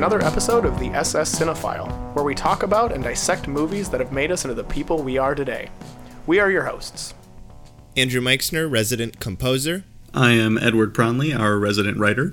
another 0.00 0.24
episode 0.24 0.64
of 0.64 0.78
the 0.78 0.88
SS 0.92 1.38
Cinephile, 1.38 2.14
where 2.14 2.24
we 2.24 2.34
talk 2.34 2.62
about 2.62 2.90
and 2.90 3.04
dissect 3.04 3.46
movies 3.46 3.90
that 3.90 4.00
have 4.00 4.12
made 4.12 4.32
us 4.32 4.46
into 4.46 4.54
the 4.54 4.64
people 4.64 5.02
we 5.02 5.18
are 5.18 5.34
today. 5.34 5.68
We 6.26 6.38
are 6.38 6.50
your 6.50 6.64
hosts. 6.64 7.12
Andrew 7.98 8.22
Meixner, 8.22 8.66
resident 8.66 9.20
composer. 9.20 9.84
I 10.14 10.30
am 10.30 10.56
Edward 10.56 10.94
Pronley, 10.94 11.38
our 11.38 11.58
resident 11.58 11.98
writer. 11.98 12.32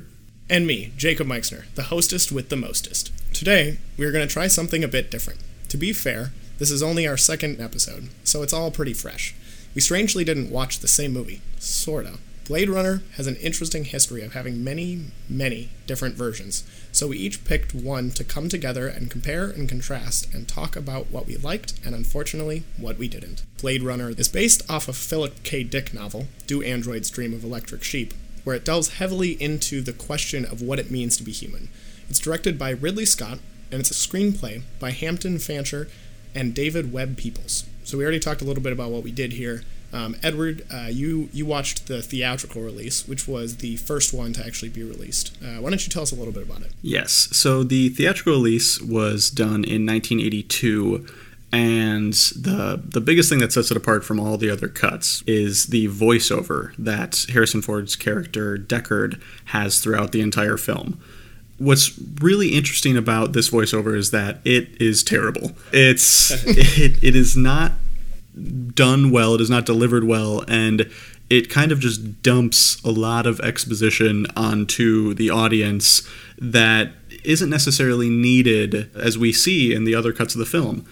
And 0.50 0.66
me, 0.66 0.94
Jacob 0.96 1.28
Meixner, 1.28 1.66
the 1.76 1.84
hostest 1.84 2.32
with 2.32 2.48
the 2.48 2.56
mostest. 2.56 3.12
Today, 3.34 3.80
we 3.98 4.06
are 4.06 4.14
going 4.14 4.26
to 4.26 4.34
try 4.34 4.48
something 4.48 4.82
a 4.82 4.88
bit 4.88 5.12
different. 5.12 5.42
To 5.68 5.76
be 5.76 5.92
fair, 5.92 6.32
this 6.60 6.72
is 6.72 6.82
only 6.82 7.06
our 7.06 7.18
second 7.18 7.60
episode, 7.60 8.08
so 8.24 8.44
it's 8.44 8.54
all 8.54 8.72
pretty 8.72 8.94
fresh. 8.94 9.36
We 9.76 9.82
strangely 9.82 10.24
didn't 10.24 10.52
watch 10.52 10.80
the 10.80 10.88
same 10.88 11.12
movie, 11.12 11.42
sorta. 11.60 12.18
Blade 12.48 12.70
Runner 12.70 13.02
has 13.18 13.28
an 13.28 13.36
interesting 13.36 13.84
history 13.84 14.24
of 14.24 14.32
having 14.32 14.64
many, 14.64 15.08
many 15.28 15.70
different 15.86 16.16
versions, 16.16 16.64
so 16.94 17.08
we 17.08 17.18
each 17.18 17.44
picked 17.44 17.76
one 17.76 18.10
to 18.12 18.24
come 18.24 18.48
together 18.48 18.88
and 18.88 19.12
compare 19.12 19.50
and 19.50 19.68
contrast 19.68 20.34
and 20.34 20.48
talk 20.48 20.78
about 20.78 21.12
what 21.12 21.28
we 21.28 21.36
liked 21.36 21.74
and 21.86 21.94
unfortunately 21.94 22.64
what 22.78 22.98
we 22.98 23.10
didn't. 23.10 23.44
Blade 23.60 23.84
Runner 23.84 24.12
is 24.12 24.30
based 24.30 24.64
off 24.72 24.88
a 24.88 24.94
Philip 24.94 25.44
K. 25.44 25.66
Dick 25.66 25.94
novel, 25.94 26.28
Do 26.46 26.62
Androids 26.62 27.10
Dream 27.10 27.34
of 27.34 27.44
Electric 27.44 27.84
Sheep, 27.84 28.14
where 28.46 28.56
it 28.56 28.64
delves 28.64 28.94
heavily 28.94 29.32
into 29.44 29.82
the 29.82 29.92
question 29.92 30.46
of 30.46 30.62
what 30.62 30.80
it 30.80 30.90
means 30.90 31.18
to 31.18 31.24
be 31.24 31.34
human. 31.34 31.68
It's 32.10 32.18
directed 32.18 32.58
by 32.58 32.70
Ridley 32.70 33.06
Scott, 33.06 33.40
and 33.72 33.82
it's 33.82 33.92
a 33.92 33.94
screenplay 33.94 34.62
by 34.80 34.92
Hampton 34.92 35.40
Fancher 35.40 35.90
and 36.34 36.56
David 36.56 36.94
Webb 36.94 37.18
Peoples. 37.18 37.66
So 37.84 37.98
we 37.98 38.06
already 38.06 38.22
talked 38.22 38.42
a 38.42 38.46
little 38.46 38.64
bit 38.64 38.72
about 38.72 38.92
what 38.92 39.04
we 39.04 39.12
did 39.12 39.34
here. 39.34 39.64
Um, 39.94 40.16
Edward, 40.22 40.66
uh, 40.72 40.88
you 40.90 41.30
you 41.32 41.46
watched 41.46 41.88
the 41.88 42.02
theatrical 42.02 42.62
release, 42.62 43.08
which 43.08 43.28
was 43.28 43.58
the 43.58 43.78
first 43.78 44.14
one 44.14 44.34
to 44.34 44.46
actually 44.46 44.70
be 44.70 44.84
released. 44.84 45.38
Uh, 45.42 45.62
why 45.62 45.70
don't 45.70 45.86
you 45.86 45.92
tell 45.92 46.04
us 46.04 46.12
a 46.12 46.16
little 46.16 46.34
bit 46.34 46.44
about 46.44 46.62
it? 46.62 46.72
Yes. 46.82 47.30
So 47.32 47.64
the 47.64 47.90
theatrical 47.90 48.34
release 48.34 48.82
was 48.82 49.30
done 49.30 49.64
in 49.64 49.86
1982. 49.86 51.08
And 51.54 52.14
the 52.14 52.82
the 52.84 53.00
biggest 53.00 53.30
thing 53.30 53.40
that 53.40 53.54
sets 53.54 53.72
it 53.72 53.78
apart 53.78 54.04
from 54.04 54.20
all 54.20 54.38
the 54.38 54.50
other 54.50 54.68
cuts 54.68 55.24
is 55.26 55.68
the 55.68 55.88
voiceover 55.88 56.76
that 56.78 57.26
Harrison 57.32 57.62
Ford's 57.62 57.96
character 57.96 58.58
Deckard 58.58 59.22
has 59.46 59.80
throughout 59.80 60.12
the 60.12 60.20
entire 60.20 60.58
film. 60.58 61.00
What's 61.58 61.98
really 62.22 62.50
interesting 62.50 62.98
about 62.98 63.32
this 63.32 63.50
voiceover 63.50 63.96
is 63.96 64.12
that 64.12 64.40
it 64.44 64.80
is 64.82 65.04
terrible. 65.04 65.54
It's 65.72 66.32
it, 66.46 67.02
it 67.02 67.16
is 67.16 67.38
not 67.38 67.72
done 68.74 69.12
well, 69.12 69.36
it 69.36 69.42
is 69.42 69.50
not 69.50 69.66
delivered 69.66 70.04
well, 70.04 70.44
and 70.48 70.90
it 71.30 71.50
kind 71.50 71.72
of 71.72 71.80
just 71.80 72.22
dumps 72.22 72.82
a 72.84 72.92
lot 72.92 73.28
of 73.28 73.40
exposition 73.42 74.26
onto 74.36 75.14
the 75.14 75.30
audience 75.30 76.08
that 76.38 76.92
isn't 77.24 77.50
necessarily 77.50 78.10
needed 78.10 78.90
as 78.96 79.18
we 79.18 79.34
see 79.34 79.74
in 79.74 79.84
the 79.84 79.96
other 79.96 80.14
cuts 80.14 80.36
of 80.36 80.40
the 80.40 80.46
film. 80.46 80.86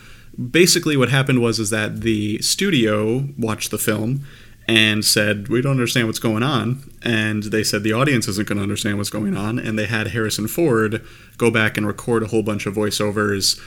Basically 0.52 0.98
what 0.98 1.10
happened 1.10 1.42
was 1.42 1.60
is 1.60 1.70
that 1.70 2.02
the 2.02 2.42
studio 2.42 3.30
watched 3.38 3.72
the 3.72 3.78
film 3.78 4.26
and 4.68 5.06
said, 5.06 5.48
We 5.48 5.62
don't 5.62 5.72
understand 5.72 6.08
what's 6.08 6.20
going 6.20 6.44
on. 6.44 6.92
And 7.02 7.44
they 7.44 7.64
said 7.64 7.84
the 7.84 7.94
audience 7.94 8.28
isn't 8.28 8.48
going 8.48 8.58
to 8.58 8.64
understand 8.64 8.98
what's 8.98 9.10
going 9.10 9.38
on. 9.38 9.60
And 9.60 9.78
they 9.78 9.86
had 9.86 10.08
Harrison 10.08 10.48
Ford 10.48 11.06
go 11.38 11.52
back 11.52 11.78
and 11.78 11.86
record 11.86 12.24
a 12.24 12.28
whole 12.28 12.44
bunch 12.44 12.66
of 12.66 12.76
voiceovers 12.76 13.62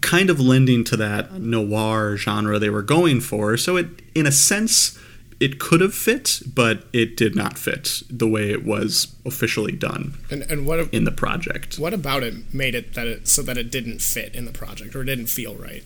kind 0.00 0.30
of 0.30 0.40
lending 0.40 0.84
to 0.84 0.96
that 0.96 1.32
noir 1.34 2.16
genre 2.16 2.58
they 2.58 2.70
were 2.70 2.82
going 2.82 3.20
for. 3.20 3.56
So 3.56 3.76
it, 3.76 3.88
in 4.14 4.26
a 4.26 4.32
sense, 4.32 4.98
it 5.40 5.58
could 5.58 5.80
have 5.80 5.94
fit, 5.94 6.40
but 6.46 6.84
it 6.92 7.16
did 7.16 7.34
not 7.34 7.58
fit 7.58 8.02
the 8.08 8.28
way 8.28 8.50
it 8.50 8.64
was 8.64 9.14
officially 9.24 9.72
done. 9.72 10.14
And 10.30 10.42
and 10.42 10.66
what 10.66 10.92
in 10.92 11.04
the 11.04 11.12
project? 11.12 11.78
What 11.78 11.94
about 11.94 12.22
it 12.22 12.54
made 12.54 12.74
it 12.74 12.94
that 12.94 13.06
it 13.06 13.28
so 13.28 13.42
that 13.42 13.58
it 13.58 13.70
didn't 13.70 14.00
fit 14.00 14.34
in 14.34 14.44
the 14.44 14.52
project 14.52 14.94
or 14.94 15.02
it 15.02 15.06
didn't 15.06 15.26
feel 15.26 15.54
right? 15.54 15.84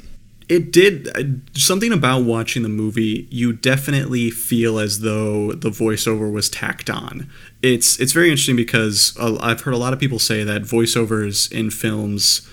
It 0.49 0.73
did 0.73 1.43
something 1.59 1.93
about 1.93 2.25
watching 2.25 2.63
the 2.63 2.71
movie. 2.71 3.29
You 3.31 3.53
definitely 3.53 4.31
feel 4.31 4.79
as 4.79 5.01
though 5.01 5.53
the 5.53 5.69
voiceover 5.69 6.33
was 6.33 6.49
tacked 6.49 6.89
on. 6.89 7.29
It's 7.63 8.01
it's 8.01 8.13
very 8.13 8.31
interesting 8.31 8.57
because 8.57 9.17
I've 9.21 9.63
heard 9.63 9.75
a 9.75 9.79
lot 9.79 9.93
of 9.93 9.99
people 9.99 10.19
say 10.19 10.45
that 10.45 10.63
voiceovers 10.63 11.51
in 11.53 11.71
films 11.71 12.49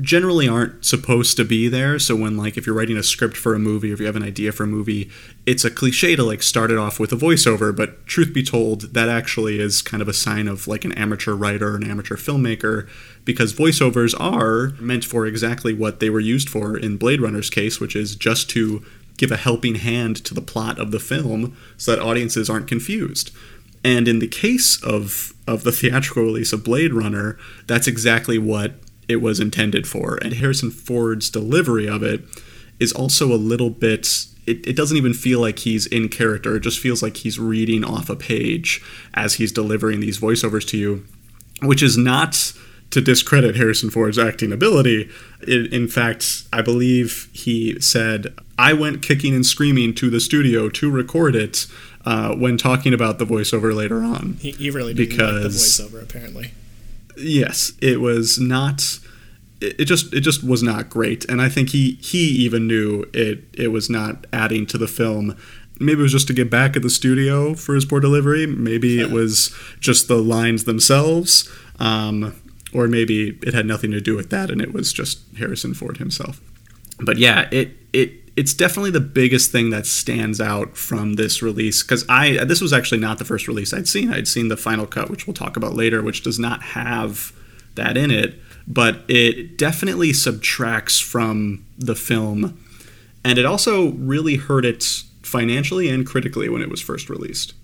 generally 0.00 0.48
aren't 0.48 0.84
supposed 0.84 1.36
to 1.36 1.44
be 1.44 1.68
there. 1.68 1.98
So 1.98 2.16
when 2.16 2.36
like 2.36 2.56
if 2.56 2.66
you're 2.66 2.74
writing 2.74 2.96
a 2.96 3.02
script 3.02 3.36
for 3.36 3.54
a 3.54 3.58
movie 3.58 3.90
or 3.90 3.94
if 3.94 4.00
you 4.00 4.06
have 4.06 4.16
an 4.16 4.22
idea 4.22 4.50
for 4.50 4.64
a 4.64 4.68
movie, 4.68 5.10
it's 5.44 5.64
a 5.64 5.70
cliche 5.70 6.16
to 6.16 6.24
like 6.24 6.42
start 6.42 6.70
it 6.70 6.78
off 6.78 6.98
with 6.98 7.12
a 7.12 7.16
voiceover, 7.16 7.76
but 7.76 8.06
truth 8.06 8.32
be 8.32 8.42
told, 8.42 8.94
that 8.94 9.08
actually 9.08 9.60
is 9.60 9.82
kind 9.82 10.00
of 10.00 10.08
a 10.08 10.14
sign 10.14 10.48
of 10.48 10.66
like 10.66 10.84
an 10.84 10.92
amateur 10.92 11.34
writer, 11.34 11.76
an 11.76 11.88
amateur 11.88 12.16
filmmaker 12.16 12.88
because 13.24 13.52
voiceovers 13.52 14.18
are 14.18 14.72
meant 14.80 15.04
for 15.04 15.26
exactly 15.26 15.74
what 15.74 16.00
they 16.00 16.08
were 16.08 16.20
used 16.20 16.48
for 16.48 16.76
in 16.76 16.96
Blade 16.96 17.20
Runner's 17.20 17.50
case, 17.50 17.78
which 17.78 17.94
is 17.94 18.16
just 18.16 18.48
to 18.50 18.84
give 19.18 19.30
a 19.30 19.36
helping 19.36 19.74
hand 19.74 20.16
to 20.24 20.32
the 20.32 20.40
plot 20.40 20.78
of 20.78 20.90
the 20.90 20.98
film 20.98 21.56
so 21.76 21.94
that 21.94 22.02
audiences 22.02 22.48
aren't 22.48 22.66
confused. 22.66 23.30
And 23.84 24.08
in 24.08 24.20
the 24.20 24.28
case 24.28 24.82
of 24.82 25.34
of 25.46 25.64
the 25.64 25.72
theatrical 25.72 26.22
release 26.22 26.52
of 26.52 26.64
Blade 26.64 26.94
Runner, 26.94 27.36
that's 27.66 27.88
exactly 27.88 28.38
what 28.38 28.74
it 29.08 29.16
was 29.16 29.40
intended 29.40 29.86
for. 29.86 30.18
And 30.22 30.34
Harrison 30.34 30.70
Ford's 30.70 31.30
delivery 31.30 31.88
of 31.88 32.02
it 32.02 32.22
is 32.78 32.92
also 32.92 33.32
a 33.32 33.36
little 33.36 33.70
bit. 33.70 34.26
It, 34.46 34.66
it 34.66 34.76
doesn't 34.76 34.96
even 34.96 35.14
feel 35.14 35.40
like 35.40 35.60
he's 35.60 35.86
in 35.86 36.08
character. 36.08 36.56
It 36.56 36.60
just 36.60 36.80
feels 36.80 37.02
like 37.02 37.18
he's 37.18 37.38
reading 37.38 37.84
off 37.84 38.10
a 38.10 38.16
page 38.16 38.82
as 39.14 39.34
he's 39.34 39.52
delivering 39.52 40.00
these 40.00 40.18
voiceovers 40.18 40.66
to 40.68 40.76
you, 40.76 41.04
which 41.62 41.82
is 41.82 41.96
not 41.96 42.52
to 42.90 43.00
discredit 43.00 43.56
Harrison 43.56 43.90
Ford's 43.90 44.18
acting 44.18 44.52
ability. 44.52 45.08
It, 45.40 45.72
in 45.72 45.88
fact, 45.88 46.44
I 46.52 46.60
believe 46.60 47.28
he 47.32 47.80
said, 47.80 48.34
I 48.58 48.74
went 48.74 49.02
kicking 49.02 49.34
and 49.34 49.46
screaming 49.46 49.94
to 49.94 50.10
the 50.10 50.20
studio 50.20 50.68
to 50.70 50.90
record 50.90 51.34
it 51.34 51.66
uh, 52.04 52.34
when 52.34 52.58
talking 52.58 52.92
about 52.92 53.18
the 53.18 53.24
voiceover 53.24 53.74
later 53.74 54.02
on. 54.02 54.36
He, 54.40 54.50
he 54.50 54.70
really 54.70 54.92
didn't 54.92 55.08
because, 55.08 55.80
like 55.80 55.90
the 55.90 55.96
voiceover, 55.96 56.02
apparently 56.02 56.50
yes, 57.16 57.72
it 57.80 58.00
was 58.00 58.38
not. 58.38 58.98
It 59.60 59.84
just 59.84 60.12
it 60.12 60.20
just 60.20 60.42
was 60.42 60.62
not 60.62 60.90
great, 60.90 61.24
and 61.26 61.40
I 61.40 61.48
think 61.48 61.70
he 61.70 61.92
he 62.02 62.28
even 62.44 62.66
knew 62.66 63.08
it 63.12 63.44
it 63.52 63.68
was 63.68 63.88
not 63.88 64.26
adding 64.32 64.66
to 64.66 64.78
the 64.78 64.88
film. 64.88 65.36
Maybe 65.78 66.00
it 66.00 66.02
was 66.02 66.12
just 66.12 66.26
to 66.28 66.34
get 66.34 66.50
back 66.50 66.76
at 66.76 66.82
the 66.82 66.90
studio 66.90 67.54
for 67.54 67.74
his 67.74 67.84
poor 67.84 68.00
delivery. 68.00 68.46
Maybe 68.46 69.00
it 69.00 69.10
was 69.10 69.54
just 69.80 70.06
the 70.06 70.16
lines 70.16 70.64
themselves, 70.64 71.50
um, 71.78 72.34
or 72.72 72.86
maybe 72.88 73.38
it 73.42 73.54
had 73.54 73.66
nothing 73.66 73.90
to 73.92 74.00
do 74.00 74.14
with 74.16 74.30
that, 74.30 74.50
and 74.50 74.60
it 74.60 74.72
was 74.72 74.92
just 74.92 75.20
Harrison 75.38 75.74
Ford 75.74 75.98
himself. 75.98 76.40
But 77.00 77.18
yeah, 77.18 77.48
it 77.50 77.76
it 77.92 78.21
it's 78.36 78.54
definitely 78.54 78.90
the 78.90 79.00
biggest 79.00 79.52
thing 79.52 79.70
that 79.70 79.86
stands 79.86 80.40
out 80.40 80.76
from 80.76 81.14
this 81.14 81.42
release 81.42 81.82
because 81.82 82.04
I 82.08 82.44
this 82.44 82.60
was 82.60 82.72
actually 82.72 83.00
not 83.00 83.18
the 83.18 83.24
first 83.24 83.46
release 83.46 83.74
I'd 83.74 83.88
seen. 83.88 84.12
I'd 84.12 84.28
seen 84.28 84.48
the 84.48 84.56
final 84.56 84.86
cut, 84.86 85.10
which 85.10 85.26
we'll 85.26 85.34
talk 85.34 85.56
about 85.56 85.74
later, 85.74 86.02
which 86.02 86.22
does 86.22 86.38
not 86.38 86.62
have 86.62 87.32
that 87.74 87.96
in 87.96 88.10
it, 88.10 88.36
but 88.66 89.02
it 89.08 89.58
definitely 89.58 90.12
subtracts 90.12 90.98
from 91.00 91.64
the 91.78 91.94
film, 91.94 92.58
and 93.24 93.38
it 93.38 93.44
also 93.44 93.90
really 93.92 94.36
hurt 94.36 94.64
it 94.64 94.84
financially 95.22 95.88
and 95.88 96.06
critically 96.06 96.48
when 96.48 96.62
it 96.62 96.70
was 96.70 96.80
first 96.80 97.10
released. 97.10 97.54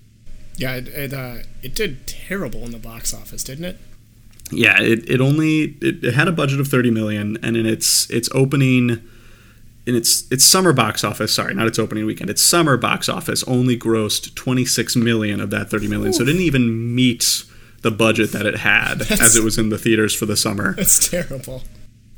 Yeah, 0.55 0.75
it 0.75 0.87
it, 0.89 1.13
uh, 1.13 1.37
it 1.63 1.73
did 1.73 2.05
terrible 2.05 2.63
in 2.63 2.71
the 2.71 2.79
box 2.79 3.13
office, 3.13 3.43
didn't 3.43 3.65
it? 3.65 3.77
Yeah, 4.51 4.79
it, 4.81 5.09
it 5.09 5.21
only 5.21 5.77
it, 5.81 6.03
it 6.03 6.13
had 6.13 6.27
a 6.27 6.31
budget 6.31 6.59
of 6.59 6.67
thirty 6.67 6.91
million, 6.91 7.37
and 7.41 7.57
in 7.57 7.65
its 7.65 8.09
its 8.11 8.29
opening 8.33 9.01
in 9.85 9.95
its 9.95 10.29
its 10.31 10.43
summer 10.43 10.73
box 10.73 11.03
office, 11.03 11.33
sorry, 11.33 11.53
not 11.53 11.67
its 11.67 11.79
opening 11.79 12.05
weekend, 12.05 12.29
its 12.29 12.41
summer 12.41 12.77
box 12.77 13.09
office 13.09 13.43
only 13.45 13.77
grossed 13.77 14.35
26 14.35 14.95
million 14.95 15.39
of 15.39 15.49
that 15.49 15.69
30 15.69 15.87
million. 15.87 16.09
Oof. 16.09 16.15
So 16.15 16.23
it 16.23 16.27
didn't 16.27 16.41
even 16.41 16.95
meet 16.95 17.43
the 17.81 17.91
budget 17.91 18.31
that 18.31 18.45
it 18.45 18.57
had 18.57 18.99
that's, 18.99 19.21
as 19.21 19.35
it 19.35 19.43
was 19.43 19.57
in 19.57 19.69
the 19.69 19.77
theaters 19.77 20.13
for 20.13 20.25
the 20.25 20.37
summer. 20.37 20.75
That's 20.75 21.09
terrible. 21.09 21.63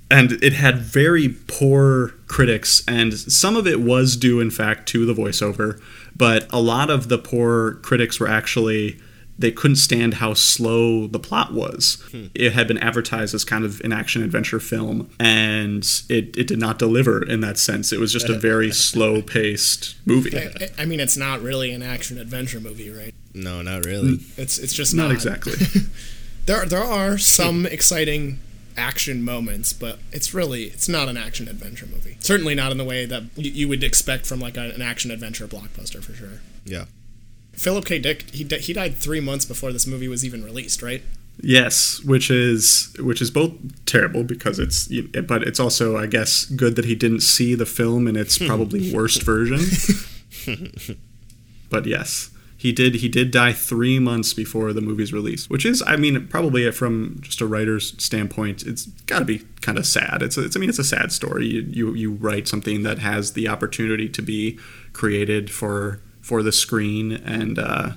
And 0.10 0.34
it 0.44 0.54
had 0.54 0.80
very 0.80 1.30
poor 1.48 2.10
critics, 2.28 2.84
and 2.86 3.14
some 3.14 3.56
of 3.56 3.66
it 3.66 3.80
was 3.80 4.18
due, 4.18 4.42
in 4.42 4.52
fact, 4.52 4.90
to 4.90 5.06
the 5.06 5.14
voiceover. 5.14 5.82
But 6.14 6.48
a 6.52 6.60
lot 6.60 6.90
of 6.90 7.08
the 7.08 7.18
poor 7.18 7.76
critics 7.76 8.20
were 8.20 8.28
actually 8.28 9.00
they 9.42 9.52
couldn't 9.52 9.78
stand 9.78 10.16
how 10.16 10.34
slow 10.34 11.08
the 11.08 11.20
plot 11.20 11.54
was. 11.54 12.02
Hmm. 12.12 12.28
It 12.34 12.54
had 12.54 12.68
been 12.68 12.78
advertised 12.78 13.34
as 13.34 13.44
kind 13.44 13.66
of 13.66 13.82
an 13.82 13.92
action 13.92 14.24
adventure 14.24 14.60
film, 14.60 15.10
and 15.20 15.84
it, 16.10 16.36
it 16.38 16.48
did 16.48 16.60
not 16.60 16.80
deliver 16.80 17.24
in 17.24 17.42
that 17.42 17.58
sense. 17.58 17.92
It 17.92 18.00
was 18.00 18.14
just 18.14 18.30
a 18.30 18.38
very 18.38 18.72
slow 18.72 19.22
paced 19.22 19.96
movie. 20.06 20.38
I, 20.38 20.70
I, 20.80 20.86
mean, 20.86 21.00
it's 21.00 21.18
not 21.18 21.42
really 21.42 21.72
an 21.72 21.84
action 21.84 22.18
adventure 22.18 22.60
movie, 22.60 22.90
right? 22.90 23.14
No, 23.34 23.62
not 23.62 23.86
really. 23.86 24.20
It's 24.38 24.58
it's 24.58 24.74
just 24.74 24.94
not, 24.94 25.08
not. 25.08 25.14
exactly. 25.14 25.54
there 26.46 26.66
there 26.66 26.84
are 26.84 27.18
some 27.18 27.66
exciting 27.66 28.40
action 28.78 29.24
moments, 29.24 29.74
but 29.74 30.00
it's 30.12 30.34
really 30.34 30.66
it's 30.66 30.90
not 30.90 31.08
an 31.08 31.18
action 31.18 31.48
adventure 31.48 31.86
movie. 31.86 32.18
Certainly 32.20 32.56
not 32.56 32.72
in 32.72 32.78
the 32.78 32.86
way 32.86 33.06
that 33.06 33.24
you, 33.36 33.52
you 33.52 33.68
would 33.70 33.84
expect 33.84 34.26
from 34.26 34.40
like 34.40 34.58
an 34.58 34.82
action 34.82 35.12
adventure 35.12 35.48
blockbuster 35.48 36.04
for 36.04 36.14
sure. 36.14 36.42
Yeah. 36.66 36.86
Philip 37.54 37.86
K. 37.86 38.00
Dick, 38.00 38.30
he, 38.32 38.44
he 38.44 38.74
died 38.74 38.96
three 38.96 39.20
months 39.20 39.46
before 39.46 39.72
this 39.72 39.86
movie 39.86 40.08
was 40.08 40.26
even 40.26 40.44
released, 40.44 40.82
right? 40.82 41.04
Yes, 41.40 42.02
which 42.04 42.30
is 42.30 42.94
which 43.00 43.22
is 43.22 43.32
both 43.32 43.54
terrible 43.86 44.24
because 44.24 44.60
it's 44.60 44.88
but 45.24 45.44
it's 45.44 45.60
also 45.60 45.98
I 45.98 46.06
guess 46.06 46.46
good 46.46 46.76
that 46.76 46.86
he 46.86 46.94
didn't 46.94 47.22
see 47.22 47.56
the 47.56 47.66
film 47.66 48.08
in 48.08 48.16
its 48.16 48.38
hmm. 48.38 48.46
probably 48.46 48.94
worst 48.94 49.24
version. 49.24 49.60
but 51.70 51.86
yes, 51.86 52.30
he 52.58 52.72
did 52.72 52.96
he 52.96 53.10
did 53.10 53.32
die 53.32 53.54
3 53.54 53.98
months 54.00 54.36
before 54.36 54.72
the 54.72 54.82
movie's 54.82 55.14
release, 55.14 55.50
which 55.50 55.66
is 55.66 55.82
I 55.88 55.96
mean 55.96 56.28
probably 56.28 56.70
from 56.72 57.18
just 57.22 57.42
a 57.42 57.48
writer's 57.48 57.96
standpoint, 58.04 58.64
it's 58.64 58.86
got 59.08 59.20
to 59.20 59.26
be 59.26 59.40
kind 59.62 59.80
of 59.80 59.88
sad. 59.88 60.22
It's, 60.22 60.38
a, 60.38 60.46
it's 60.46 60.56
I 60.56 60.60
mean 60.60 60.70
it's 60.70 60.80
a 60.80 60.84
sad 60.84 61.12
story. 61.12 61.48
You, 61.48 61.62
you 61.62 61.94
you 61.96 62.12
write 62.12 62.48
something 62.48 62.84
that 62.84 63.00
has 63.00 63.34
the 63.34 63.48
opportunity 63.48 64.10
to 64.10 64.22
be 64.22 64.60
created 64.94 65.50
for 65.50 66.02
for 66.22 66.44
the 66.44 66.52
screen 66.52 67.12
and 67.12 67.60
uh 67.60 67.92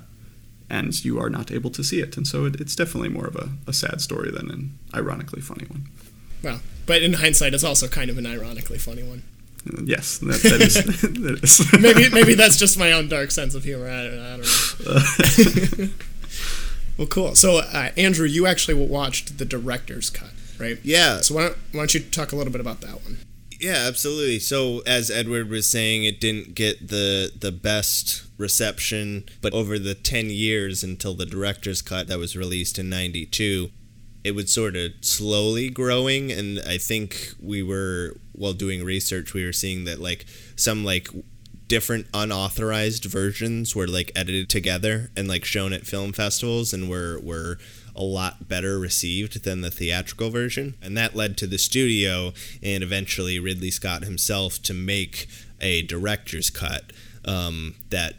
and 0.71 1.05
you 1.05 1.19
are 1.21 1.31
not 1.31 1.53
able 1.53 1.71
to 1.71 1.85
see 1.85 2.00
it. 2.00 2.17
And 2.17 2.26
so 2.26 2.47
it, 2.47 2.61
it's 2.61 2.75
definitely 2.75 3.09
more 3.09 3.26
of 3.26 3.37
a, 3.37 3.50
a, 3.67 3.73
sad 3.73 4.00
story 4.00 4.31
than 4.31 4.50
an 4.50 4.79
ironically 4.94 5.41
funny 5.41 5.67
one. 5.67 5.87
Well, 6.43 6.61
but 6.87 7.03
in 7.03 7.15
hindsight, 7.15 7.55
it's 7.55 7.65
also 7.65 7.87
kind 7.87 8.11
of 8.11 8.19
an 8.19 8.26
ironically 8.26 8.79
funny 8.79 9.03
one. 9.03 9.23
Uh, 9.67 9.82
yes, 9.85 10.19
that, 10.19 10.43
that 10.43 10.61
is. 10.61 10.75
that 11.00 11.41
is. 11.43 11.81
maybe 11.81 12.11
maybe 12.11 12.35
that's 12.35 12.56
just 12.56 12.79
my 12.79 12.93
own 12.93 13.09
dark 13.09 13.31
sense 13.31 13.55
of 13.55 13.65
humor. 13.65 13.88
I, 13.88 14.06
I 14.06 14.37
don't 14.37 15.79
know. 15.79 15.88
well, 16.99 17.06
cool. 17.06 17.35
So, 17.35 17.59
uh, 17.59 17.91
Andrew, 17.97 18.27
you 18.27 18.47
actually 18.47 18.75
watched 18.75 19.38
the 19.38 19.44
director's 19.44 20.11
cut, 20.11 20.32
right? 20.59 20.79
Yeah. 20.82 21.20
So 21.20 21.35
why 21.35 21.43
don't, 21.43 21.56
why 21.73 21.81
don't 21.81 21.94
you 21.94 22.00
talk 22.00 22.32
a 22.32 22.37
little 22.37 22.53
bit 22.53 22.61
about 22.61 22.81
that 22.82 23.03
one? 23.05 23.19
Yeah, 23.65 23.87
absolutely. 23.89 24.41
So 24.41 24.81
as 24.81 25.11
Edward 25.11 25.49
was 25.49 25.67
saying, 25.67 26.05
it 26.05 26.21
didn't 26.21 26.55
get 26.55 26.89
the 26.89 27.33
the 27.35 27.51
best 27.51 28.27
reception, 28.37 29.25
but 29.41 29.55
over 29.55 29.79
the 29.79 29.95
10 29.95 30.29
years 30.29 30.85
until 30.85 31.15
the 31.15 31.25
director's 31.25 31.81
cut 31.81 32.07
that 32.09 32.19
was 32.19 32.37
released 32.37 32.79
in 32.79 32.91
92, 32.91 33.71
it 34.23 34.35
was 34.35 34.53
sort 34.53 34.77
of 34.77 34.91
slowly 35.01 35.71
growing 35.71 36.31
and 36.31 36.61
I 36.67 36.77
think 36.77 37.31
we 37.41 37.63
were 37.63 38.19
while 38.33 38.53
doing 38.53 38.85
research 38.85 39.33
we 39.33 39.47
were 39.47 39.53
seeing 39.53 39.85
that 39.85 39.99
like 39.99 40.27
some 40.57 40.85
like 40.85 41.09
different 41.67 42.07
unauthorized 42.13 43.07
versions 43.07 43.75
were 43.75 43.87
like 43.87 44.13
edited 44.15 44.51
together 44.51 45.11
and 45.17 45.27
like 45.27 45.47
shown 45.47 45.73
at 45.73 45.87
film 45.87 46.13
festivals 46.13 46.75
and 46.75 46.91
were 46.91 47.19
were 47.23 47.57
a 47.96 48.02
lot 48.02 48.49
better 48.49 48.79
received 48.79 49.44
than 49.44 49.61
the 49.61 49.70
theatrical 49.70 50.31
version. 50.31 50.75
And 50.82 50.96
that 50.96 51.14
led 51.14 51.37
to 51.38 51.46
the 51.46 51.58
studio 51.58 52.32
and 52.62 52.82
eventually 52.82 53.38
Ridley 53.38 53.70
Scott 53.70 54.05
himself 54.05 54.61
to 54.62 54.75
make 54.75 55.29
a 55.61 55.82
director's 55.82 56.50
cut 56.50 56.93
um, 57.25 57.76
that 57.91 58.14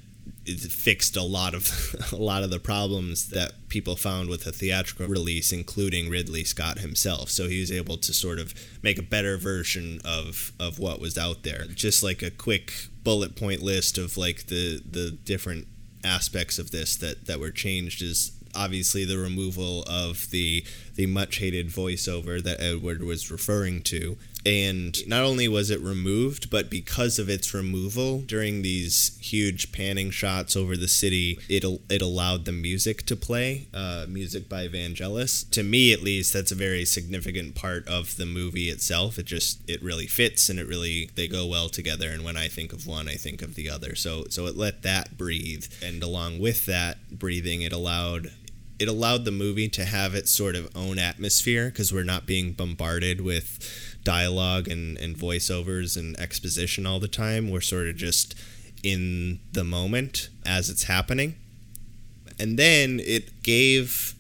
fixed 0.46 1.18
a 1.18 1.24
lot 1.24 1.54
of 1.54 1.96
a 2.12 2.16
lot 2.16 2.44
of 2.44 2.50
the 2.50 2.60
problems 2.60 3.30
that 3.30 3.54
people 3.70 3.96
found 3.96 4.30
with 4.30 4.44
the 4.44 4.52
theatrical 4.52 5.08
release, 5.08 5.52
including 5.52 6.10
Ridley 6.10 6.44
Scott 6.44 6.80
himself. 6.80 7.30
So 7.30 7.48
he 7.48 7.60
was 7.60 7.72
able 7.72 7.98
to 7.98 8.14
sort 8.14 8.40
of 8.40 8.54
make 8.84 8.98
a 9.00 9.04
better 9.04 9.38
version 9.38 10.00
of 10.06 10.52
of 10.60 10.80
what 10.80 11.00
was 11.00 11.18
out 11.18 11.44
there. 11.44 11.66
Just 11.74 12.04
like 12.04 12.22
a 12.22 12.32
quick 12.32 12.72
bullet 13.04 13.36
point 13.36 13.62
list 13.62 13.98
of 13.98 14.18
like 14.18 14.48
the 14.48 14.82
the 14.90 15.12
different 15.12 15.68
aspects 16.04 16.60
of 16.60 16.72
this 16.72 16.96
that 16.98 17.26
that 17.26 17.40
were 17.40 17.52
changed 17.52 18.02
is 18.02 18.32
obviously 18.56 19.06
the 19.06 19.18
removal 19.18 19.84
of 19.88 20.30
the 20.32 20.64
the 20.96 21.06
much 21.06 21.38
hated 21.38 21.68
voiceover 21.68 22.42
that 22.42 22.62
Edward 22.62 23.04
was 23.04 23.30
referring 23.32 23.82
to. 23.84 24.18
And 24.46 24.96
not 25.08 25.24
only 25.24 25.48
was 25.48 25.72
it 25.72 25.82
removed, 25.82 26.52
but 26.52 26.70
because 26.70 27.18
of 27.18 27.30
its 27.30 27.52
removal 27.52 28.20
during 28.20 28.62
these 28.62 29.18
huge 29.20 29.72
panning 29.72 30.12
shots 30.12 30.56
over 30.56 30.78
the 30.78 30.88
city, 30.88 31.40
it 31.50 31.64
it 31.90 32.02
allowed 32.02 32.46
the 32.46 32.52
music 32.52 33.08
to 33.08 33.16
play, 33.16 33.68
uh, 33.74 34.06
music 34.08 34.48
by 34.48 34.68
Vangelis. 34.68 35.50
To 35.50 35.64
me, 35.64 35.92
at 35.92 36.04
least, 36.04 36.32
that's 36.32 36.52
a 36.52 36.56
very 36.56 36.86
significant 36.86 37.56
part 37.56 37.88
of 37.88 38.18
the 38.18 38.28
movie 38.28 38.70
itself. 38.70 39.18
It 39.18 39.26
just 39.26 39.68
it 39.68 39.82
really 39.82 40.08
fits 40.08 40.48
and 40.48 40.60
it 40.60 40.68
really 40.68 41.10
they 41.16 41.28
go 41.28 41.48
well 41.48 41.68
together. 41.68 42.12
And 42.12 42.24
when 42.24 42.38
I 42.38 42.48
think 42.48 42.72
of 42.72 42.86
one, 42.86 43.10
I 43.10 43.16
think 43.16 43.42
of 43.42 43.56
the 43.56 43.68
other. 43.68 43.96
So 43.96 44.26
so 44.30 44.46
it 44.46 44.56
let 44.56 44.84
that 44.84 45.18
breathe, 45.18 45.66
and 45.84 46.04
along 46.04 46.38
with 46.40 46.68
that 46.68 47.10
breathing, 47.10 47.64
it 47.64 47.74
allowed 47.74 48.32
it 48.80 48.88
allowed 48.88 49.26
the 49.26 49.32
movie 49.32 49.70
to 49.70 49.86
have 49.86 50.14
its 50.14 50.32
sort 50.32 50.56
of 50.56 50.70
own 50.76 51.00
atmosphere 51.00 51.70
because 51.70 51.94
we're 51.94 52.04
not 52.04 52.26
being 52.26 52.52
bombarded 52.52 53.22
with 53.22 53.60
dialogue 54.04 54.68
and, 54.68 54.98
and 54.98 55.16
voiceovers 55.16 55.98
and 55.98 56.20
exposition 56.20 56.86
all 56.86 57.00
the 57.00 57.08
time. 57.08 57.50
We're 57.50 57.62
sort 57.62 57.88
of 57.88 57.96
just 57.96 58.36
in 58.84 59.40
the 59.52 59.64
moment 59.64 60.30
as 60.46 60.70
it's 60.70 60.84
happening. 60.84 61.36
And 62.40 62.60
then 62.60 63.00
it 63.00 63.42
gave 63.44 64.14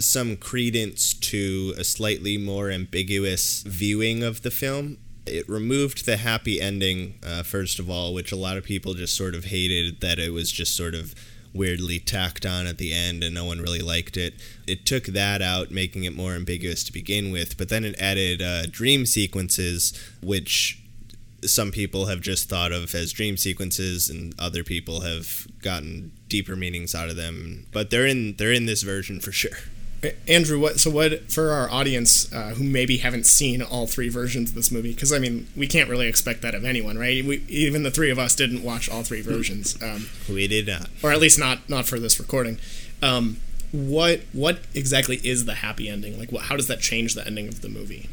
some 0.00 0.36
credence 0.36 1.14
to 1.14 1.74
a 1.78 1.84
slightly 1.84 2.36
more 2.36 2.70
ambiguous 2.70 3.62
viewing 3.62 4.22
of 4.22 4.42
the 4.42 4.50
film. 4.50 4.98
It 5.26 5.48
removed 5.48 6.06
the 6.06 6.16
happy 6.16 6.60
ending, 6.60 7.14
uh, 7.24 7.42
first 7.42 7.78
of 7.78 7.88
all, 7.88 8.12
which 8.12 8.32
a 8.32 8.36
lot 8.36 8.56
of 8.56 8.64
people 8.64 8.94
just 8.94 9.16
sort 9.16 9.34
of 9.34 9.46
hated 9.46 10.00
that 10.00 10.18
it 10.18 10.32
was 10.32 10.50
just 10.50 10.76
sort 10.76 10.94
of 10.94 11.14
weirdly 11.54 11.98
tacked 11.98 12.46
on 12.46 12.66
at 12.66 12.78
the 12.78 12.92
end 12.92 13.24
and 13.24 13.34
no 13.34 13.44
one 13.44 13.60
really 13.60 13.80
liked 13.80 14.16
it. 14.16 14.34
It 14.66 14.86
took 14.86 15.04
that 15.06 15.42
out, 15.42 15.70
making 15.70 16.04
it 16.04 16.14
more 16.14 16.34
ambiguous 16.34 16.84
to 16.84 16.92
begin 16.92 17.30
with, 17.30 17.56
but 17.56 17.68
then 17.68 17.84
it 17.84 18.00
added 18.00 18.40
uh, 18.40 18.66
dream 18.66 19.06
sequences, 19.06 19.92
which 20.22 20.80
some 21.44 21.70
people 21.70 22.06
have 22.06 22.20
just 22.20 22.48
thought 22.48 22.72
of 22.72 22.94
as 22.94 23.12
dream 23.12 23.36
sequences 23.36 24.10
and 24.10 24.34
other 24.38 24.62
people 24.62 25.00
have 25.00 25.46
gotten 25.62 26.12
deeper 26.28 26.54
meanings 26.54 26.94
out 26.94 27.08
of 27.08 27.16
them 27.16 27.66
but 27.72 27.90
they're 27.90 28.06
in 28.06 28.36
they're 28.36 28.52
in 28.52 28.66
this 28.66 28.82
version 28.82 29.20
for 29.20 29.32
sure 29.32 29.56
Andrew, 30.26 30.58
what 30.58 30.80
so 30.80 30.90
what 30.90 31.30
for 31.30 31.50
our 31.50 31.70
audience 31.70 32.32
uh, 32.32 32.50
who 32.50 32.64
maybe 32.64 32.98
haven't 32.98 33.26
seen 33.26 33.60
all 33.60 33.86
three 33.86 34.08
versions 34.08 34.50
of 34.50 34.56
this 34.56 34.70
movie? 34.70 34.94
Because 34.94 35.12
I 35.12 35.18
mean, 35.18 35.48
we 35.54 35.66
can't 35.66 35.90
really 35.90 36.08
expect 36.08 36.40
that 36.42 36.54
of 36.54 36.64
anyone, 36.64 36.96
right? 36.96 37.24
We, 37.24 37.44
even 37.48 37.82
the 37.82 37.90
three 37.90 38.10
of 38.10 38.18
us 38.18 38.34
didn't 38.34 38.62
watch 38.62 38.88
all 38.88 39.02
three 39.02 39.20
versions. 39.20 39.76
Um, 39.90 40.08
we 40.28 40.46
did 40.46 40.66
not, 40.66 40.88
or 41.02 41.10
at 41.10 41.20
least 41.20 41.38
not 41.38 41.68
not 41.68 41.86
for 41.86 41.98
this 41.98 42.20
recording. 42.20 42.58
Um, 43.02 43.38
what 43.72 44.20
what 44.32 44.60
exactly 44.74 45.16
is 45.24 45.46
the 45.46 45.54
happy 45.54 45.88
ending? 45.88 46.18
Like, 46.18 46.30
what, 46.30 46.44
how 46.44 46.56
does 46.56 46.66
that 46.68 46.80
change 46.80 47.14
the 47.14 47.26
ending 47.26 47.48
of 47.48 47.62
the 47.62 47.68
movie? 47.68 48.08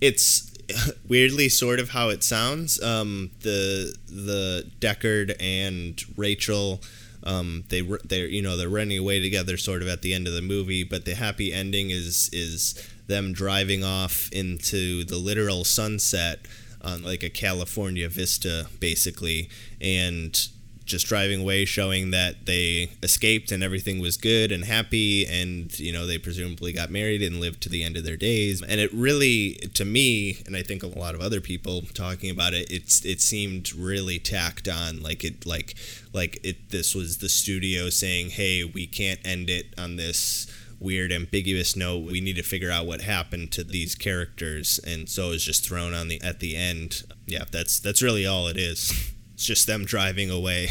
It's 0.00 0.50
weirdly 1.08 1.48
sort 1.48 1.78
of 1.78 1.90
how 1.90 2.08
it 2.08 2.22
sounds. 2.22 2.82
Um, 2.82 3.30
the 3.42 3.94
the 4.08 4.70
Deckard 4.80 5.36
and 5.40 6.02
Rachael 6.16 6.80
um, 7.24 7.64
they 7.68 7.82
they 8.04 8.26
you 8.26 8.42
know 8.42 8.56
they're 8.56 8.68
running 8.68 8.98
away 8.98 9.20
together 9.20 9.56
sort 9.56 9.82
of 9.82 9.88
at 9.88 10.02
the 10.02 10.14
end 10.14 10.26
of 10.26 10.34
the 10.34 10.42
movie, 10.42 10.84
but 10.84 11.04
the 11.04 11.14
happy 11.14 11.52
ending 11.52 11.90
is 11.90 12.30
is 12.32 12.88
them 13.06 13.32
driving 13.32 13.82
off 13.82 14.30
into 14.32 15.04
the 15.04 15.16
literal 15.16 15.64
sunset 15.64 16.40
on 16.82 17.02
like 17.02 17.22
a 17.22 17.30
California 17.30 18.08
vista 18.08 18.66
basically, 18.80 19.48
and 19.80 20.48
just 20.88 21.06
driving 21.06 21.42
away, 21.42 21.64
showing 21.64 22.10
that 22.10 22.46
they 22.46 22.90
escaped 23.02 23.52
and 23.52 23.62
everything 23.62 24.00
was 24.00 24.16
good 24.16 24.50
and 24.50 24.64
happy, 24.64 25.26
and 25.26 25.78
you 25.78 25.92
know 25.92 26.06
they 26.06 26.18
presumably 26.18 26.72
got 26.72 26.90
married 26.90 27.22
and 27.22 27.40
lived 27.40 27.62
to 27.62 27.68
the 27.68 27.84
end 27.84 27.96
of 27.96 28.04
their 28.04 28.16
days. 28.16 28.62
And 28.62 28.80
it 28.80 28.92
really, 28.92 29.54
to 29.74 29.84
me, 29.84 30.42
and 30.46 30.56
I 30.56 30.62
think 30.62 30.82
a 30.82 30.86
lot 30.86 31.14
of 31.14 31.20
other 31.20 31.40
people 31.40 31.82
talking 31.82 32.30
about 32.30 32.54
it, 32.54 32.70
it's 32.70 33.04
it 33.04 33.20
seemed 33.20 33.74
really 33.74 34.18
tacked 34.18 34.68
on, 34.68 35.02
like 35.02 35.22
it 35.22 35.46
like 35.46 35.74
like 36.12 36.40
it. 36.42 36.70
This 36.70 36.94
was 36.94 37.18
the 37.18 37.28
studio 37.28 37.90
saying, 37.90 38.30
"Hey, 38.30 38.64
we 38.64 38.86
can't 38.86 39.20
end 39.24 39.50
it 39.50 39.74
on 39.78 39.96
this." 39.96 40.46
weird 40.80 41.10
ambiguous 41.10 41.74
note 41.74 42.04
we 42.04 42.20
need 42.20 42.36
to 42.36 42.42
figure 42.42 42.70
out 42.70 42.86
what 42.86 43.00
happened 43.00 43.50
to 43.50 43.64
these 43.64 43.96
characters 43.96 44.78
and 44.86 45.08
so 45.08 45.32
it's 45.32 45.42
just 45.42 45.66
thrown 45.66 45.92
on 45.92 46.06
the 46.06 46.22
at 46.22 46.38
the 46.38 46.54
end 46.54 47.02
yeah 47.26 47.42
that's 47.50 47.80
that's 47.80 48.00
really 48.00 48.24
all 48.24 48.46
it 48.46 48.56
is 48.56 49.12
it's 49.38 49.46
just 49.46 49.68
them 49.68 49.84
driving 49.84 50.32
away. 50.32 50.66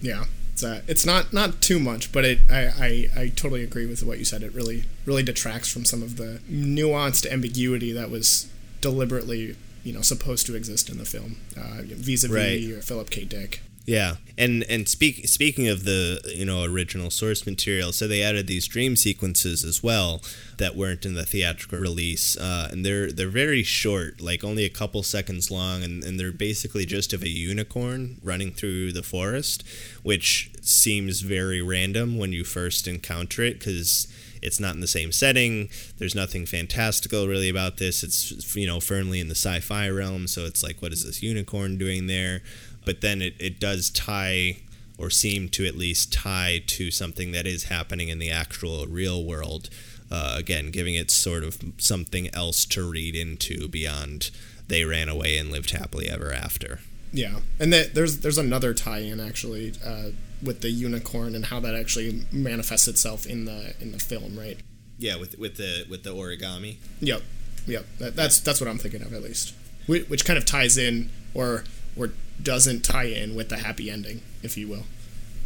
Yeah, 0.00 0.24
it's 0.52 0.64
uh, 0.64 0.80
it's 0.88 1.04
not 1.04 1.32
not 1.32 1.60
too 1.60 1.78
much, 1.78 2.10
but 2.10 2.24
it 2.24 2.38
I, 2.50 3.08
I 3.16 3.20
I 3.20 3.28
totally 3.28 3.62
agree 3.62 3.86
with 3.86 4.02
what 4.02 4.18
you 4.18 4.24
said. 4.24 4.42
It 4.42 4.52
really 4.52 4.84
really 5.04 5.22
detracts 5.22 5.70
from 5.70 5.84
some 5.84 6.02
of 6.02 6.16
the 6.16 6.40
nuanced 6.50 7.30
ambiguity 7.30 7.92
that 7.92 8.10
was 8.10 8.50
deliberately 8.80 9.56
you 9.84 9.92
know 9.92 10.00
supposed 10.00 10.46
to 10.46 10.56
exist 10.56 10.88
in 10.88 10.98
the 10.98 11.04
film 11.04 11.36
uh, 11.56 11.82
vis-a-vis 11.84 12.32
right. 12.74 12.82
Philip 12.82 13.10
K. 13.10 13.24
Dick. 13.24 13.60
Yeah, 13.84 14.16
and 14.38 14.64
and 14.68 14.88
speak, 14.88 15.26
speaking 15.26 15.66
of 15.66 15.84
the 15.84 16.20
you 16.36 16.44
know 16.44 16.62
original 16.62 17.10
source 17.10 17.44
material, 17.44 17.92
so 17.92 18.06
they 18.06 18.22
added 18.22 18.46
these 18.46 18.68
dream 18.68 18.94
sequences 18.94 19.64
as 19.64 19.82
well 19.82 20.22
that 20.58 20.76
weren't 20.76 21.04
in 21.04 21.14
the 21.14 21.24
theatrical 21.24 21.80
release, 21.80 22.36
uh, 22.36 22.68
and 22.70 22.86
they're 22.86 23.10
they're 23.10 23.28
very 23.28 23.64
short, 23.64 24.20
like 24.20 24.44
only 24.44 24.64
a 24.64 24.70
couple 24.70 25.02
seconds 25.02 25.50
long, 25.50 25.82
and, 25.82 26.04
and 26.04 26.20
they're 26.20 26.30
basically 26.30 26.86
just 26.86 27.12
of 27.12 27.22
a 27.22 27.28
unicorn 27.28 28.20
running 28.22 28.52
through 28.52 28.92
the 28.92 29.02
forest, 29.02 29.64
which 30.04 30.52
seems 30.60 31.22
very 31.22 31.60
random 31.60 32.16
when 32.16 32.32
you 32.32 32.44
first 32.44 32.86
encounter 32.86 33.42
it 33.42 33.58
because 33.58 34.06
it's 34.40 34.60
not 34.60 34.74
in 34.74 34.80
the 34.80 34.86
same 34.86 35.10
setting. 35.10 35.70
There's 35.98 36.14
nothing 36.14 36.46
fantastical 36.46 37.26
really 37.26 37.48
about 37.48 37.78
this. 37.78 38.04
It's 38.04 38.54
you 38.54 38.66
know 38.68 38.78
firmly 38.78 39.18
in 39.18 39.26
the 39.26 39.34
sci-fi 39.34 39.88
realm, 39.88 40.28
so 40.28 40.44
it's 40.44 40.62
like 40.62 40.80
what 40.80 40.92
is 40.92 41.04
this 41.04 41.20
unicorn 41.20 41.78
doing 41.78 42.06
there? 42.06 42.42
But 42.84 43.00
then 43.00 43.22
it, 43.22 43.34
it 43.38 43.60
does 43.60 43.90
tie 43.90 44.58
or 44.98 45.10
seem 45.10 45.48
to 45.48 45.66
at 45.66 45.76
least 45.76 46.12
tie 46.12 46.62
to 46.66 46.90
something 46.90 47.32
that 47.32 47.46
is 47.46 47.64
happening 47.64 48.08
in 48.08 48.18
the 48.18 48.30
actual 48.30 48.86
real 48.86 49.24
world. 49.24 49.68
Uh, 50.10 50.34
again, 50.36 50.70
giving 50.70 50.94
it 50.94 51.10
sort 51.10 51.42
of 51.42 51.58
something 51.78 52.32
else 52.34 52.66
to 52.66 52.88
read 52.88 53.16
into 53.16 53.66
beyond 53.66 54.30
they 54.68 54.84
ran 54.84 55.08
away 55.08 55.38
and 55.38 55.50
lived 55.50 55.70
happily 55.70 56.08
ever 56.08 56.32
after. 56.32 56.80
Yeah, 57.12 57.40
and 57.60 57.72
that 57.72 57.94
there's 57.94 58.20
there's 58.20 58.38
another 58.38 58.72
tie-in 58.72 59.20
actually 59.20 59.74
uh, 59.84 60.10
with 60.42 60.60
the 60.62 60.70
unicorn 60.70 61.34
and 61.34 61.46
how 61.46 61.60
that 61.60 61.74
actually 61.74 62.24
manifests 62.32 62.88
itself 62.88 63.26
in 63.26 63.44
the 63.44 63.74
in 63.80 63.92
the 63.92 63.98
film, 63.98 64.38
right? 64.38 64.58
Yeah, 64.98 65.16
with 65.16 65.38
with 65.38 65.56
the 65.56 65.84
with 65.90 66.04
the 66.04 66.14
origami. 66.14 66.76
Yep, 67.00 67.22
yep. 67.66 67.86
That, 67.98 68.16
that's 68.16 68.40
that's 68.40 68.60
what 68.60 68.68
I'm 68.68 68.78
thinking 68.78 69.02
of 69.02 69.12
at 69.12 69.22
least, 69.22 69.54
which, 69.86 70.08
which 70.08 70.24
kind 70.24 70.38
of 70.38 70.46
ties 70.46 70.78
in 70.78 71.10
or 71.34 71.64
or 71.96 72.12
doesn't 72.40 72.84
tie 72.84 73.04
in 73.04 73.34
with 73.34 73.48
the 73.48 73.58
happy 73.58 73.90
ending, 73.90 74.22
if 74.42 74.56
you 74.56 74.68
will. 74.68 74.84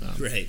Um, 0.03 0.15
right. 0.19 0.49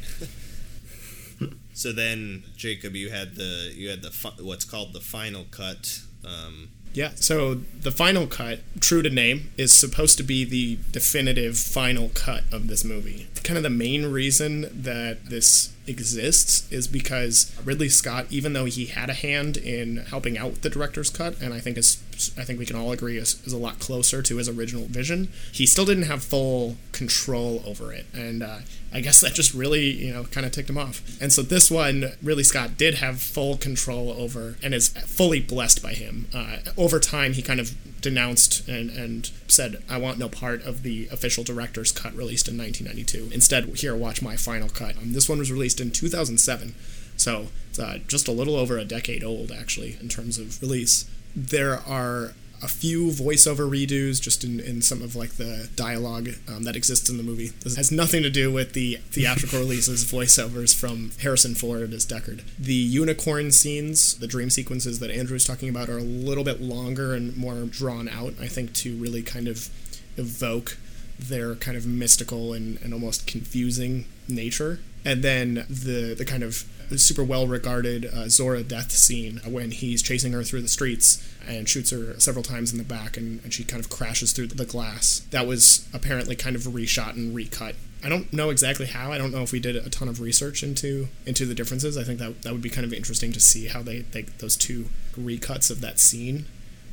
so 1.73 1.91
then, 1.91 2.43
Jacob, 2.55 2.95
you 2.95 3.09
had 3.09 3.35
the 3.35 3.71
you 3.75 3.89
had 3.89 4.01
the 4.01 4.11
fi- 4.11 4.41
what's 4.41 4.65
called 4.65 4.93
the 4.93 4.99
final 4.99 5.45
cut. 5.51 6.01
Um, 6.25 6.69
yeah, 6.93 7.11
so 7.15 7.53
the 7.53 7.91
final 7.91 8.25
cut, 8.25 8.59
true 8.79 9.03
to 9.03 9.09
name, 9.09 9.51
is 9.55 9.71
supposed 9.71 10.17
to 10.17 10.23
be 10.23 10.43
the 10.43 10.79
definitive 10.91 11.57
final 11.57 12.09
cut 12.09 12.43
of 12.51 12.67
this 12.67 12.83
movie. 12.83 13.27
Kind 13.43 13.57
of 13.57 13.63
the 13.63 13.69
main 13.69 14.07
reason 14.07 14.61
that 14.73 15.25
this 15.25 15.73
exists 15.85 16.69
is 16.71 16.87
because 16.87 17.53
Ridley 17.63 17.89
Scott, 17.89 18.25
even 18.31 18.53
though 18.53 18.65
he 18.65 18.87
had 18.87 19.11
a 19.11 19.13
hand 19.13 19.57
in 19.57 19.97
helping 19.97 20.37
out 20.37 20.63
the 20.63 20.69
director's 20.71 21.11
cut, 21.11 21.39
and 21.39 21.53
I 21.53 21.59
think 21.59 21.77
is 21.77 22.01
I 22.37 22.43
think 22.43 22.59
we 22.59 22.65
can 22.65 22.75
all 22.75 22.91
agree 22.91 23.17
is, 23.17 23.41
is 23.45 23.53
a 23.53 23.57
lot 23.57 23.79
closer 23.79 24.21
to 24.21 24.37
his 24.37 24.49
original 24.49 24.85
vision, 24.85 25.29
he 25.51 25.65
still 25.65 25.85
didn't 25.85 26.03
have 26.03 26.23
full 26.23 26.77
control 26.91 27.63
over 27.65 27.93
it, 27.93 28.05
and 28.13 28.43
uh, 28.43 28.59
I 28.93 29.01
guess 29.01 29.21
that 29.21 29.33
just 29.33 29.53
really 29.53 29.91
you 29.91 30.13
know 30.13 30.23
kind 30.25 30.45
of 30.45 30.51
ticked 30.51 30.69
him 30.69 30.77
off. 30.77 31.01
And 31.21 31.31
so 31.31 31.41
this 31.41 31.69
one, 31.69 32.13
really, 32.21 32.43
Scott 32.43 32.77
did 32.77 32.95
have 32.95 33.21
full 33.21 33.57
control 33.57 34.11
over, 34.11 34.55
and 34.63 34.73
is 34.73 34.89
fully 34.89 35.39
blessed 35.39 35.81
by 35.83 35.93
him. 35.93 36.27
Uh, 36.33 36.57
over 36.77 36.99
time, 36.99 37.33
he 37.33 37.41
kind 37.41 37.59
of 37.59 37.75
denounced 38.01 38.67
and, 38.67 38.89
and 38.89 39.31
said, 39.47 39.83
I 39.89 39.97
want 39.97 40.17
no 40.17 40.29
part 40.29 40.63
of 40.63 40.83
the 40.83 41.07
official 41.11 41.43
director's 41.43 41.91
cut 41.91 42.13
released 42.15 42.47
in 42.47 42.57
1992. 42.57 43.33
Instead, 43.33 43.65
here, 43.77 43.95
watch 43.95 44.21
my 44.21 44.35
final 44.35 44.69
cut. 44.69 44.97
Um, 44.97 45.13
this 45.13 45.27
one 45.27 45.39
was 45.39 45.51
released 45.51 45.79
in 45.81 45.91
2007, 45.91 46.75
so 47.15 47.47
it's 47.69 47.79
uh, 47.79 47.99
just 48.07 48.27
a 48.27 48.31
little 48.31 48.55
over 48.55 48.77
a 48.77 48.85
decade 48.85 49.23
old, 49.23 49.51
actually, 49.51 49.97
in 49.99 50.09
terms 50.09 50.37
of 50.37 50.61
release. 50.61 51.09
There 51.37 51.75
are 51.87 52.33
a 52.63 52.67
few 52.67 53.11
voiceover 53.11 53.69
redos 53.69 54.19
just 54.19 54.43
in, 54.43 54.59
in 54.59 54.81
some 54.81 55.03
of 55.03 55.15
like 55.15 55.33
the 55.33 55.69
dialogue 55.75 56.29
um, 56.47 56.63
that 56.63 56.75
exists 56.75 57.09
in 57.09 57.17
the 57.17 57.23
movie. 57.23 57.49
This 57.63 57.75
has 57.75 57.91
nothing 57.91 58.23
to 58.23 58.29
do 58.31 58.51
with 58.51 58.73
the 58.73 58.95
theatrical 59.11 59.59
releases 59.67 60.03
voiceovers 60.03 60.75
from 60.75 61.11
Harrison 61.21 61.53
Ford 61.53 61.93
as 61.93 62.07
Deckard. 62.07 62.41
The 62.57 62.73
unicorn 62.73 63.51
scenes, 63.51 64.17
the 64.17 64.25
dream 64.25 64.49
sequences 64.49 64.97
that 64.99 65.11
Andrew 65.11 65.35
was 65.35 65.45
talking 65.45 65.69
about, 65.69 65.89
are 65.89 65.99
a 65.99 66.03
little 66.03 66.43
bit 66.43 66.59
longer 66.59 67.13
and 67.13 67.37
more 67.37 67.65
drawn 67.65 68.09
out. 68.09 68.33
I 68.41 68.47
think 68.47 68.73
to 68.75 68.95
really 68.95 69.21
kind 69.21 69.47
of 69.47 69.69
evoke 70.17 70.77
their 71.19 71.55
kind 71.55 71.77
of 71.77 71.85
mystical 71.85 72.53
and, 72.53 72.79
and 72.81 72.93
almost 72.93 73.27
confusing 73.27 74.05
nature. 74.27 74.79
And 75.05 75.23
then 75.23 75.65
the 75.69 76.15
the 76.17 76.25
kind 76.25 76.43
of 76.43 76.65
super 76.95 77.23
well 77.23 77.47
regarded 77.47 78.05
uh, 78.05 78.25
Zhora 78.27 78.65
death 78.65 78.91
scene 78.91 79.41
when 79.45 79.71
he's 79.71 80.01
chasing 80.01 80.31
her 80.31 80.43
through 80.43 80.61
the 80.61 80.67
streets 80.67 81.27
and 81.45 81.67
shoots 81.67 81.91
her 81.91 82.19
several 82.19 82.43
times 82.43 82.71
in 82.71 82.77
the 82.77 82.83
back 82.83 83.17
and, 83.17 83.43
and 83.43 83.53
she 83.53 83.63
kind 83.63 83.83
of 83.83 83.89
crashes 83.89 84.31
through 84.31 84.47
the 84.47 84.65
glass. 84.65 85.21
That 85.31 85.47
was 85.47 85.87
apparently 85.93 86.35
kind 86.35 86.55
of 86.55 86.63
reshot 86.63 87.13
and 87.15 87.35
recut. 87.35 87.75
I 88.03 88.09
don't 88.09 88.31
know 88.31 88.49
exactly 88.51 88.85
how. 88.85 89.11
I 89.11 89.17
don't 89.17 89.31
know 89.31 89.41
if 89.41 89.51
we 89.51 89.59
did 89.59 89.75
a 89.75 89.89
ton 89.89 90.07
of 90.07 90.21
research 90.21 90.63
into 90.63 91.07
into 91.25 91.45
the 91.45 91.55
differences. 91.55 91.97
I 91.97 92.03
think 92.03 92.19
that 92.19 92.43
that 92.43 92.53
would 92.53 92.61
be 92.61 92.69
kind 92.69 92.85
of 92.85 92.93
interesting 92.93 93.31
to 93.33 93.39
see 93.39 93.67
how 93.67 93.81
they, 93.81 94.01
they 94.01 94.21
those 94.21 94.55
two 94.55 94.87
recuts 95.17 95.71
of 95.71 95.81
that 95.81 95.99
scene 95.99 96.45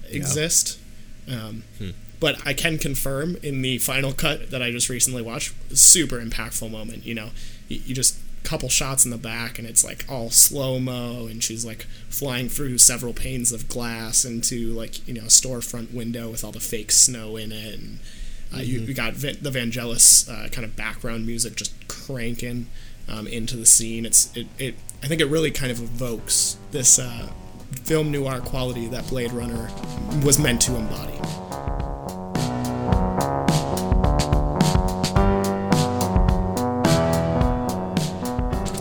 exist. 0.08 0.78
Yeah. 1.26 1.46
Um, 1.46 1.64
hmm. 1.78 1.90
But 2.20 2.46
I 2.46 2.54
can 2.54 2.78
confirm 2.78 3.36
in 3.42 3.60
the 3.60 3.78
final 3.78 4.12
cut 4.12 4.50
that 4.50 4.62
I 4.62 4.70
just 4.70 4.88
recently 4.88 5.20
watched, 5.20 5.52
super 5.76 6.18
impactful 6.18 6.70
moment. 6.70 7.04
You 7.04 7.14
know, 7.14 7.30
you, 7.68 7.80
you 7.86 7.94
just 7.94 8.18
couple 8.42 8.68
shots 8.68 9.06
in 9.06 9.10
the 9.10 9.16
back 9.16 9.58
and 9.58 9.66
it's 9.66 9.82
like 9.82 10.04
all 10.06 10.28
slow 10.28 10.78
mo 10.78 11.26
and 11.26 11.42
she's 11.42 11.64
like 11.64 11.86
flying 12.10 12.46
through 12.46 12.76
several 12.76 13.14
panes 13.14 13.52
of 13.52 13.66
glass 13.70 14.22
into 14.22 14.68
like 14.74 15.06
you 15.08 15.14
know 15.14 15.22
a 15.22 15.28
storefront 15.28 15.94
window 15.94 16.28
with 16.28 16.44
all 16.44 16.52
the 16.52 16.60
fake 16.60 16.92
snow 16.92 17.36
in 17.36 17.50
it 17.52 17.78
and 17.78 17.98
uh, 18.52 18.56
mm-hmm. 18.56 18.64
you, 18.64 18.80
you, 18.80 18.92
got 18.92 19.14
the 19.14 19.50
Vangelis 19.50 20.28
uh, 20.28 20.50
kind 20.50 20.66
of 20.66 20.76
background 20.76 21.26
music 21.26 21.56
just 21.56 21.72
cranking 21.88 22.66
um, 23.08 23.26
into 23.26 23.56
the 23.56 23.64
scene 23.64 24.04
it's 24.04 24.30
it, 24.36 24.46
it 24.58 24.74
I 25.02 25.06
think 25.06 25.20
it 25.20 25.26
really 25.26 25.50
kind 25.50 25.72
of 25.72 25.80
evokes 25.80 26.56
this 26.70 26.98
uh, 26.98 27.30
film 27.82 28.10
noir 28.10 28.40
quality 28.40 28.86
that 28.88 29.06
Blade 29.08 29.32
Runner 29.32 29.70
was 30.24 30.38
meant 30.38 30.62
to 30.62 30.76
embody. 30.76 31.93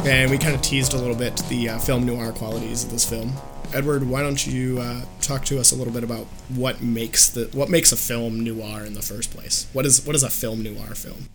And 0.06 0.30
we 0.30 0.38
kind 0.38 0.54
of 0.54 0.62
teased 0.62 0.94
a 0.94 0.98
little 0.98 1.16
bit 1.16 1.38
the 1.48 1.70
uh, 1.70 1.80
film 1.80 2.06
noir 2.06 2.32
qualities 2.34 2.84
of 2.84 2.92
this 2.92 3.08
film. 3.10 3.34
Edward, 3.74 4.08
why 4.08 4.22
don't 4.22 4.46
you 4.46 4.80
uh, 4.80 5.02
talk 5.22 5.46
to 5.46 5.60
us 5.60 5.72
a 5.72 5.76
little 5.76 5.94
bit 5.94 6.04
about 6.04 6.26
what 6.50 6.82
makes 6.82 7.30
the 7.30 7.50
what 7.54 7.70
makes 7.70 7.92
a 7.92 7.96
film 7.96 8.44
noir 8.44 8.84
in 8.84 8.94
the 8.94 9.02
first 9.02 9.32
place? 9.32 9.68
What 9.74 9.86
is 9.86 10.06
what 10.06 10.16
is 10.16 10.24
a 10.24 10.30
film 10.30 10.62
noir 10.62 10.94
film? 10.94 11.30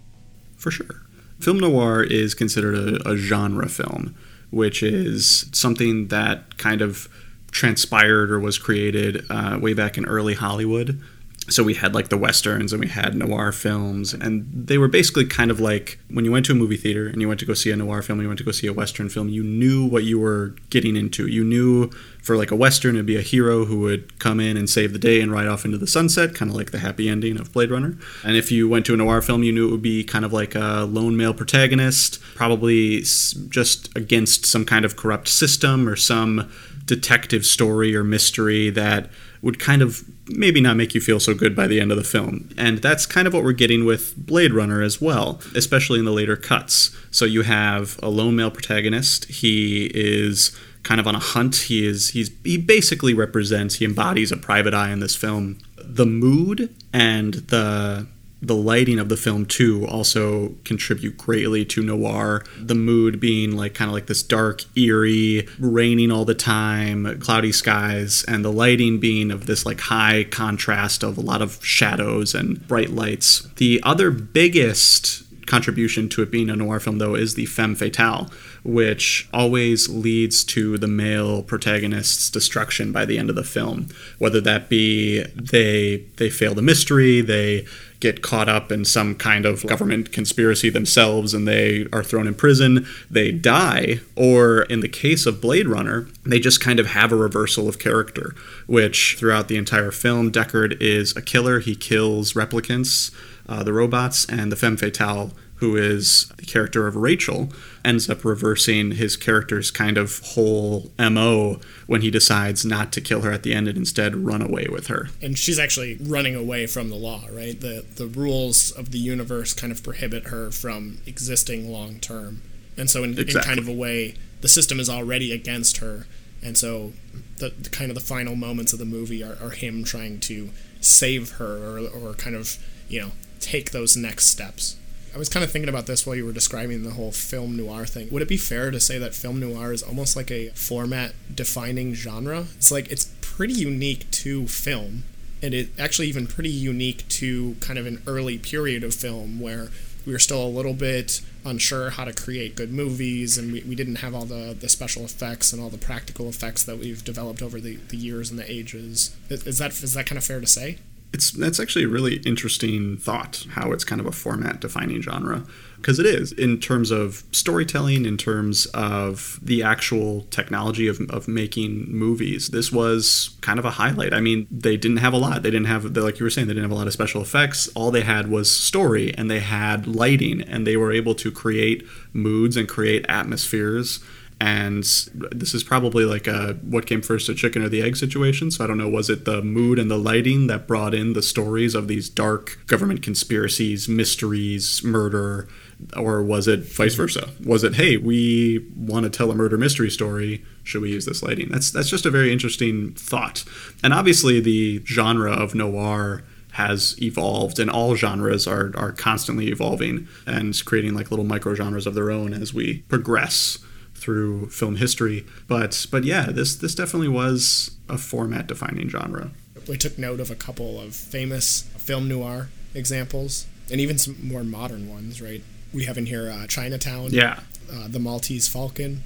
For 0.57 0.71
sure, 0.71 1.03
film 1.41 1.59
noir 1.59 2.03
is 2.03 2.35
considered 2.35 2.75
a, 2.75 3.11
a 3.11 3.17
genre 3.17 3.69
film, 3.69 4.15
which 4.51 4.83
is 4.83 5.49
something 5.53 6.09
that 6.09 6.59
kind 6.59 6.83
of 6.83 7.09
transpired 7.51 8.31
or 8.31 8.39
was 8.39 8.59
created 8.59 9.25
uh, 9.31 9.59
way 9.61 9.73
back 9.73 9.97
in 9.97 10.05
early 10.05 10.35
Hollywood 10.35 11.03
so 11.51 11.63
we 11.63 11.75
had 11.75 11.95
like 11.95 12.09
the 12.09 12.17
westerns 12.17 12.73
and 12.73 12.81
we 12.81 12.89
had 12.89 13.15
noir 13.15 13.53
films 13.53 14.13
and 14.13 14.49
they 14.53 14.79
were 14.79 14.89
basically 14.89 15.25
kind 15.25 15.51
of 15.51 15.61
like 15.61 15.99
when 16.11 16.25
you 16.25 16.33
went 16.33 16.45
to 16.47 16.53
a 16.53 16.55
movie 16.55 16.77
theater 16.77 17.07
and 17.07 17.21
you 17.21 17.29
went 17.29 17.41
to 17.41 17.47
go 17.47 17.55
see 17.55 17.71
a 17.71 17.77
noir 17.77 18.03
film 18.03 18.21
you 18.21 18.27
went 18.27 18.39
to 18.39 18.45
go 18.45 18.51
see 18.51 18.67
a 18.67 18.73
western 18.73 19.09
film 19.09 19.29
you 19.29 19.43
knew 19.43 19.87
what 19.87 20.05
you 20.05 20.19
were 20.19 20.55
getting 20.71 20.97
into. 20.97 21.27
You 21.27 21.45
knew 21.45 21.91
for 22.23 22.37
like 22.37 22.51
a 22.51 22.57
western 22.57 22.97
it'd 22.97 23.07
be 23.07 23.17
a 23.17 23.23
hero 23.23 23.65
who 23.65 23.81
would 23.81 24.19
come 24.19 24.41
in 24.41 24.57
and 24.57 24.69
save 24.69 24.93
the 24.93 24.99
day 24.99 25.21
and 25.21 25.33
ride 25.33 25.47
off 25.47 25.65
into 25.65 25.79
the 25.79 25.87
sunset 25.87 26.35
kind 26.35 26.51
of 26.51 26.57
like 26.57 26.71
the 26.71 26.79
happy 26.79 27.09
ending 27.09 27.39
of 27.39 27.53
blade 27.53 27.71
runner. 27.71 27.97
And 28.25 28.37
if 28.37 28.53
you 28.53 28.69
went 28.69 28.87
to 28.87 28.95
a 28.95 28.97
noir 28.97 29.23
film 29.23 29.43
you 29.43 29.53
knew 29.53 29.69
it 29.69 29.71
would 29.71 29.83
be 29.83 30.05
kind 30.05 30.25
of 30.25 30.33
like 30.33 30.55
a 30.55 30.87
lone 30.89 31.17
male 31.17 31.35
protagonist 31.35 32.21
probably 32.35 33.01
just 33.49 33.97
against 33.97 34.47
some 34.47 34.65
kind 34.65 34.85
of 34.85 34.97
corrupt 34.97 35.29
system 35.29 35.89
or 35.89 35.97
some 35.97 36.51
detective 36.85 37.45
story 37.45 37.95
or 37.95 38.03
mystery 38.03 38.71
that 38.71 39.11
would 39.43 39.59
kind 39.59 39.83
of 39.83 40.05
maybe 40.29 40.61
not 40.61 40.77
make 40.77 40.95
you 40.95 41.01
feel 41.01 41.21
so 41.21 41.35
good 41.35 41.55
by 41.55 41.67
the 41.67 41.81
end 41.81 41.91
of 41.91 41.97
the 41.97 42.05
film. 42.05 42.51
And 42.57 42.79
that's 42.79 43.07
kind 43.07 43.27
of 43.27 43.35
what 43.35 43.45
we're 43.45 43.53
getting 43.53 43.85
with 43.85 44.15
Blade 44.17 44.53
Runner 44.53 44.83
as 44.83 45.01
well, 45.01 45.41
especially 45.55 45.99
in 45.99 46.05
the 46.05 46.13
later 46.13 46.37
cuts. 46.37 46.97
So 47.11 47.25
you 47.25 47.43
have 47.43 47.99
a 48.03 48.09
lone 48.09 48.37
male 48.37 48.51
protagonist. 48.51 49.27
He 49.27 49.91
is 49.95 50.57
kind 50.83 51.01
of 51.01 51.07
on 51.07 51.15
a 51.15 51.21
hunt. 51.21 51.57
He 51.57 51.87
is 51.87 52.11
he's 52.11 52.31
he 52.45 52.57
basically 52.57 53.15
represents, 53.15 53.77
he 53.77 53.85
embodies 53.85 54.33
a 54.33 54.37
private 54.37 54.75
eye 54.75 54.91
in 54.91 55.01
this 55.01 55.15
film. 55.15 55.59
The 55.77 56.07
mood 56.07 56.75
and 56.93 57.35
the 57.35 58.07
the 58.41 58.55
lighting 58.55 58.99
of 58.99 59.09
the 59.09 59.17
film 59.17 59.47
too 59.47 59.87
also 59.87 60.55
contribute 60.65 61.17
greatly 61.17 61.65
to 61.65 61.83
noir. 61.83 62.45
The 62.59 62.75
mood 62.75 63.19
being 63.19 63.57
like 63.57 63.75
kind 63.75 63.89
of 63.89 63.95
like 63.95 64.07
this 64.07 64.23
dark 64.23 64.65
eerie 64.77 65.49
raining 65.59 66.11
all 66.11 66.25
the 66.25 66.35
time 66.35 67.19
cloudy 67.21 67.53
skies 67.53 68.25
and 68.25 68.45
the 68.45 68.53
lighting 68.53 69.01
being 69.01 69.31
of 69.31 69.47
this 69.47 69.67
like 69.67 69.81
high 69.81 70.25
contrast 70.25 71.03
of 71.03 71.19
a 71.19 71.23
lot 71.23 71.43
of 71.43 71.65
shadows 71.65 72.35
and 72.35 72.67
bright 72.69 72.91
lights. 72.91 73.49
The 73.57 73.81
other 73.83 74.11
biggest 74.11 75.25
contribution 75.47 76.11
to 76.11 76.23
it 76.23 76.31
being 76.31 76.51
a 76.51 76.57
noir 76.57 76.79
film 76.79 76.99
though 76.99 77.15
is 77.15 77.35
the 77.35 77.47
femme 77.47 77.75
fatale 77.75 78.31
which 78.65 79.27
always 79.33 79.89
leads 79.89 80.45
to 80.45 80.77
the 80.77 80.87
male 80.87 81.43
protagonist's 81.43 82.29
destruction 82.29 82.93
by 82.93 83.07
the 83.07 83.19
end 83.19 83.31
of 83.31 83.37
the 83.37 83.43
film. 83.43 83.89
Whether 84.19 84.41
that 84.43 84.69
be 84.69 85.23
they 85.35 86.05
they 86.17 86.29
fail 86.29 86.55
the 86.55 86.63
mystery 86.63 87.23
they 87.23 87.67
get 88.01 88.23
caught 88.23 88.49
up 88.49 88.71
in 88.71 88.85
some 88.85 89.15
kind 89.15 89.45
of 89.45 89.67
government 89.67 90.13
conspiracy 90.13 90.71
themselves 90.71 91.35
and 91.35 91.49
they 91.49 91.87
are 91.93 92.03
thrown 92.03 92.27
in 92.27 92.35
prison, 92.35 92.87
they 93.11 93.33
die, 93.33 94.01
or 94.15 94.63
in 94.63 94.81
the 94.81 94.89
case 94.89 95.27
of 95.27 95.41
Blade 95.41 95.67
Runner, 95.67 96.09
they 96.25 96.39
just 96.39 96.61
kind 96.61 96.79
of 96.79 96.87
have 96.87 97.11
a 97.11 97.17
reversal 97.17 97.69
of 97.69 97.79
character, 97.79 98.35
which 98.67 99.17
throughout 99.19 99.49
the 99.49 99.57
entire 99.57 99.91
film, 99.91 100.31
Deckard 100.31 100.81
is 100.81 101.17
a 101.17 101.23
killer. 101.23 101.61
He 101.61 101.75
kills 101.75 102.35
replicants, 102.35 103.13
uh, 103.49 103.63
the 103.63 103.73
robots, 103.73 104.25
and 104.27 104.53
the 104.53 104.57
femme 104.57 104.77
fatale 104.77 105.33
who 105.59 105.77
is 105.77 106.29
the 106.37 106.47
character 106.47 106.87
of 106.87 106.97
Rachael, 106.97 107.51
ends 107.85 108.09
up 108.09 108.25
reversing 108.25 108.93
his 108.93 109.17
character's 109.17 109.71
kind 109.71 109.99
of 109.99 110.21
whole 110.21 110.91
MO 110.99 111.61
when 111.87 112.03
he 112.03 112.11
decides 112.11 112.65
not 112.65 112.93
to 112.93 113.01
kill 113.01 113.23
her 113.23 113.33
at 113.33 113.43
the 113.43 113.55
end 113.55 113.69
and 113.69 113.77
instead 113.77 114.17
run 114.17 114.43
away 114.43 114.67
with 114.71 114.87
her. 114.87 115.09
And 115.21 115.39
she's 115.39 115.59
actually 115.59 115.97
running 116.01 116.35
away 116.35 116.67
from 116.67 116.91
the 116.91 116.97
law, 116.97 117.25
right? 117.33 117.59
The 117.61 117.85
the 117.97 118.07
rules 118.07 118.71
of 118.73 118.91
the 118.91 118.99
universe 118.99 119.55
kind 119.55 119.73
of 119.73 119.83
prohibit 119.83 120.29
her 120.29 120.51
from 120.51 120.99
existing 121.07 121.71
long 121.71 122.01
term. 122.01 122.43
And 122.77 122.89
so 122.89 123.03
in, 123.03 123.19
exactly. 123.19 123.35
in 123.35 123.43
kind 123.43 123.59
of 123.59 123.69
a 123.69 123.73
way, 123.73 124.15
the 124.41 124.49
system 124.49 124.79
is 124.79 124.89
already 124.89 125.33
against 125.33 125.79
her 125.79 126.07
and 126.43 126.57
so 126.57 126.93
the, 127.39 127.51
the 127.51 127.71
kind 127.71 127.91
of 127.91 127.95
the 127.95 128.01
final 128.01 128.37
moments 128.37 128.73
of 128.73 128.79
the 128.79 128.85
movie 128.85 129.23
are, 129.23 129.37
are 129.43 129.51
him 129.51 129.85
trying 129.85 130.21
to 130.21 130.51
save 130.81 131.33
her 131.33 131.79
or, 131.79 131.89
or 131.89 132.15
kind 132.15 132.37
of 132.37 132.59
you 132.89 133.01
know 133.01 133.11
take 133.41 133.71
those 133.71 133.97
next 133.97 134.27
steps. 134.27 134.77
I 135.15 135.19
was 135.19 135.29
kind 135.29 135.45
of 135.45 135.51
thinking 135.51 135.69
about 135.69 135.87
this 135.87 136.07
while 136.07 136.17
you 136.17 136.25
were 136.25 136.33
describing 136.33 136.83
the 136.83 136.91
whole 136.91 137.13
film 137.13 137.57
noir 137.57 137.87
thing. 137.87 138.09
Would 138.11 138.23
it 138.23 138.29
be 138.29 138.37
fair 138.37 138.71
to 138.71 138.81
say 138.81 138.99
that 138.99 139.15
film 139.15 139.41
noir 139.41 139.73
is 139.73 139.83
almost 139.83 140.17
like 140.17 140.31
a 140.31 140.51
format 140.51 141.15
defining 141.35 141.95
genre? 141.95 142.47
It's 142.57 142.71
like 142.71 142.91
it's 142.91 143.15
pretty 143.21 143.55
unique 143.55 144.11
to 144.11 144.47
film, 144.47 145.05
and 145.43 145.55
it 145.55 145.71
actually 145.79 146.09
even 146.09 146.27
pretty 146.27 146.51
unique 146.51 147.09
to 147.09 147.57
kind 147.61 147.79
of 147.79 147.87
an 147.87 148.03
early 148.07 148.39
period 148.39 148.85
of 148.85 148.95
film 148.95 149.41
where 149.41 149.69
we 150.07 150.13
were 150.13 150.19
still 150.19 150.43
a 150.43 150.49
little 150.49 150.73
bit 150.73 151.21
unsure 151.45 151.91
how 151.91 152.05
to 152.05 152.13
create 152.13 152.57
good 152.57 152.73
movies 152.73 153.37
and 153.37 153.53
we, 153.53 153.63
we 153.63 153.75
didn't 153.75 153.97
have 153.97 154.15
all 154.15 154.25
the, 154.25 154.57
the 154.59 154.69
special 154.69 155.05
effects 155.05 155.53
and 155.53 155.63
all 155.63 155.69
the 155.69 155.79
practical 155.79 156.29
effects 156.29 156.63
that 156.65 156.79
we've 156.79 157.05
developed 157.05 157.43
over 157.43 157.61
the, 157.61 157.77
the 157.89 157.97
years 157.97 158.31
and 158.31 158.39
the 158.39 158.51
ages. 158.51 159.15
Is 159.29 159.59
that 159.59 159.71
is 159.83 159.95
that 159.95 160.07
kind 160.07 160.19
of 160.19 160.25
fair 160.25 160.41
to 160.41 160.47
say? 160.47 160.79
It's 161.13 161.31
that's 161.31 161.59
actually 161.59 161.85
a 161.85 161.89
really 161.89 162.17
interesting 162.19 162.99
thought 162.99 163.47
how 163.53 163.73
it's 163.73 163.85
kind 163.85 164.01
of 164.01 164.07
a 164.07 164.13
format 164.13 164.61
defining 164.61 165.01
genre. 165.03 165.45
Because 165.77 166.01
it 166.01 166.07
is 166.07 166.33
in 166.33 166.59
terms 166.59 166.91
of 166.91 167.23
storytelling 167.31 168.05
in 168.05 168.17
terms 168.17 168.67
of 168.75 169.39
the 169.41 169.63
actual 169.63 170.23
technology 170.31 170.89
of, 170.89 171.01
of 171.09 171.29
making 171.29 171.87
movies. 171.89 172.49
This 172.49 172.73
was 172.73 173.37
kind 173.43 173.61
of 173.61 173.65
a 173.65 173.71
highlight. 173.71 174.13
I 174.13 174.21
mean 174.21 174.47
they 174.51 174.77
didn't 174.77 174.99
have 174.99 175.13
a 175.13 175.19
lot. 175.19 175.43
They 175.43 175.51
didn't 175.51 175.69
have 175.69 175.97
like 175.97 176.19
you 176.19 176.25
were 176.25 176.31
saying 176.31 176.49
they 176.49 176.55
didn't 176.55 176.69
have 176.69 176.77
a 176.77 176.81
lot 176.81 176.89
of 176.89 176.93
special 176.93 177.23
effects. 177.23 177.69
All 177.75 177.91
they 177.91 178.03
had 178.03 178.29
was 178.29 178.51
story 178.51 179.15
and 179.15 179.31
they 179.31 179.41
had 179.41 179.87
lighting 179.87 180.43
and 180.43 180.67
they 180.67 180.77
were 180.77 180.93
able 180.93 181.15
to 181.15 181.31
create 181.31 181.87
moods 182.13 182.57
and 182.57 182.69
create 182.69 183.07
atmospheres 183.09 184.01
and 184.41 184.85
this 185.15 185.53
is 185.53 185.65
probably 185.65 186.05
like 186.05 186.27
a 186.29 186.55
what 186.63 186.87
came 186.87 187.03
first 187.03 187.29
a 187.29 187.35
chicken 187.35 187.63
or 187.63 187.69
the 187.69 187.83
egg 187.83 187.97
situation? 187.97 188.51
So 188.51 188.63
i 188.63 188.67
don't 188.67 188.79
know 188.79 188.89
was 188.89 189.11
it 189.11 189.25
the 189.25 189.43
mood 189.43 189.79
and 189.79 189.91
the 189.91 189.99
lighting 189.99 190.47
that 190.47 190.67
brought 190.67 190.95
in 190.95 191.13
the 191.13 191.23
stories 191.23 191.75
of 191.75 191.89
these 191.89 192.09
dark 192.09 192.59
government 192.67 193.03
conspiracies 193.03 193.89
mysteries 193.89 194.83
murder? 194.85 195.49
Or 195.97 196.23
was 196.23 196.49
it 196.49 196.61
vice 196.61 196.95
versa? 196.95 197.31
Was 197.45 197.65
it 197.65 197.75
hey 197.75 197.97
we 197.97 198.65
want 198.77 199.05
to 199.05 199.11
tell 199.11 199.31
a 199.31 199.35
murder 199.35 199.59
mystery 199.59 199.91
story. 199.91 200.45
Should 200.63 200.83
we 200.83 200.93
use 200.93 201.05
this 201.05 201.23
lighting? 201.23 201.49
That's 201.49 201.71
that's 201.71 201.91
just 201.91 202.07
a 202.07 202.11
very 202.11 202.33
interesting 202.33 202.95
thought. 202.95 203.45
And 203.83 203.93
obviously 203.93 204.41
the 204.41 204.85
genre 204.85 205.33
of 205.33 205.55
noir 205.55 206.23
has 206.53 207.01
evolved 207.01 207.59
and 207.59 207.71
all 207.71 207.95
genres 207.95 208.47
are, 208.47 208.73
are 208.77 208.91
constantly 208.91 209.49
evolving 209.49 210.09
and 210.27 210.65
creating 210.65 210.95
like 210.95 211.11
little 211.11 211.25
micro 211.25 211.55
genres 211.55 211.87
of 211.87 211.95
their 211.95 212.11
own 212.11 212.33
as 212.33 212.53
we 212.55 212.79
progress 212.89 213.59
through 213.99 214.49
film 214.51 214.77
history. 214.77 215.27
But 215.47 215.87
but 215.91 216.05
yeah, 216.05 216.27
this 216.27 216.57
this 216.57 216.75
definitely 216.75 217.09
was 217.09 217.73
a 217.89 217.99
format 217.99 218.47
defining 218.47 218.89
genre. 218.89 219.31
We 219.69 219.77
took 219.77 219.99
note 219.99 220.21
of 220.21 220.31
a 220.31 220.35
couple 220.35 220.81
of 220.81 220.95
famous 220.95 221.63
film 221.77 222.09
noir 222.09 222.49
examples 222.75 223.47
and 223.71 223.81
even 223.81 223.99
some 223.99 224.17
more 224.27 224.45
modern 224.45 224.89
ones, 224.89 225.21
right? 225.21 225.43
We 225.73 225.85
have 225.85 225.99
in 225.99 226.07
here 226.07 226.31
uh, 226.31 226.47
Chinatown, 226.47 227.11
yeah, 227.11 227.41
uh, 227.71 227.89
The 227.89 227.99
Maltese 227.99 228.49
Falcon, 228.49 229.03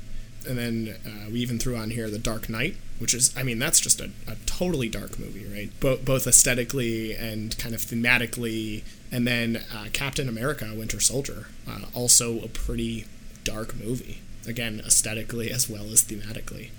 and 0.49 0.59
then 0.59 0.97
uh, 1.05 1.31
we 1.31 1.41
even 1.41 1.59
threw 1.59 1.77
on 1.77 1.91
here 1.91 2.09
The 2.09 2.19
Dark 2.19 2.49
Knight, 2.49 2.77
which 2.99 3.15
is, 3.15 3.37
I 3.37 3.43
mean, 3.43 3.59
that's 3.59 3.81
just 3.81 4.01
a, 4.01 4.11
a 4.29 4.37
totally 4.47 4.89
dark 4.89 5.19
movie, 5.19 5.45
right? 5.53 5.71
Bo- 5.81 5.97
both 5.97 6.27
aesthetically 6.27 7.15
and 7.15 7.57
kind 7.59 7.75
of 7.75 7.81
thematically. 7.81 8.85
And 9.11 9.27
then 9.27 9.65
uh, 9.75 9.87
Captain 9.93 10.28
America 10.28 10.73
Winter 10.75 11.00
Soldier, 11.00 11.49
uh, 11.69 11.87
also 11.95 12.41
a 12.41 12.49
pretty 12.49 13.07
dark 13.45 13.75
movie 13.75 14.21
again 14.47 14.83
aesthetically 14.85 15.50
as 15.50 15.69
well 15.69 15.85
as 15.85 16.02
thematically. 16.02 16.71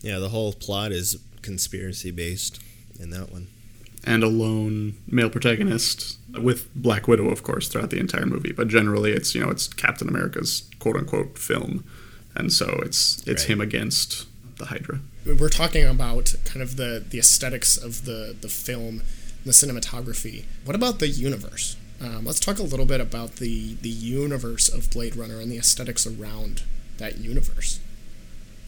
Yeah, 0.00 0.18
the 0.18 0.28
whole 0.28 0.52
plot 0.52 0.92
is 0.92 1.18
conspiracy 1.42 2.10
based 2.10 2.60
in 2.98 3.10
that 3.10 3.32
one. 3.32 3.48
And 4.04 4.22
a 4.22 4.28
lone 4.28 4.94
male 5.06 5.28
protagonist 5.28 6.18
with 6.40 6.72
Black 6.74 7.08
Widow, 7.08 7.28
of 7.28 7.42
course, 7.42 7.68
throughout 7.68 7.90
the 7.90 7.98
entire 7.98 8.26
movie. 8.26 8.52
But 8.52 8.68
generally, 8.68 9.12
it's 9.12 9.34
you 9.34 9.42
know 9.42 9.50
it's 9.50 9.66
Captain 9.68 10.08
America's 10.08 10.68
quote 10.78 10.96
unquote 10.96 11.38
film, 11.38 11.84
and 12.34 12.52
so 12.52 12.80
it's 12.84 13.26
it's 13.26 13.42
right. 13.42 13.50
him 13.50 13.60
against 13.60 14.26
the 14.58 14.66
Hydra. 14.66 15.00
We're 15.26 15.48
talking 15.48 15.84
about 15.84 16.34
kind 16.44 16.62
of 16.62 16.76
the 16.76 17.04
the 17.06 17.18
aesthetics 17.18 17.76
of 17.76 18.04
the 18.04 18.36
the 18.40 18.48
film, 18.48 19.02
the 19.44 19.52
cinematography. 19.52 20.44
What 20.64 20.76
about 20.76 21.00
the 21.00 21.08
universe? 21.08 21.76
Um, 22.00 22.24
let's 22.24 22.40
talk 22.40 22.60
a 22.60 22.62
little 22.62 22.86
bit 22.86 23.00
about 23.00 23.36
the 23.36 23.74
the 23.82 23.90
universe 23.90 24.68
of 24.68 24.90
Blade 24.90 25.16
Runner 25.16 25.40
and 25.40 25.50
the 25.50 25.58
aesthetics 25.58 26.06
around 26.06 26.62
that 26.98 27.18
universe. 27.18 27.80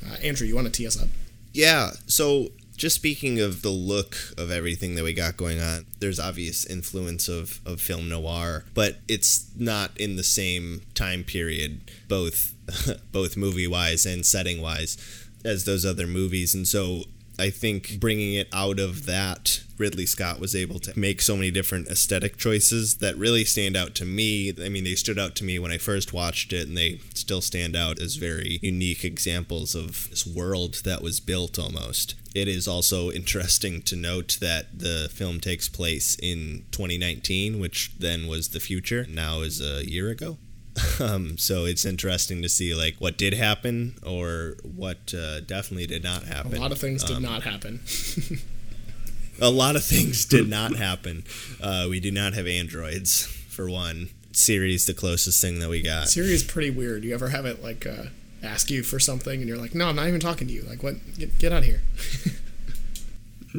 Uh, 0.04 0.16
Andrew, 0.22 0.46
you 0.46 0.54
want 0.54 0.66
to 0.66 0.72
tee 0.72 0.86
us 0.86 1.00
up? 1.00 1.08
Yeah. 1.52 1.92
So, 2.06 2.48
just 2.76 2.96
speaking 2.96 3.38
of 3.40 3.62
the 3.62 3.70
look 3.70 4.16
of 4.38 4.50
everything 4.50 4.94
that 4.94 5.04
we 5.04 5.12
got 5.12 5.36
going 5.36 5.60
on, 5.60 5.84
there's 5.98 6.18
obvious 6.18 6.64
influence 6.64 7.28
of, 7.28 7.60
of 7.66 7.80
film 7.80 8.08
noir, 8.08 8.64
but 8.72 8.98
it's 9.06 9.50
not 9.56 9.94
in 9.98 10.16
the 10.16 10.24
same 10.24 10.82
time 10.94 11.22
period, 11.22 11.80
both 12.08 12.54
both 13.12 13.36
movie 13.36 13.66
wise 13.66 14.06
and 14.06 14.24
setting 14.24 14.62
wise, 14.62 14.96
as 15.44 15.64
those 15.64 15.84
other 15.84 16.06
movies. 16.06 16.54
And 16.54 16.66
so, 16.66 17.02
I 17.40 17.50
think 17.50 17.98
bringing 17.98 18.34
it 18.34 18.48
out 18.52 18.78
of 18.78 19.06
that 19.06 19.62
Ridley 19.78 20.04
Scott 20.04 20.38
was 20.38 20.54
able 20.54 20.78
to 20.80 20.98
make 20.98 21.22
so 21.22 21.34
many 21.34 21.50
different 21.50 21.88
aesthetic 21.88 22.36
choices 22.36 22.96
that 22.96 23.16
really 23.16 23.44
stand 23.44 23.76
out 23.76 23.94
to 23.96 24.04
me. 24.04 24.52
I 24.62 24.68
mean, 24.68 24.84
they 24.84 24.94
stood 24.94 25.18
out 25.18 25.34
to 25.36 25.44
me 25.44 25.58
when 25.58 25.72
I 25.72 25.78
first 25.78 26.12
watched 26.12 26.52
it, 26.52 26.68
and 26.68 26.76
they 26.76 27.00
still 27.14 27.40
stand 27.40 27.74
out 27.74 27.98
as 27.98 28.16
very 28.16 28.58
unique 28.62 29.04
examples 29.04 29.74
of 29.74 30.10
this 30.10 30.26
world 30.26 30.82
that 30.84 31.02
was 31.02 31.18
built 31.18 31.58
almost. 31.58 32.14
It 32.34 32.46
is 32.46 32.68
also 32.68 33.10
interesting 33.10 33.80
to 33.82 33.96
note 33.96 34.36
that 34.40 34.78
the 34.78 35.08
film 35.10 35.40
takes 35.40 35.68
place 35.68 36.16
in 36.22 36.66
2019, 36.72 37.58
which 37.58 37.92
then 37.98 38.26
was 38.26 38.50
the 38.50 38.60
future, 38.60 39.06
now 39.08 39.40
is 39.40 39.60
a 39.60 39.88
year 39.88 40.10
ago. 40.10 40.36
Um, 41.00 41.38
so 41.38 41.64
it's 41.64 41.86
interesting 41.86 42.42
to 42.42 42.48
see 42.48 42.74
like 42.74 42.96
what 42.98 43.16
did 43.16 43.32
happen 43.32 43.94
or 44.06 44.56
what 44.62 45.14
uh, 45.14 45.40
definitely 45.40 45.86
did 45.86 46.02
not 46.04 46.24
happen. 46.24 46.54
A 46.54 46.60
lot 46.60 46.72
of 46.72 46.78
things 46.78 47.02
did 47.02 47.16
um, 47.16 47.22
not 47.22 47.42
happen. 47.42 47.80
a 49.40 49.50
lot 49.50 49.76
of 49.76 49.84
things 49.84 50.26
did 50.26 50.48
not 50.58 50.76
happen. 50.76 51.24
Uh, 51.60 51.86
we 51.88 51.98
do 52.00 52.10
not 52.10 52.34
have 52.34 52.46
androids 52.46 53.24
for 53.48 53.70
one. 53.70 54.10
Siri 54.32 54.74
is 54.74 54.84
the 54.84 54.92
closest 54.94 55.40
thing 55.40 55.58
that 55.60 55.70
we 55.70 55.80
got. 55.82 56.08
Siri 56.08 56.32
is 56.32 56.44
pretty 56.44 56.70
weird. 56.70 57.02
You 57.02 57.14
ever 57.14 57.30
have 57.30 57.46
it 57.46 57.62
like 57.62 57.86
uh, 57.86 58.04
ask 58.42 58.70
you 58.70 58.82
for 58.82 58.98
something 58.98 59.40
and 59.40 59.48
you're 59.48 59.58
like, 59.58 59.74
no, 59.74 59.88
I'm 59.88 59.96
not 59.96 60.06
even 60.06 60.20
talking 60.20 60.46
to 60.48 60.52
you. 60.52 60.62
Like, 60.62 60.82
what? 60.82 60.96
Get, 61.18 61.38
get 61.38 61.52
out 61.52 61.60
of 61.60 61.64
here. 61.64 61.80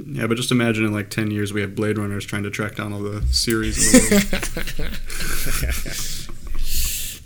yeah, 0.06 0.28
but 0.28 0.38
just 0.38 0.52
imagine 0.52 0.86
in 0.86 0.94
like 0.94 1.10
10 1.10 1.32
years 1.32 1.52
we 1.52 1.62
have 1.62 1.76
Blade 1.76 1.98
Runners 1.98 2.26
trying 2.26 2.44
to 2.44 2.52
track 2.52 2.76
down 2.76 2.94
all 2.94 3.02
the 3.02 3.24
Siris 3.32 3.78
in 3.94 4.00
the 4.00 4.86
world. 4.86 6.21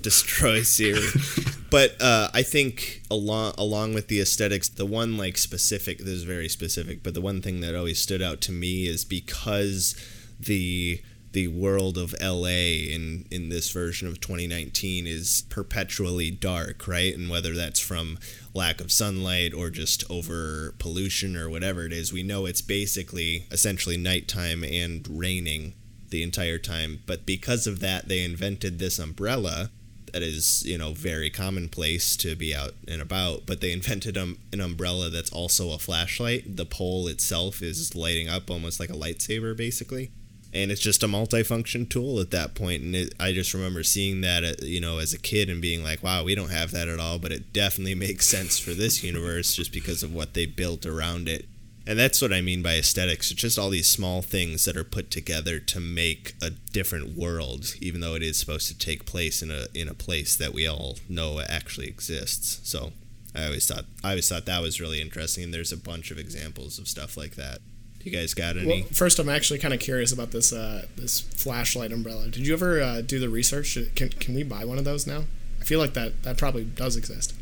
Destroy 0.06 0.62
Siri. 0.62 1.08
but 1.72 2.00
uh, 2.00 2.30
I 2.32 2.44
think 2.44 3.02
along 3.10 3.56
along 3.58 3.96
with 3.96 4.08
the 4.08 4.22
aesthetics, 4.22 4.70
the 4.70 4.86
one 4.86 5.18
like 5.18 5.36
specific, 5.38 5.98
this 5.98 6.10
is 6.10 6.24
very 6.24 6.48
specific, 6.48 7.02
but 7.02 7.16
the 7.16 7.22
one 7.22 7.42
thing 7.42 7.60
that 7.62 7.76
always 7.76 8.00
stood 8.00 8.22
out 8.22 8.40
to 8.42 8.52
me 8.52 8.86
is 8.86 9.04
because 9.04 9.96
the 10.40 11.02
the 11.32 11.48
world 11.48 11.98
of 11.98 12.16
LA 12.22 12.86
in 12.94 13.26
in 13.32 13.50
this 13.50 13.72
version 13.72 14.08
of 14.08 14.22
2019 14.22 15.08
is 15.08 15.44
perpetually 15.50 16.30
dark, 16.30 16.88
right? 16.88 17.14
And 17.16 17.28
whether 17.28 17.56
that's 17.56 17.80
from 17.80 18.20
lack 18.54 18.80
of 18.80 18.92
sunlight 18.92 19.56
or 19.56 19.72
just 19.72 20.04
over 20.10 20.76
pollution 20.78 21.36
or 21.36 21.50
whatever 21.50 21.84
it 21.84 21.92
is, 21.92 22.14
we 22.14 22.22
know 22.22 22.46
it's 22.46 22.62
basically 22.62 23.48
essentially 23.52 23.98
nighttime 23.98 24.64
and 24.64 25.06
raining 25.10 25.74
the 26.10 26.22
entire 26.22 26.60
time. 26.60 27.02
But 27.08 27.26
because 27.26 27.66
of 27.66 27.80
that, 27.80 28.08
they 28.08 28.24
invented 28.24 28.78
this 28.78 29.00
umbrella 29.00 29.72
that 30.16 30.24
is 30.24 30.66
you 30.66 30.78
know 30.78 30.94
very 30.94 31.30
commonplace 31.30 32.16
to 32.16 32.38
be 32.38 32.56
out 32.56 32.72
and 32.88 33.02
about 33.02 33.46
but 33.46 33.60
they 33.60 33.74
invented 33.80 34.18
um, 34.18 34.38
an 34.54 34.62
umbrella 34.62 35.10
that's 35.10 35.32
also 35.32 35.74
a 35.74 35.78
flashlight. 35.78 36.56
The 36.56 36.66
pole 36.66 37.08
itself 37.08 37.62
is 37.62 37.94
lighting 37.96 38.30
up 38.30 38.50
almost 38.50 38.80
like 38.80 38.90
a 38.90 38.94
lightsaber 38.94 39.56
basically. 39.56 40.12
And 40.54 40.72
it's 40.72 40.80
just 40.80 41.04
a 41.04 41.08
multifunction 41.08 41.90
tool 41.90 42.22
at 42.22 42.32
that 42.32 42.56
point 42.56 42.82
and 42.82 42.96
it, 42.96 43.14
i 43.20 43.34
just 43.34 43.54
remember 43.54 43.84
seeing 43.84 44.22
that 44.22 44.46
at, 44.46 44.62
uh, 44.62 44.66
you 44.66 44.80
know 44.80 45.00
as 45.00 45.12
a 45.12 45.20
kid 45.20 45.50
and 45.50 45.62
being 45.62 45.84
like 45.84 46.02
wow 46.02 46.24
we 46.24 46.34
don't 46.34 46.50
have 46.50 46.72
that 46.72 46.88
at 46.88 46.98
all 46.98 47.20
but 47.20 47.34
it 47.34 47.52
definitely 47.52 47.96
makes 48.08 48.26
sense 48.26 48.58
for 48.58 48.72
this 48.72 49.04
universe 49.04 49.54
just 49.54 49.74
because 49.74 50.02
of 50.02 50.14
what 50.14 50.34
they 50.34 50.46
built 50.46 50.86
around 50.86 51.28
it 51.28 51.46
and 51.88 52.00
that's 52.00 52.22
what 52.22 52.34
I 52.34 52.42
mean 52.42 52.62
by 52.62 52.76
aesthetics. 52.76 53.32
It's 53.32 53.42
just 53.42 53.60
all 53.60 53.70
these 53.70 53.90
small 53.90 54.22
things 54.22 54.66
that 54.66 54.76
are 54.76 54.84
put 54.84 55.12
together 55.12 55.60
to 55.60 55.80
make 55.80 56.34
a 56.42 56.50
different 56.50 57.16
world, 57.16 57.76
even 57.80 58.02
though 58.02 58.16
it 58.16 58.24
is 58.24 58.40
supposed 58.40 58.68
to 58.68 58.78
take 58.78 59.06
place 59.06 59.42
in 59.42 59.52
a 59.52 59.68
in 59.74 59.88
a 59.88 59.94
place 59.94 60.36
that 60.36 60.54
we 60.54 60.68
all 60.68 60.98
know 61.08 61.40
actually 61.48 61.88
exists. 61.88 62.68
So 62.68 62.94
I 63.36 63.46
always 63.46 63.68
thought 63.68 63.86
I 64.04 64.10
always 64.10 64.28
thought 64.28 64.46
that 64.46 64.62
was 64.62 64.82
really 64.82 65.02
interesting, 65.02 65.46
and 65.46 65.54
there's 65.54 65.72
a 65.72 65.78
bunch 65.78 66.12
of 66.12 66.18
examples 66.18 66.80
of 66.80 66.88
stuff 66.88 67.18
like 67.18 67.36
that. 67.36 67.60
You 68.04 68.12
guys 68.12 68.36
got 68.36 68.56
any? 68.56 68.68
Well, 68.68 68.90
first, 68.94 69.18
I'm 69.18 69.30
actually 69.30 69.58
kind 69.58 69.74
of 69.74 69.80
curious 69.80 70.12
about 70.12 70.32
this 70.32 70.54
uh, 70.54 70.86
this 70.96 71.22
flashlight 71.22 71.92
umbrella. 71.92 72.26
Did 72.26 72.48
you 72.48 72.54
ever 72.54 72.82
uh, 72.82 73.02
do 73.02 73.20
the 73.20 73.30
research? 73.30 73.78
Can 73.96 74.10
can 74.10 74.36
we 74.36 74.44
buy 74.44 74.64
one 74.64 74.78
of 74.78 74.86
those 74.86 75.08
now? 75.08 75.24
I 75.60 75.64
feel 75.66 75.80
like 75.80 75.94
that 75.96 76.24
that 76.24 76.38
probably 76.38 76.64
does 76.64 76.96
exist. 76.96 77.34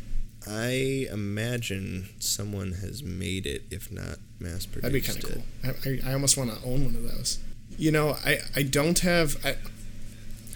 I 0.46 1.06
imagine 1.10 2.08
someone 2.18 2.72
has 2.72 3.02
made 3.02 3.46
it, 3.46 3.62
if 3.70 3.90
not 3.90 4.18
mass 4.40 4.66
produced. 4.66 4.82
That'd 4.82 4.92
be 4.92 5.00
kind 5.00 5.24
of 5.24 5.30
cool. 5.30 5.42
I, 5.64 6.08
I, 6.08 6.10
I 6.10 6.12
almost 6.14 6.36
want 6.36 6.50
to 6.50 6.56
own 6.66 6.84
one 6.84 6.96
of 6.96 7.02
those. 7.02 7.38
You 7.78 7.90
know, 7.92 8.10
I, 8.24 8.38
I 8.54 8.62
don't 8.62 8.98
have. 9.00 9.36
I, 9.44 9.56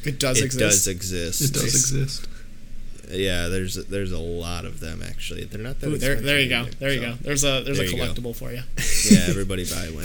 it 0.04 0.20
does 0.20 0.38
It 0.40 0.44
exist. 0.44 0.86
It 0.86 0.94
does 0.94 0.96
exist. 0.96 1.40
It 1.42 1.52
does 1.54 1.62
Nice. 1.64 1.74
exist. 1.74 2.28
Yeah, 3.10 3.48
there's 3.48 3.74
there's 3.86 4.12
a 4.12 4.18
lot 4.18 4.64
of 4.66 4.80
them 4.80 5.02
actually. 5.02 5.44
They're 5.44 5.60
not 5.62 5.80
that. 5.80 5.88
Ooh, 5.88 5.96
there, 5.96 6.16
there 6.16 6.40
you 6.40 6.48
go. 6.50 6.64
expensive 6.64 6.78
There 6.80 6.92
you 6.92 7.00
either, 7.00 7.10
go. 7.12 7.18
There's 7.22 7.44
a 7.44 7.62
there's 7.62 7.78
There 7.78 7.86
a 7.86 7.90
you 7.90 7.96
collectible 7.96 8.36
for 8.36 8.52
you. 8.52 8.62
Yeah, 9.10 9.24
everybody 9.28 9.64
buy 9.64 9.88
one. 9.94 10.04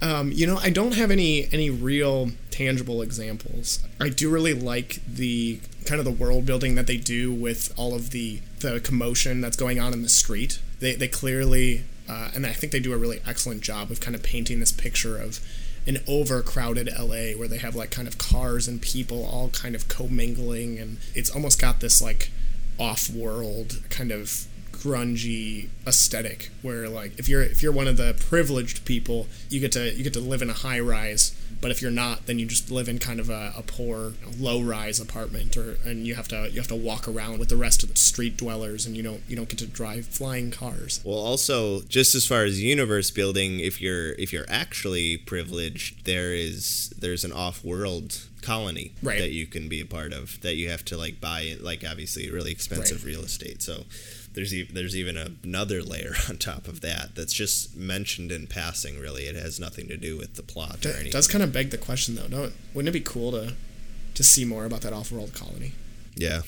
Um, 0.00 0.30
you 0.30 0.46
know, 0.46 0.58
I 0.58 0.70
don't 0.70 0.94
have 0.94 1.10
any 1.10 1.48
any 1.52 1.70
real 1.70 2.30
tangible 2.50 3.02
examples. 3.02 3.80
I 4.00 4.08
do 4.08 4.30
really 4.30 4.54
like 4.54 5.00
the 5.06 5.60
kind 5.86 5.98
of 5.98 6.04
the 6.04 6.12
world 6.12 6.46
building 6.46 6.74
that 6.76 6.86
they 6.86 6.96
do 6.96 7.32
with 7.32 7.72
all 7.76 7.94
of 7.94 8.10
the 8.10 8.40
the 8.60 8.80
commotion 8.80 9.40
that's 9.40 9.56
going 9.56 9.80
on 9.80 9.92
in 9.92 10.02
the 10.02 10.08
street. 10.08 10.60
They 10.80 10.94
they 10.94 11.08
clearly 11.08 11.84
uh, 12.08 12.30
and 12.34 12.46
I 12.46 12.52
think 12.52 12.72
they 12.72 12.80
do 12.80 12.92
a 12.92 12.96
really 12.96 13.20
excellent 13.26 13.60
job 13.60 13.90
of 13.90 14.00
kind 14.00 14.14
of 14.14 14.22
painting 14.22 14.60
this 14.60 14.72
picture 14.72 15.18
of 15.18 15.40
an 15.86 15.98
overcrowded 16.06 16.88
LA 16.98 17.32
where 17.38 17.48
they 17.48 17.58
have 17.58 17.74
like 17.74 17.90
kind 17.90 18.06
of 18.06 18.18
cars 18.18 18.68
and 18.68 18.80
people 18.80 19.24
all 19.24 19.48
kind 19.50 19.74
of 19.74 19.88
commingling 19.88 20.78
and 20.78 20.98
it's 21.14 21.30
almost 21.30 21.60
got 21.60 21.80
this 21.80 22.00
like 22.02 22.30
off-world 22.78 23.82
kind 23.90 24.12
of 24.12 24.46
grungy 24.82 25.68
aesthetic 25.86 26.50
where 26.62 26.88
like 26.88 27.18
if 27.18 27.28
you're 27.28 27.42
if 27.42 27.62
you're 27.62 27.72
one 27.72 27.88
of 27.88 27.96
the 27.96 28.14
privileged 28.28 28.84
people 28.84 29.26
you 29.50 29.60
get 29.60 29.72
to 29.72 29.92
you 29.94 30.02
get 30.04 30.12
to 30.12 30.20
live 30.20 30.42
in 30.42 30.48
a 30.50 30.54
high 30.54 30.78
rise 30.80 31.34
but 31.60 31.70
if 31.70 31.82
you're 31.82 31.90
not 31.90 32.26
then 32.26 32.38
you 32.38 32.46
just 32.46 32.70
live 32.70 32.88
in 32.88 32.98
kind 32.98 33.18
of 33.18 33.28
a, 33.28 33.52
a 33.56 33.62
poor 33.62 34.12
low 34.38 34.60
rise 34.60 35.00
apartment 35.00 35.56
or 35.56 35.76
and 35.84 36.06
you 36.06 36.14
have 36.14 36.28
to 36.28 36.48
you 36.50 36.58
have 36.58 36.68
to 36.68 36.76
walk 36.76 37.08
around 37.08 37.38
with 37.38 37.48
the 37.48 37.56
rest 37.56 37.82
of 37.82 37.88
the 37.88 37.96
street 37.96 38.36
dwellers 38.36 38.86
and 38.86 38.96
you 38.96 39.02
don't 39.02 39.20
you 39.28 39.34
don't 39.34 39.48
get 39.48 39.58
to 39.58 39.66
drive 39.66 40.06
flying 40.06 40.50
cars 40.50 41.00
Well, 41.04 41.18
also, 41.18 41.80
just 41.82 42.14
as 42.14 42.26
far 42.26 42.44
as 42.44 42.62
universe 42.62 43.10
building, 43.10 43.60
if 43.60 43.80
you're 43.80 44.12
if 44.12 44.32
you're 44.32 44.46
actually 44.48 45.16
privileged, 45.16 46.04
there 46.04 46.32
is 46.32 46.92
there's 46.98 47.24
an 47.24 47.32
off-world 47.32 48.20
colony 48.42 48.92
Right. 49.02 49.18
that 49.18 49.32
you 49.32 49.46
can 49.46 49.68
be 49.68 49.80
a 49.80 49.84
part 49.86 50.12
of 50.12 50.40
that 50.42 50.54
you 50.54 50.68
have 50.70 50.84
to 50.86 50.96
like 50.96 51.20
buy 51.20 51.40
it 51.42 51.62
like 51.62 51.84
obviously 51.88 52.30
really 52.30 52.52
expensive 52.52 53.04
real 53.04 53.22
estate. 53.22 53.62
So 53.62 53.84
there's 54.34 54.54
e- 54.54 54.68
there's 54.72 54.94
even 54.96 55.16
another 55.44 55.82
layer 55.82 56.14
on 56.28 56.36
top 56.36 56.68
of 56.68 56.80
that 56.82 57.14
that's 57.14 57.32
just 57.32 57.76
mentioned 57.76 58.30
in 58.32 58.46
passing. 58.46 58.98
Really, 58.98 59.24
it 59.24 59.34
has 59.36 59.58
nothing 59.58 59.88
to 59.88 59.96
do 59.96 60.16
with 60.16 60.34
the 60.34 60.42
plot 60.42 60.84
or 60.86 60.90
anything. 60.90 61.12
does 61.12 61.26
kind 61.28 61.42
of 61.42 61.52
beg 61.52 61.70
the 61.70 61.78
question 61.78 62.14
though 62.14 62.28
don't 62.28 62.52
wouldn't 62.74 62.88
it 62.88 62.92
be 62.92 63.00
cool 63.00 63.30
to 63.32 63.54
to 64.14 64.22
see 64.22 64.44
more 64.44 64.64
about 64.64 64.80
that 64.82 64.92
off-world 64.92 65.32
colony 65.34 65.72
yeah, 66.16 66.42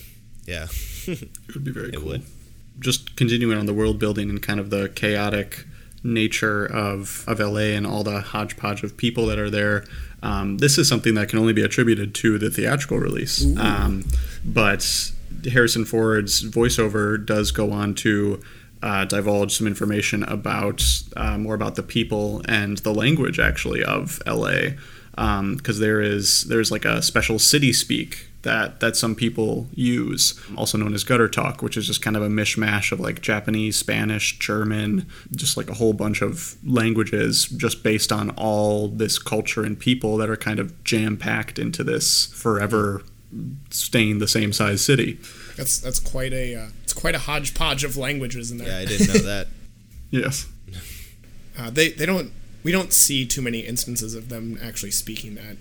yeah. 0.47 0.66
It 1.07 1.55
would 1.55 1.62
be 1.64 1.71
very 1.71 1.90
It 1.90 1.97
cool. 1.97 2.05
would. 2.09 2.23
Just 2.81 3.14
continuing 3.16 3.57
on 3.57 3.66
the 3.66 3.75
world 3.75 3.99
building 4.01 4.29
and 4.31 4.43
kind 4.43 4.59
of 4.59 4.71
the 4.71 4.88
chaotic 4.88 5.64
nature 6.03 6.64
of, 6.66 7.25
of 7.29 7.38
LA 7.38 7.77
and 7.77 7.87
all 7.87 8.03
the 8.03 8.21
hodgepodge 8.21 8.83
of 8.83 8.97
people 8.97 9.27
that 9.27 9.38
are 9.38 9.51
there. 9.51 9.85
Um, 10.25 10.59
this 10.59 10.77
is 10.79 10.88
something 10.88 11.14
that 11.14 11.29
can 11.29 11.38
only 11.38 11.53
be 11.53 11.62
attributed 11.62 12.14
to 12.16 12.38
the 12.38 12.51
theatrical 12.51 12.99
release. 12.99 13.45
Um, 13.59 14.07
but 14.45 15.12
Harrison 15.46 15.85
Ford's 15.85 16.42
voiceover 16.42 17.24
does 17.24 17.50
go 17.50 17.72
on 17.72 17.94
to 17.96 18.42
uh, 18.83 19.05
divulge 19.05 19.57
some 19.57 19.66
information 19.66 20.22
about 20.24 20.83
uh, 21.16 21.37
more 21.38 21.55
about 21.55 21.74
the 21.74 21.83
people 21.83 22.42
and 22.48 22.79
the 22.79 22.94
language 22.94 23.38
actually 23.38 23.85
of 23.85 24.22
LA 24.26 24.70
because 25.57 25.79
there 25.79 26.00
is 26.00 26.44
there's 26.44 26.70
like 26.70 26.85
a 26.85 27.03
special 27.03 27.38
city 27.38 27.72
speak 27.72 28.31
that 28.42 28.81
that 28.81 28.96
some 28.96 29.14
people 29.14 29.68
use, 29.74 30.38
also 30.57 30.79
known 30.79 30.94
as 30.94 31.05
gutter 31.05 31.29
talk, 31.29 31.62
which 31.62 31.76
is 31.76 31.87
just 31.87 32.00
kind 32.00 32.16
of 32.16 32.22
a 32.22 32.29
mishmash 32.29 32.90
of 32.92 33.00
like 33.00 33.20
Japanese, 33.20 33.76
Spanish, 33.76 34.38
German, 34.38 35.07
just 35.35 35.57
like 35.57 35.68
a 35.68 35.74
whole 35.74 35.92
bunch 35.92 36.22
of 36.22 36.57
languages, 36.64 37.46
just 37.46 37.83
based 37.83 38.12
on 38.12 38.31
all 38.31 38.88
this 38.88 39.18
culture 39.18 39.62
and 39.62 39.79
people 39.79 40.16
that 40.16 40.31
are 40.31 40.37
kind 40.37 40.59
of 40.59 40.83
jam 40.85 41.16
packed 41.16 41.59
into 41.59 41.85
this 41.85 42.26
forever 42.26 43.03
staying 43.71 44.19
the 44.19 44.29
same 44.29 44.53
size 44.53 44.85
city. 44.85 45.19
that's 45.57 45.79
that's 45.79 45.99
quite 46.01 46.33
a 46.33 46.55
uh, 46.55 46.66
it's 46.83 46.93
quite 46.93 47.14
a 47.14 47.21
hodgepodge 47.21 47.85
of 47.85 47.97
languages 47.97 48.51
in 48.51 48.59
there 48.59 48.69
Yeah, 48.69 48.79
I 48.79 48.85
didn't 48.85 49.09
know 49.14 49.21
that. 49.21 49.47
Yes. 50.12 50.49
Uh, 51.57 51.71
they 51.71 51.90
they 51.90 52.05
don't 52.05 52.33
we 52.64 52.73
don't 52.73 52.93
see 52.93 53.25
too 53.25 53.40
many 53.40 53.61
instances 53.61 54.14
of 54.16 54.29
them 54.29 54.59
actually 54.61 54.90
speaking 54.90 55.37
that, 55.37 55.57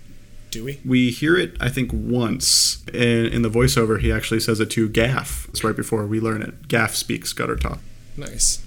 do 0.49 0.63
we? 0.65 0.79
We 0.83 1.11
hear 1.11 1.37
it, 1.37 1.55
I 1.59 1.69
think, 1.69 1.91
once 1.93 2.83
in, 2.91 3.27
in 3.27 3.41
the 3.43 3.49
voiceover. 3.49 3.99
He 4.01 4.11
actually 4.11 4.39
says 4.39 4.59
it 4.59 4.71
to 4.71 4.89
Gaff. 4.89 5.45
It's 5.49 5.63
right 5.63 5.75
before 5.75 6.07
we 6.07 6.19
learn 6.19 6.41
it. 6.41 6.67
Gaff 6.67 6.95
speaks 6.95 7.31
gutter 7.31 7.55
talk. 7.55 7.77
Nice, 8.17 8.63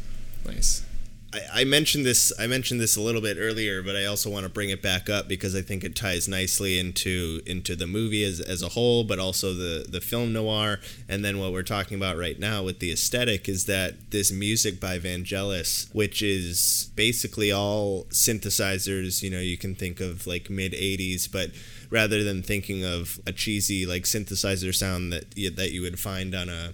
nice. 0.47 0.85
I, 1.33 1.61
I 1.61 1.65
mentioned 1.65 2.05
this. 2.05 2.33
I 2.39 2.47
mentioned 2.47 2.81
this 2.81 2.97
a 2.97 3.01
little 3.01 3.21
bit 3.21 3.37
earlier, 3.39 3.83
but 3.83 3.97
I 3.97 4.05
also 4.05 4.31
want 4.31 4.45
to 4.45 4.51
bring 4.51 4.71
it 4.71 4.83
back 4.83 5.09
up 5.09 5.29
because 5.29 5.55
I 5.55 5.63
think 5.63 5.85
it 5.85 5.97
ties 5.97 6.29
nicely 6.29 6.79
into 6.79 7.41
into 7.47 7.75
the 7.75 7.87
movie 7.87 8.25
as, 8.25 8.41
as 8.41 8.63
a 8.63 8.71
whole, 8.71 9.05
but 9.05 9.19
also 9.19 9.55
the 9.55 9.87
the 9.89 10.01
film 10.01 10.33
noir, 10.33 10.81
and 11.09 11.25
then 11.25 11.39
what 11.39 11.53
we're 11.53 11.63
talking 11.63 11.97
about 11.97 12.17
right 12.17 12.39
now 12.39 12.63
with 12.63 12.79
the 12.79 12.93
aesthetic 12.93 13.49
is 13.49 13.67
that 13.67 14.11
this 14.11 14.31
music 14.33 14.81
by 14.81 14.99
Vangelis, 14.99 15.93
which 15.95 16.23
is 16.23 16.91
basically 16.97 17.51
all 17.51 18.05
synthesizers. 18.05 19.23
You 19.23 19.31
know, 19.31 19.41
you 19.41 19.57
can 19.57 19.75
think 19.75 20.01
of 20.01 20.27
like 20.27 20.51
mid 20.51 20.73
'80s, 20.73 21.31
but 21.31 21.51
rather 21.91 22.23
than 22.25 22.43
thinking 22.43 22.85
of 22.85 23.21
a 23.27 23.33
cheesy 23.33 23.87
like 23.87 24.05
synthesizer 24.05 24.75
sound 24.75 25.13
that 25.13 25.35
that 25.57 25.73
you 25.73 25.83
would 25.83 25.99
find 25.99 26.35
on 26.35 26.49
a 26.49 26.73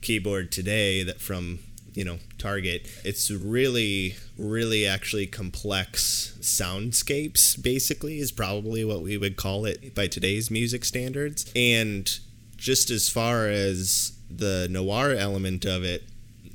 keyboard 0.00 0.52
today 0.52 1.02
that 1.02 1.20
from 1.20 1.58
you 1.94 2.04
know 2.04 2.18
target. 2.38 2.88
It's 3.04 3.30
really 3.30 4.16
really 4.36 4.86
actually 4.86 5.26
complex 5.26 6.36
soundscapes 6.40 7.60
basically 7.60 8.18
is 8.18 8.32
probably 8.32 8.84
what 8.84 9.02
we 9.02 9.16
would 9.16 9.36
call 9.36 9.64
it 9.64 9.94
by 9.94 10.06
today's 10.06 10.50
music 10.50 10.84
standards. 10.84 11.50
And 11.54 12.18
just 12.56 12.90
as 12.90 13.08
far 13.08 13.46
as 13.46 14.12
the 14.30 14.68
noir 14.70 15.12
element 15.12 15.64
of 15.64 15.84
it 15.84 16.04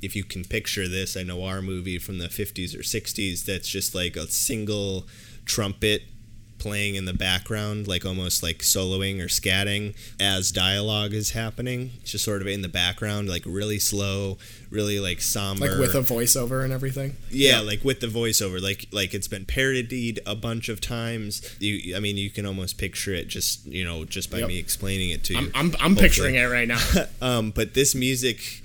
if 0.02 0.14
you 0.14 0.22
can 0.22 0.44
picture 0.44 0.86
this 0.86 1.16
a 1.16 1.24
noir 1.24 1.62
movie 1.62 1.98
from 1.98 2.18
the 2.18 2.28
50s 2.28 2.74
or 2.74 2.82
60s 2.82 3.44
that's 3.44 3.66
just 3.66 3.94
like 3.94 4.16
a 4.16 4.26
single 4.28 5.06
trumpet 5.46 6.02
playing 6.64 6.94
in 6.94 7.04
the 7.04 7.12
background, 7.12 7.86
like 7.86 8.06
almost 8.06 8.42
like 8.42 8.60
soloing 8.60 9.20
or 9.20 9.26
scatting 9.26 9.94
as 10.18 10.50
dialogue 10.50 11.12
is 11.12 11.32
happening. 11.32 11.90
It's 12.00 12.12
just 12.12 12.24
sort 12.24 12.40
of 12.40 12.48
in 12.48 12.62
the 12.62 12.70
background, 12.70 13.28
like 13.28 13.42
really 13.44 13.78
slow, 13.78 14.38
really 14.70 14.98
like 14.98 15.20
somber. 15.20 15.68
Like 15.68 15.78
with 15.78 15.94
a 15.94 16.00
voiceover 16.00 16.64
and 16.64 16.72
everything. 16.72 17.16
yeah, 17.30 17.60
like 17.60 17.84
with 17.84 18.00
the 18.00 18.06
voiceover, 18.06 18.62
like 18.62 18.86
like 18.92 19.12
it's 19.12 19.28
been 19.28 19.44
parodied 19.44 20.20
a 20.26 20.34
bunch 20.34 20.70
of 20.70 20.80
times. 20.80 21.42
You, 21.60 21.94
I 21.96 22.00
mean, 22.00 22.16
you 22.16 22.30
can 22.30 22.46
almost 22.46 22.78
picture 22.78 23.12
it 23.12 23.28
just 23.28 23.66
you 23.66 23.84
know 23.84 24.06
just 24.06 24.30
by 24.30 24.38
Yep. 24.38 24.48
me 24.48 24.58
explaining 24.58 25.10
it 25.10 25.22
to 25.24 25.34
you. 25.34 25.38
I'm 25.40 25.52
I'm, 25.54 25.74
I'm 25.80 25.96
picturing 25.96 26.36
it 26.36 26.44
right 26.46 26.66
now. 26.66 26.80
um, 27.20 27.50
but 27.50 27.74
this 27.74 27.94
music 27.94 28.62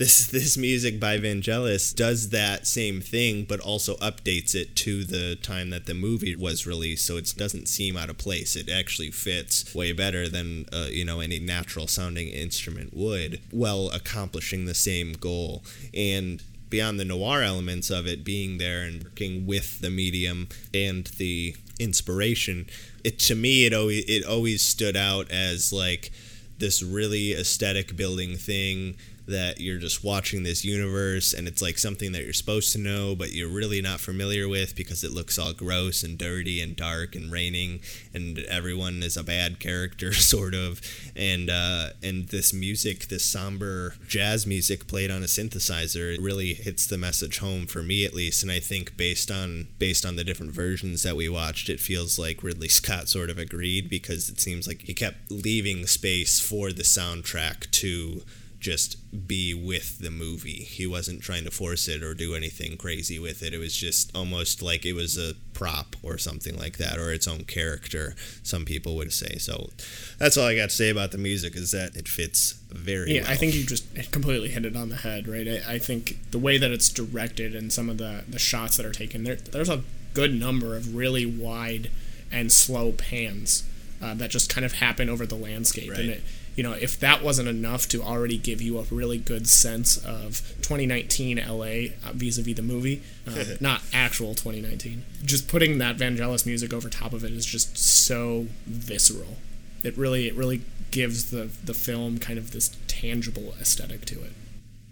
this 0.00 0.26
this 0.32 0.56
music 0.56 0.98
by 0.98 1.18
Vangelis 1.18 1.94
does 1.94 2.30
that 2.30 2.66
same 2.66 3.00
thing, 3.00 3.44
but 3.44 3.60
also 3.60 3.96
updates 3.96 4.54
it 4.54 4.74
to 4.76 5.04
the 5.04 5.36
time 5.36 5.70
that 5.70 5.86
the 5.86 5.94
movie 5.94 6.34
was 6.34 6.66
released, 6.66 7.06
so 7.06 7.18
it 7.18 7.32
doesn't 7.36 7.68
seem 7.68 7.96
out 7.96 8.10
of 8.10 8.18
place. 8.18 8.56
It 8.56 8.68
actually 8.68 9.10
fits 9.10 9.72
way 9.74 9.92
better 9.92 10.28
than 10.28 10.64
uh, 10.72 10.86
you 10.90 11.04
know 11.04 11.20
any 11.20 11.38
natural 11.38 11.86
sounding 11.86 12.28
instrument 12.28 12.96
would, 12.96 13.40
while 13.50 13.90
accomplishing 13.90 14.64
the 14.64 14.74
same 14.74 15.12
goal. 15.12 15.62
And 15.94 16.42
beyond 16.70 16.98
the 16.98 17.04
noir 17.04 17.42
elements 17.42 17.90
of 17.90 18.06
it 18.06 18.24
being 18.24 18.56
there 18.56 18.82
and 18.82 19.04
working 19.04 19.46
with 19.46 19.80
the 19.80 19.90
medium 19.90 20.48
and 20.72 21.06
the 21.18 21.56
inspiration, 21.78 22.66
it 23.04 23.18
to 23.18 23.34
me 23.34 23.66
it 23.66 23.74
always 23.74 24.04
it 24.08 24.24
always 24.24 24.62
stood 24.62 24.96
out 24.96 25.30
as 25.30 25.74
like 25.74 26.10
this 26.56 26.82
really 26.82 27.32
aesthetic 27.32 27.96
building 27.96 28.36
thing 28.36 28.96
that 29.30 29.60
you're 29.60 29.78
just 29.78 30.04
watching 30.04 30.42
this 30.42 30.64
universe 30.64 31.32
and 31.32 31.48
it's 31.48 31.62
like 31.62 31.78
something 31.78 32.12
that 32.12 32.24
you're 32.24 32.32
supposed 32.32 32.72
to 32.72 32.78
know 32.78 33.14
but 33.16 33.32
you're 33.32 33.48
really 33.48 33.80
not 33.80 34.00
familiar 34.00 34.48
with 34.48 34.76
because 34.76 35.02
it 35.02 35.12
looks 35.12 35.38
all 35.38 35.52
gross 35.52 36.02
and 36.02 36.18
dirty 36.18 36.60
and 36.60 36.76
dark 36.76 37.14
and 37.14 37.32
raining 37.32 37.80
and 38.12 38.38
everyone 38.40 39.02
is 39.02 39.16
a 39.16 39.24
bad 39.24 39.58
character 39.60 40.12
sort 40.30 40.54
of. 40.54 40.80
And 41.16 41.50
uh, 41.50 41.90
and 42.02 42.28
this 42.28 42.52
music 42.52 43.08
this 43.08 43.24
somber 43.24 43.94
jazz 44.06 44.46
music 44.46 44.86
played 44.86 45.10
on 45.10 45.22
a 45.22 45.26
synthesizer 45.26 46.14
it 46.14 46.20
really 46.20 46.54
hits 46.54 46.86
the 46.86 46.98
message 46.98 47.38
home 47.38 47.66
for 47.66 47.82
me 47.82 48.04
at 48.04 48.14
least. 48.14 48.42
And 48.42 48.52
I 48.52 48.60
think 48.60 48.96
based 48.96 49.30
on 49.30 49.68
based 49.78 50.04
on 50.04 50.16
the 50.16 50.24
different 50.24 50.52
versions 50.52 51.02
that 51.02 51.16
we 51.16 51.28
watched 51.28 51.68
it 51.68 51.80
feels 51.80 52.18
like 52.18 52.42
Ridley 52.42 52.68
Scott 52.68 53.08
sort 53.08 53.30
of 53.30 53.38
agreed 53.38 53.88
because 53.88 54.28
it 54.28 54.40
seems 54.40 54.66
like 54.66 54.82
he 54.82 54.94
kept 54.94 55.30
leaving 55.30 55.86
space 55.86 56.40
for 56.40 56.72
the 56.72 56.82
soundtrack 56.82 57.70
to 57.72 58.22
just 58.60 59.26
be 59.26 59.54
with 59.54 59.98
the 59.98 60.10
movie. 60.10 60.62
He 60.62 60.86
wasn't 60.86 61.22
trying 61.22 61.44
to 61.44 61.50
force 61.50 61.88
it 61.88 62.02
or 62.02 62.14
do 62.14 62.34
anything 62.34 62.76
crazy 62.76 63.18
with 63.18 63.42
it. 63.42 63.54
It 63.54 63.58
was 63.58 63.74
just 63.74 64.14
almost 64.14 64.60
like 64.62 64.84
it 64.84 64.92
was 64.92 65.16
a 65.16 65.34
prop 65.54 65.96
or 66.02 66.18
something 66.18 66.56
like 66.56 66.76
that, 66.76 66.98
or 66.98 67.10
its 67.10 67.26
own 67.26 67.44
character, 67.44 68.14
some 68.42 68.64
people 68.64 68.96
would 68.96 69.12
say. 69.12 69.38
So 69.38 69.70
that's 70.18 70.36
all 70.36 70.46
I 70.46 70.54
got 70.54 70.68
to 70.68 70.76
say 70.76 70.90
about 70.90 71.10
the 71.10 71.18
music 71.18 71.56
is 71.56 71.70
that 71.70 71.96
it 71.96 72.06
fits 72.06 72.52
very 72.68 73.14
yeah, 73.14 73.22
well. 73.22 73.30
I 73.30 73.36
think 73.36 73.54
you 73.54 73.64
just 73.64 74.12
completely 74.12 74.50
hit 74.50 74.66
it 74.66 74.76
on 74.76 74.90
the 74.90 74.96
head, 74.96 75.26
right? 75.26 75.48
I, 75.48 75.74
I 75.74 75.78
think 75.78 76.30
the 76.30 76.38
way 76.38 76.58
that 76.58 76.70
it's 76.70 76.90
directed 76.90 77.54
and 77.54 77.72
some 77.72 77.88
of 77.88 77.96
the, 77.96 78.24
the 78.28 78.38
shots 78.38 78.76
that 78.76 78.84
are 78.84 78.92
taken, 78.92 79.24
there, 79.24 79.36
there's 79.36 79.70
a 79.70 79.82
good 80.12 80.34
number 80.34 80.76
of 80.76 80.94
really 80.94 81.24
wide 81.24 81.90
and 82.30 82.52
slow 82.52 82.92
pans 82.92 83.64
uh, 84.02 84.14
that 84.14 84.30
just 84.30 84.52
kind 84.52 84.64
of 84.64 84.74
happen 84.74 85.08
over 85.08 85.24
the 85.24 85.34
landscape. 85.34 85.90
Right. 85.90 86.00
And 86.00 86.10
it, 86.10 86.22
you 86.56 86.62
know, 86.62 86.72
if 86.72 86.98
that 87.00 87.22
wasn't 87.22 87.48
enough 87.48 87.88
to 87.88 88.02
already 88.02 88.36
give 88.36 88.60
you 88.60 88.78
a 88.78 88.82
really 88.84 89.18
good 89.18 89.48
sense 89.48 89.96
of 89.96 90.42
2019 90.62 91.38
LA 91.38 91.92
vis 92.12 92.38
a 92.38 92.42
vis 92.42 92.56
the 92.56 92.62
movie, 92.62 93.02
uh, 93.26 93.44
not 93.60 93.82
actual 93.92 94.34
2019, 94.34 95.04
just 95.24 95.48
putting 95.48 95.78
that 95.78 95.96
Vangelis 95.96 96.46
music 96.46 96.72
over 96.72 96.88
top 96.88 97.12
of 97.12 97.24
it 97.24 97.32
is 97.32 97.46
just 97.46 97.76
so 97.78 98.46
visceral. 98.66 99.36
It 99.82 99.96
really, 99.96 100.28
it 100.28 100.34
really 100.34 100.62
gives 100.90 101.30
the 101.30 101.50
the 101.64 101.74
film 101.74 102.18
kind 102.18 102.38
of 102.38 102.50
this 102.50 102.76
tangible 102.86 103.54
aesthetic 103.60 104.04
to 104.06 104.22
it. 104.22 104.32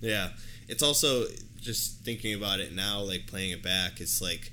Yeah. 0.00 0.30
It's 0.68 0.82
also 0.82 1.24
just 1.60 2.00
thinking 2.00 2.34
about 2.34 2.60
it 2.60 2.74
now, 2.74 3.00
like 3.00 3.26
playing 3.26 3.50
it 3.50 3.62
back, 3.62 4.00
it's 4.00 4.20
like 4.20 4.52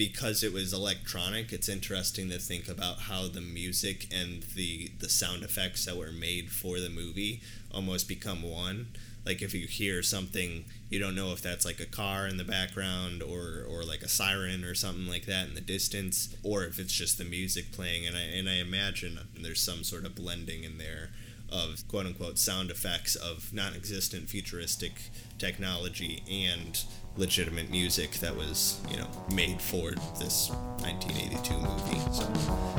because 0.00 0.42
it 0.42 0.50
was 0.50 0.72
electronic, 0.72 1.52
it's 1.52 1.68
interesting 1.68 2.30
to 2.30 2.38
think 2.38 2.68
about 2.68 3.00
how 3.00 3.28
the 3.28 3.42
music 3.42 4.06
and 4.10 4.44
the 4.56 4.90
the 4.98 5.10
sound 5.10 5.42
effects 5.42 5.84
that 5.84 5.94
were 5.94 6.10
made 6.10 6.50
for 6.50 6.80
the 6.80 6.88
movie 6.88 7.42
almost 7.70 8.08
become 8.08 8.42
one. 8.42 8.86
Like 9.26 9.42
if 9.42 9.52
you 9.52 9.66
hear 9.66 10.02
something, 10.02 10.64
you 10.88 10.98
don't 10.98 11.14
know 11.14 11.34
if 11.34 11.42
that's 11.42 11.66
like 11.66 11.80
a 11.80 11.84
car 11.84 12.26
in 12.26 12.38
the 12.38 12.44
background 12.44 13.22
or 13.22 13.66
or 13.68 13.84
like 13.84 14.00
a 14.00 14.08
siren 14.08 14.64
or 14.64 14.74
something 14.74 15.06
like 15.06 15.26
that 15.26 15.48
in 15.48 15.54
the 15.54 15.60
distance, 15.60 16.34
or 16.42 16.64
if 16.64 16.78
it's 16.78 16.94
just 16.94 17.18
the 17.18 17.24
music 17.26 17.70
playing. 17.70 18.06
And 18.06 18.16
I 18.16 18.22
and 18.22 18.48
I 18.48 18.54
imagine 18.54 19.18
there's 19.38 19.60
some 19.60 19.84
sort 19.84 20.06
of 20.06 20.14
blending 20.14 20.64
in 20.64 20.78
there 20.78 21.10
of 21.52 21.86
quote 21.88 22.06
unquote 22.06 22.38
sound 22.38 22.70
effects 22.70 23.16
of 23.16 23.52
non-existent 23.52 24.28
futuristic 24.28 25.10
technology 25.38 26.22
and 26.30 26.84
legitimate 27.16 27.70
music 27.70 28.12
that 28.12 28.34
was 28.36 28.80
you 28.90 28.96
know 28.96 29.06
made 29.34 29.60
for 29.60 29.90
this 30.18 30.50
1982 30.80 31.54
movie 31.54 32.00
so 32.12 32.24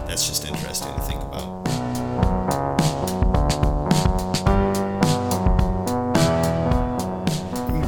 that's 0.08 0.28
just 0.28 0.48
interesting 0.48 0.94
to 0.96 1.02
think 1.02 1.22
about 1.22 1.62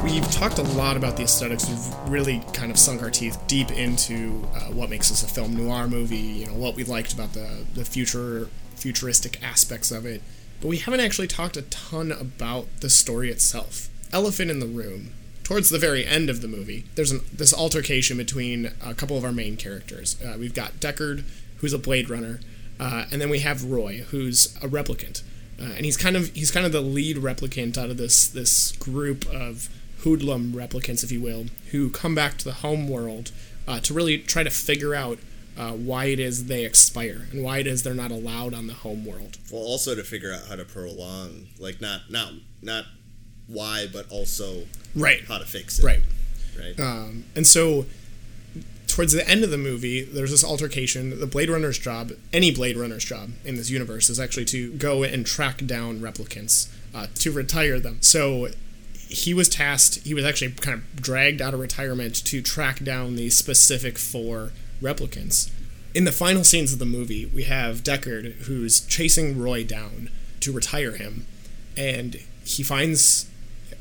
We've 0.04 0.30
talked 0.30 0.60
a 0.60 0.64
lot 0.64 0.96
about 0.96 1.18
the 1.18 1.24
aesthetics. 1.24 1.68
We've 1.68 2.12
really 2.12 2.44
kind 2.54 2.70
of 2.70 2.78
sunk 2.78 3.02
our 3.02 3.10
teeth 3.10 3.42
deep 3.48 3.72
into 3.72 4.48
uh, 4.54 4.66
what 4.66 4.90
makes 4.90 5.10
this 5.10 5.24
a 5.24 5.28
film 5.28 5.56
noir 5.56 5.88
movie. 5.88 6.18
You 6.18 6.46
know 6.48 6.54
what 6.54 6.76
we 6.76 6.84
liked 6.84 7.14
about 7.14 7.34
the 7.34 7.66
the 7.74 7.84
future 7.84 8.50
futuristic 8.76 9.42
aspects 9.42 9.92
of 9.92 10.06
it, 10.06 10.22
but 10.64 10.70
we 10.70 10.78
haven't 10.78 11.02
actually 11.02 11.28
talked 11.28 11.58
a 11.58 11.62
ton 11.64 12.10
about 12.10 12.68
the 12.80 12.90
story 12.90 13.30
itself. 13.30 13.90
Elephant 14.14 14.50
in 14.50 14.62
the 14.62 14.66
room. 14.66 15.12
Towards 15.44 15.70
the 15.70 15.78
very 15.78 16.06
end 16.06 16.30
of 16.30 16.42
the 16.42 16.48
movie, 16.48 16.86
there's 16.96 17.12
an, 17.12 17.20
this 17.34 17.54
altercation 17.54 18.16
between 18.16 18.72
a 18.82 18.94
couple 18.94 19.18
of 19.18 19.26
our 19.26 19.34
main 19.34 19.58
characters. 19.58 20.16
Uh, 20.24 20.38
we've 20.40 20.54
got 20.54 20.80
Deckard, 20.80 21.26
who's 21.58 21.74
a 21.74 21.78
Blade 21.78 22.10
Runner, 22.10 22.40
uh, 22.80 23.08
and 23.12 23.20
then 23.20 23.30
we 23.30 23.40
have 23.40 23.66
Roy, 23.66 24.06
who's 24.12 24.56
a 24.64 24.70
replicant, 24.70 25.22
uh, 25.60 25.74
and 25.76 25.84
he's 25.84 25.98
kind 25.98 26.16
of 26.16 26.34
he's 26.34 26.50
kind 26.50 26.66
of 26.66 26.72
the 26.72 26.80
lead 26.80 27.18
replicant 27.18 27.78
out 27.78 27.90
of 27.90 27.98
this 27.98 28.26
this 28.26 28.72
group 28.72 29.26
of 29.28 29.68
hoodlum 30.04 30.54
replicants, 30.54 31.04
if 31.04 31.12
you 31.12 31.20
will, 31.20 31.48
who 31.72 31.90
come 31.90 32.16
back 32.16 32.38
to 32.38 32.46
the 32.46 32.54
home 32.54 32.88
world 32.88 33.34
uh, 33.68 33.82
to 33.82 33.94
really 33.94 34.18
try 34.18 34.44
to 34.44 34.50
figure 34.50 34.96
out 34.96 35.20
uh, 35.58 35.72
why 35.72 36.06
it 36.06 36.20
is 36.20 36.46
they 36.46 36.66
expire 36.66 37.28
and 37.32 37.44
why 37.44 37.60
it 37.60 37.68
is 37.68 37.84
they're 37.84 37.94
not 37.94 38.12
allowed 38.12 38.54
on 38.54 38.68
the 38.68 38.74
home 38.74 39.06
world. 39.06 39.38
well 39.52 39.62
also 39.64 39.94
to 39.96 40.04
figure 40.04 40.34
out 40.34 40.48
how 40.50 40.56
to 40.56 40.66
prolong 40.66 41.48
like 41.60 41.80
not 41.82 42.02
not 42.10 42.34
not 42.62 42.86
why 43.48 43.86
but 43.92 44.10
also 44.10 44.64
Right. 44.96 45.22
how 45.28 45.38
to 45.38 45.46
fix 45.46 45.80
it 45.80 45.86
Right. 45.86 46.02
right 46.58 46.80
Um, 46.80 47.26
and 47.36 47.46
so, 47.46 47.86
towards 48.88 49.12
the 49.14 49.28
end 49.28 49.44
of 49.44 49.50
the 49.50 49.58
movie, 49.58 50.04
there's 50.04 50.30
this 50.32 50.44
altercation. 50.44 51.20
The 51.20 51.26
Blade 51.28 51.50
Runner's 51.50 51.80
job, 51.80 52.12
any 52.32 52.52
Blade 52.52 52.78
Runner's 52.78 53.04
job 53.04 53.32
in 53.44 53.56
this 53.56 53.70
universe, 53.72 54.10
is 54.10 54.20
actually 54.20 54.46
to 54.46 54.72
go 54.74 55.02
and 55.04 55.26
track 55.26 55.66
down 55.66 56.00
replicants 56.00 56.68
uh, 56.94 57.08
to 57.16 57.32
retire 57.32 57.80
them. 57.80 57.98
So, 58.02 58.50
he 59.10 59.34
was 59.34 59.50
tasked, 59.50 60.06
he 60.06 60.14
was 60.14 60.26
actually 60.26 60.52
kind 60.52 60.78
of 60.80 60.96
dragged 61.02 61.42
out 61.42 61.54
of 61.54 61.60
retirement 61.60 62.16
to 62.26 62.42
track 62.42 62.84
down 62.84 63.16
these 63.16 63.36
specific 63.38 63.98
four 63.98 64.52
replicants. 64.84 65.50
In 65.94 66.04
the 66.04 66.12
final 66.12 66.44
scenes 66.44 66.74
of 66.74 66.80
the 66.80 66.86
movie, 66.86 67.26
we 67.26 67.44
have 67.44 67.84
Deckard 67.84 68.34
who's 68.44 68.82
chasing 68.82 69.40
Roy 69.40 69.64
down 69.64 70.10
to 70.40 70.52
retire 70.52 70.94
him, 70.94 71.26
and 71.78 72.18
he 72.44 72.64
finds 72.64 73.30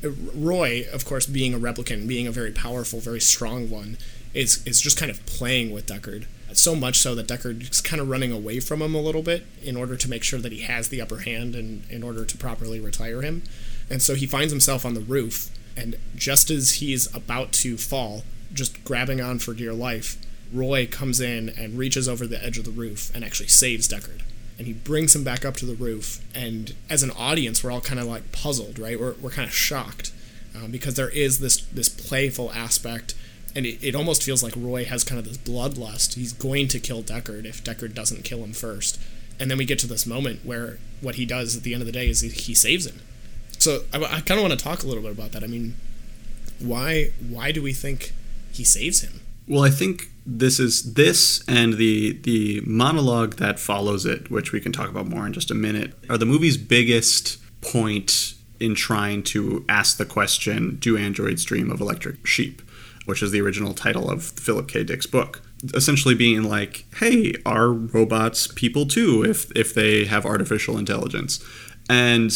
uh, 0.03 0.09
Roy, 0.33 0.85
of 0.91 1.05
course, 1.05 1.25
being 1.25 1.53
a 1.53 1.59
replicant, 1.59 2.07
being 2.07 2.27
a 2.27 2.31
very 2.31 2.51
powerful, 2.51 2.99
very 2.99 3.19
strong 3.19 3.69
one, 3.69 3.97
is 4.33 4.65
is 4.65 4.79
just 4.81 4.97
kind 4.97 5.11
of 5.11 5.25
playing 5.25 5.71
with 5.71 5.87
Deckard. 5.87 6.25
So 6.53 6.75
much 6.75 6.99
so 6.99 7.15
that 7.15 7.27
Deckard 7.27 7.71
is 7.71 7.81
kind 7.81 7.99
of 7.99 8.09
running 8.09 8.31
away 8.31 8.59
from 8.59 8.81
him 8.81 8.93
a 8.93 9.01
little 9.01 9.23
bit 9.23 9.43
in 9.63 9.75
order 9.75 9.95
to 9.95 10.09
make 10.09 10.23
sure 10.23 10.39
that 10.39 10.51
he 10.51 10.61
has 10.61 10.89
the 10.89 11.01
upper 11.01 11.19
hand 11.19 11.55
and 11.55 11.83
in 11.89 12.03
order 12.03 12.25
to 12.25 12.37
properly 12.37 12.79
retire 12.79 13.23
him. 13.23 13.41
And 13.89 14.03
so 14.03 14.13
he 14.13 14.27
finds 14.27 14.51
himself 14.51 14.85
on 14.85 14.93
the 14.93 15.01
roof, 15.01 15.49
and 15.75 15.95
just 16.15 16.51
as 16.51 16.75
he's 16.75 17.13
about 17.15 17.53
to 17.53 17.75
fall, 17.75 18.23
just 18.53 18.83
grabbing 18.83 19.19
on 19.19 19.39
for 19.39 19.55
dear 19.55 19.73
life, 19.73 20.17
Roy 20.53 20.87
comes 20.87 21.19
in 21.19 21.49
and 21.49 21.77
reaches 21.77 22.07
over 22.07 22.27
the 22.27 22.43
edge 22.43 22.57
of 22.57 22.65
the 22.65 22.71
roof 22.71 23.13
and 23.15 23.23
actually 23.23 23.47
saves 23.47 23.87
Deckard 23.87 24.21
and 24.57 24.67
he 24.67 24.73
brings 24.73 25.15
him 25.15 25.23
back 25.23 25.43
up 25.43 25.55
to 25.57 25.65
the 25.65 25.75
roof. 25.75 26.23
And 26.35 26.73
as 26.89 27.03
an 27.03 27.11
audience, 27.11 27.63
we're 27.63 27.71
all 27.71 27.81
kind 27.81 27.99
of 27.99 28.05
like 28.05 28.31
puzzled, 28.31 28.79
right? 28.79 28.99
We're, 28.99 29.13
we're 29.21 29.31
kind 29.31 29.47
of 29.47 29.53
shocked 29.53 30.13
um, 30.55 30.71
because 30.71 30.95
there 30.95 31.09
is 31.09 31.39
this 31.39 31.61
this 31.65 31.89
playful 31.89 32.51
aspect, 32.53 33.15
and 33.55 33.65
it, 33.65 33.83
it 33.83 33.95
almost 33.95 34.23
feels 34.23 34.43
like 34.43 34.53
Roy 34.55 34.85
has 34.85 35.03
kind 35.03 35.19
of 35.19 35.25
this 35.25 35.37
bloodlust. 35.37 36.13
He's 36.13 36.33
going 36.33 36.67
to 36.69 36.79
kill 36.79 37.03
Deckard 37.03 37.45
if 37.45 37.63
Deckard 37.63 37.93
doesn't 37.93 38.23
kill 38.23 38.43
him 38.43 38.53
first. 38.53 38.99
And 39.39 39.49
then 39.49 39.57
we 39.57 39.65
get 39.65 39.79
to 39.79 39.87
this 39.87 40.05
moment 40.05 40.45
where 40.45 40.77
what 41.01 41.15
he 41.15 41.25
does 41.25 41.57
at 41.57 41.63
the 41.63 41.73
end 41.73 41.81
of 41.81 41.87
the 41.87 41.91
day 41.91 42.07
is 42.07 42.21
he, 42.21 42.53
saves 42.53 42.85
him. 42.85 43.01
So 43.57 43.81
I, 43.91 43.97
I 43.97 44.21
kind 44.21 44.39
of 44.39 44.41
want 44.41 44.57
to 44.57 44.63
talk 44.63 44.83
a 44.83 44.87
little 44.87 45.01
bit 45.01 45.11
about 45.11 45.31
that. 45.31 45.43
I 45.43 45.47
mean, 45.47 45.75
why 46.59 47.11
why 47.27 47.51
do 47.51 47.61
we 47.61 47.73
think 47.73 48.13
he 48.51 48.63
saves 48.63 49.01
him? 49.01 49.21
Well, 49.47 49.63
I 49.63 49.71
think 49.71 50.11
this 50.25 50.59
is 50.59 50.93
this 50.93 51.43
and 51.47 51.73
the 51.73 52.13
the 52.23 52.61
monologue 52.65 53.35
that 53.35 53.59
follows 53.59 54.05
it, 54.05 54.31
which 54.31 54.51
we 54.51 54.59
can 54.59 54.71
talk 54.71 54.89
about 54.89 55.07
more 55.07 55.25
in 55.25 55.33
just 55.33 55.51
a 55.51 55.55
minute, 55.55 55.93
are 56.09 56.17
the 56.17 56.25
movie's 56.25 56.57
biggest 56.57 57.37
point 57.61 58.35
in 58.59 58.75
trying 58.75 59.23
to 59.23 59.65
ask 59.67 59.97
the 59.97 60.05
question, 60.05 60.77
"Do 60.79 60.97
androids 60.97 61.43
dream 61.43 61.69
of 61.71 61.81
electric 61.81 62.25
sheep?" 62.25 62.61
which 63.05 63.21
is 63.21 63.31
the 63.31 63.41
original 63.41 63.73
title 63.73 64.09
of 64.09 64.23
Philip 64.23 64.69
K. 64.69 64.81
Dick's 64.83 65.05
book. 65.05 65.41
Essentially 65.73 66.15
being 66.15 66.43
like, 66.43 66.85
"Hey, 66.97 67.35
are 67.45 67.71
robots 67.71 68.47
people 68.47 68.85
too 68.85 69.25
if 69.25 69.51
if 69.55 69.73
they 69.73 70.05
have 70.05 70.25
artificial 70.25 70.77
intelligence?" 70.77 71.43
And 71.89 72.33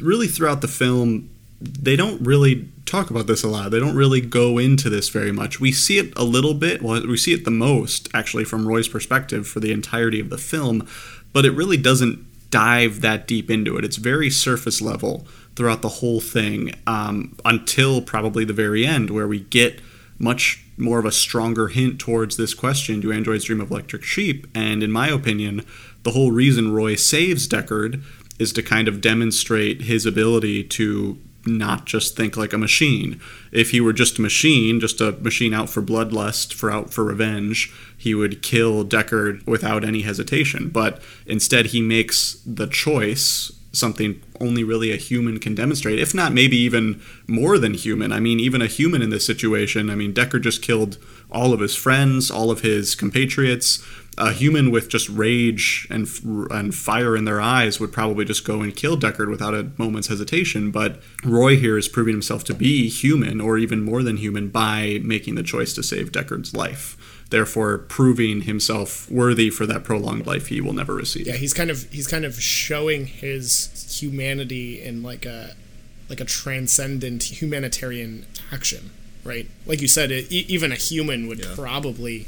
really 0.00 0.26
throughout 0.26 0.62
the 0.62 0.68
film, 0.68 1.28
they 1.60 1.96
don't 1.96 2.20
really 2.22 2.68
talk 2.86 3.10
about 3.10 3.26
this 3.26 3.42
a 3.42 3.48
lot. 3.48 3.70
They 3.70 3.80
don't 3.80 3.96
really 3.96 4.20
go 4.20 4.58
into 4.58 4.88
this 4.88 5.08
very 5.08 5.32
much. 5.32 5.60
We 5.60 5.72
see 5.72 5.98
it 5.98 6.16
a 6.16 6.24
little 6.24 6.54
bit. 6.54 6.80
Well, 6.80 7.06
we 7.06 7.16
see 7.16 7.34
it 7.34 7.44
the 7.44 7.50
most 7.50 8.08
actually 8.14 8.44
from 8.44 8.66
Roy's 8.66 8.88
perspective 8.88 9.46
for 9.46 9.60
the 9.60 9.72
entirety 9.72 10.20
of 10.20 10.30
the 10.30 10.38
film, 10.38 10.88
but 11.32 11.44
it 11.44 11.50
really 11.50 11.76
doesn't 11.76 12.24
dive 12.50 13.00
that 13.00 13.26
deep 13.26 13.50
into 13.50 13.76
it. 13.76 13.84
It's 13.84 13.96
very 13.96 14.30
surface 14.30 14.80
level 14.80 15.26
throughout 15.56 15.82
the 15.82 15.88
whole 15.88 16.20
thing 16.20 16.72
um, 16.86 17.36
until 17.44 18.00
probably 18.00 18.44
the 18.44 18.52
very 18.52 18.86
end, 18.86 19.10
where 19.10 19.26
we 19.26 19.40
get 19.40 19.80
much 20.18 20.64
more 20.78 20.98
of 20.98 21.04
a 21.04 21.12
stronger 21.12 21.68
hint 21.68 21.98
towards 21.98 22.36
this 22.36 22.54
question 22.54 23.00
do 23.00 23.12
androids 23.12 23.44
dream 23.44 23.60
of 23.60 23.70
electric 23.70 24.04
sheep? 24.04 24.46
And 24.54 24.82
in 24.82 24.92
my 24.92 25.08
opinion, 25.08 25.64
the 26.04 26.12
whole 26.12 26.30
reason 26.30 26.72
Roy 26.72 26.94
saves 26.94 27.48
Deckard 27.48 28.02
is 28.38 28.52
to 28.52 28.62
kind 28.62 28.86
of 28.86 29.00
demonstrate 29.00 29.82
his 29.82 30.06
ability 30.06 30.62
to 30.62 31.18
not 31.46 31.84
just 31.84 32.16
think 32.16 32.36
like 32.36 32.52
a 32.52 32.58
machine. 32.58 33.20
If 33.52 33.70
he 33.70 33.80
were 33.80 33.92
just 33.92 34.18
a 34.18 34.22
machine, 34.22 34.80
just 34.80 35.00
a 35.00 35.12
machine 35.12 35.54
out 35.54 35.70
for 35.70 35.82
bloodlust, 35.82 36.52
for 36.52 36.70
out 36.70 36.92
for 36.92 37.04
revenge, 37.04 37.72
he 37.96 38.14
would 38.14 38.42
kill 38.42 38.84
Deckard 38.84 39.46
without 39.46 39.84
any 39.84 40.02
hesitation. 40.02 40.68
But 40.68 41.00
instead, 41.26 41.66
he 41.66 41.80
makes 41.80 42.40
the 42.44 42.66
choice, 42.66 43.52
something 43.72 44.22
only 44.40 44.64
really 44.64 44.90
a 44.90 44.96
human 44.96 45.38
can 45.38 45.54
demonstrate, 45.54 45.98
if 45.98 46.14
not 46.14 46.32
maybe 46.32 46.56
even 46.56 47.00
more 47.26 47.58
than 47.58 47.74
human. 47.74 48.12
I 48.12 48.20
mean, 48.20 48.40
even 48.40 48.62
a 48.62 48.66
human 48.66 49.02
in 49.02 49.10
this 49.10 49.26
situation, 49.26 49.90
I 49.90 49.94
mean, 49.94 50.12
Deckard 50.12 50.42
just 50.42 50.62
killed 50.62 50.98
all 51.30 51.52
of 51.52 51.60
his 51.60 51.74
friends, 51.74 52.30
all 52.30 52.50
of 52.50 52.60
his 52.60 52.94
compatriots, 52.94 53.84
a 54.18 54.32
human 54.32 54.70
with 54.70 54.88
just 54.88 55.08
rage 55.08 55.86
and 55.90 56.08
and 56.50 56.74
fire 56.74 57.16
in 57.16 57.26
their 57.26 57.40
eyes 57.40 57.78
would 57.78 57.92
probably 57.92 58.24
just 58.24 58.44
go 58.44 58.62
and 58.62 58.74
kill 58.74 58.96
Deckard 58.96 59.30
without 59.30 59.54
a 59.54 59.70
moment's 59.76 60.08
hesitation. 60.08 60.70
But 60.70 61.02
Roy 61.24 61.56
here 61.56 61.76
is 61.76 61.88
proving 61.88 62.14
himself 62.14 62.42
to 62.44 62.54
be 62.54 62.88
human, 62.88 63.40
or 63.40 63.58
even 63.58 63.82
more 63.82 64.02
than 64.02 64.16
human, 64.16 64.48
by 64.48 65.00
making 65.02 65.34
the 65.34 65.42
choice 65.42 65.74
to 65.74 65.82
save 65.82 66.12
Deckard's 66.12 66.54
life. 66.54 66.96
Therefore, 67.28 67.78
proving 67.78 68.42
himself 68.42 69.10
worthy 69.10 69.50
for 69.50 69.66
that 69.66 69.84
prolonged 69.84 70.26
life 70.26 70.46
he 70.46 70.60
will 70.60 70.72
never 70.72 70.94
receive. 70.94 71.26
Yeah, 71.26 71.34
he's 71.34 71.52
kind 71.52 71.70
of 71.70 71.90
he's 71.92 72.06
kind 72.06 72.24
of 72.24 72.40
showing 72.40 73.06
his 73.06 73.98
humanity 74.00 74.82
in 74.82 75.02
like 75.02 75.26
a 75.26 75.54
like 76.08 76.20
a 76.20 76.24
transcendent 76.24 77.42
humanitarian 77.42 78.24
action, 78.52 78.90
right? 79.24 79.46
Like 79.66 79.82
you 79.82 79.88
said, 79.88 80.10
it, 80.10 80.30
even 80.32 80.72
a 80.72 80.76
human 80.76 81.26
would 81.26 81.40
yeah. 81.40 81.52
probably 81.54 82.26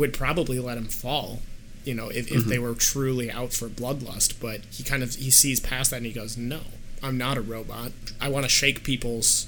would 0.00 0.14
probably 0.14 0.58
let 0.58 0.78
him 0.78 0.86
fall, 0.86 1.40
you 1.84 1.94
know, 1.94 2.08
if, 2.08 2.32
if 2.32 2.40
mm-hmm. 2.40 2.48
they 2.48 2.58
were 2.58 2.74
truly 2.74 3.30
out 3.30 3.52
for 3.52 3.68
bloodlust. 3.68 4.40
But 4.40 4.62
he 4.72 4.82
kind 4.82 5.02
of 5.02 5.14
he 5.14 5.30
sees 5.30 5.60
past 5.60 5.90
that 5.90 5.98
and 5.98 6.06
he 6.06 6.12
goes, 6.12 6.36
"No, 6.36 6.60
I'm 7.02 7.18
not 7.18 7.36
a 7.36 7.42
robot. 7.42 7.92
I 8.20 8.30
want 8.30 8.44
to 8.44 8.48
shake 8.48 8.82
people's 8.82 9.46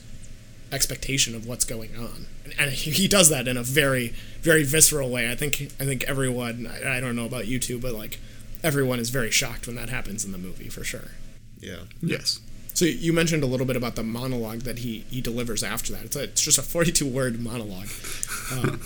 expectation 0.71 1.35
of 1.35 1.47
what's 1.47 1.65
going 1.65 1.97
on." 1.97 2.27
And, 2.45 2.55
and 2.59 2.71
he, 2.71 2.91
he 2.91 3.09
does 3.09 3.31
that 3.31 3.49
in 3.49 3.57
a 3.57 3.63
very 3.63 4.13
very 4.43 4.63
visceral 4.63 5.09
way. 5.09 5.31
I 5.31 5.35
think 5.35 5.73
I 5.81 5.85
think 5.85 6.05
everyone 6.05 6.67
I, 6.67 6.99
I 6.99 7.01
don't 7.01 7.17
know 7.17 7.27
about 7.27 7.47
you 7.47 7.59
two, 7.59 7.79
but 7.79 7.95
like 7.95 8.21
everyone 8.63 8.99
is 8.99 9.09
very 9.09 9.31
shocked 9.31 9.67
when 9.67 9.77
that 9.77 9.89
happens 9.89 10.23
in 10.23 10.33
the 10.33 10.39
movie 10.39 10.69
for 10.69 10.85
sure. 10.85 11.13
Yeah. 11.61 11.85
Yes. 12.03 12.41
So 12.75 12.85
you 12.85 13.13
mentioned 13.13 13.43
a 13.43 13.47
little 13.47 13.67
bit 13.67 13.77
about 13.77 13.97
the 13.97 14.03
monologue 14.03 14.61
that 14.61 14.79
he, 14.79 15.05
he 15.11 15.21
delivers 15.21 15.63
after 15.63 15.93
that. 15.93 16.05
It's, 16.05 16.17
a, 16.17 16.23
it's 16.25 16.41
just 16.41 16.59
a 16.59 16.63
42 16.63 17.07
word 17.07 17.41
monologue. 17.41 17.89
Um, 18.53 18.81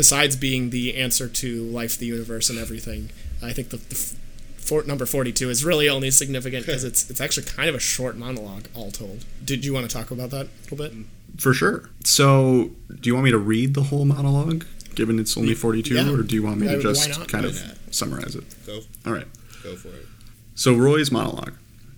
besides 0.00 0.34
being 0.34 0.70
the 0.70 0.96
answer 0.96 1.28
to 1.28 1.62
life, 1.64 1.98
the 1.98 2.06
universe, 2.06 2.48
and 2.48 2.58
everything, 2.58 3.10
I 3.42 3.52
think 3.52 3.68
the, 3.68 3.76
the 3.76 4.16
for, 4.56 4.82
number 4.84 5.04
42 5.04 5.50
is 5.50 5.62
really 5.62 5.90
only 5.90 6.10
significant 6.10 6.64
because 6.66 6.84
it's 6.84 7.10
it's 7.10 7.20
actually 7.20 7.44
kind 7.44 7.68
of 7.68 7.74
a 7.74 7.78
short 7.78 8.16
monologue, 8.16 8.68
all 8.74 8.90
told. 8.90 9.26
Did 9.44 9.62
you 9.62 9.74
want 9.74 9.90
to 9.90 9.94
talk 9.94 10.10
about 10.10 10.30
that 10.30 10.46
a 10.46 10.62
little 10.62 10.78
bit? 10.78 10.94
Mm, 10.94 11.04
for 11.36 11.52
sure. 11.52 11.90
So, 12.02 12.70
do 12.88 13.10
you 13.10 13.12
want 13.12 13.26
me 13.26 13.30
to 13.30 13.38
read 13.38 13.74
the 13.74 13.82
whole 13.82 14.06
monologue, 14.06 14.64
given 14.94 15.18
it's 15.18 15.36
only 15.36 15.52
42, 15.52 15.94
yeah. 15.94 16.10
or 16.10 16.22
do 16.22 16.34
you 16.34 16.44
want 16.44 16.60
me 16.60 16.68
to 16.68 16.80
just 16.80 17.28
kind 17.28 17.44
of 17.44 17.60
summarize 17.90 18.34
it? 18.34 18.44
Go. 18.64 18.80
All 19.04 19.12
right. 19.12 19.26
Go 19.62 19.76
for 19.76 19.88
it. 19.88 20.06
So, 20.54 20.74
Roy's 20.74 21.12
monologue. 21.12 21.52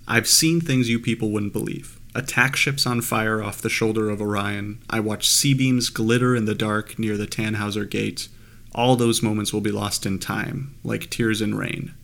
I've 0.09 0.27
seen 0.27 0.61
things 0.61 0.89
you 0.89 0.99
people 0.99 1.31
wouldn't 1.31 1.53
believe. 1.53 2.01
Attack 2.15 2.57
ships 2.57 2.87
on 2.87 3.01
fire 3.01 3.43
off 3.43 3.63
the 3.63 3.71
shoulder 3.71 4.11
of 4.11 4.21
Orion. 4.21 4.83
I 4.91 5.01
watch 5.01 5.29
C-beams 5.29 5.89
glitter 5.89 6.37
in 6.37 6.45
the 6.45 6.55
dark 6.55 6.99
near 6.99 7.17
the 7.17 7.27
Tannhauser 7.27 7.89
Gate. 7.89 8.29
All 8.75 8.97
those 8.97 9.23
moments 9.23 9.53
will 9.53 9.61
be 9.63 9.71
lost 9.71 10.05
in 10.05 10.19
time, 10.19 10.75
like 10.85 11.11
tears 11.11 11.41
in 11.41 11.55
rain. 11.55 11.95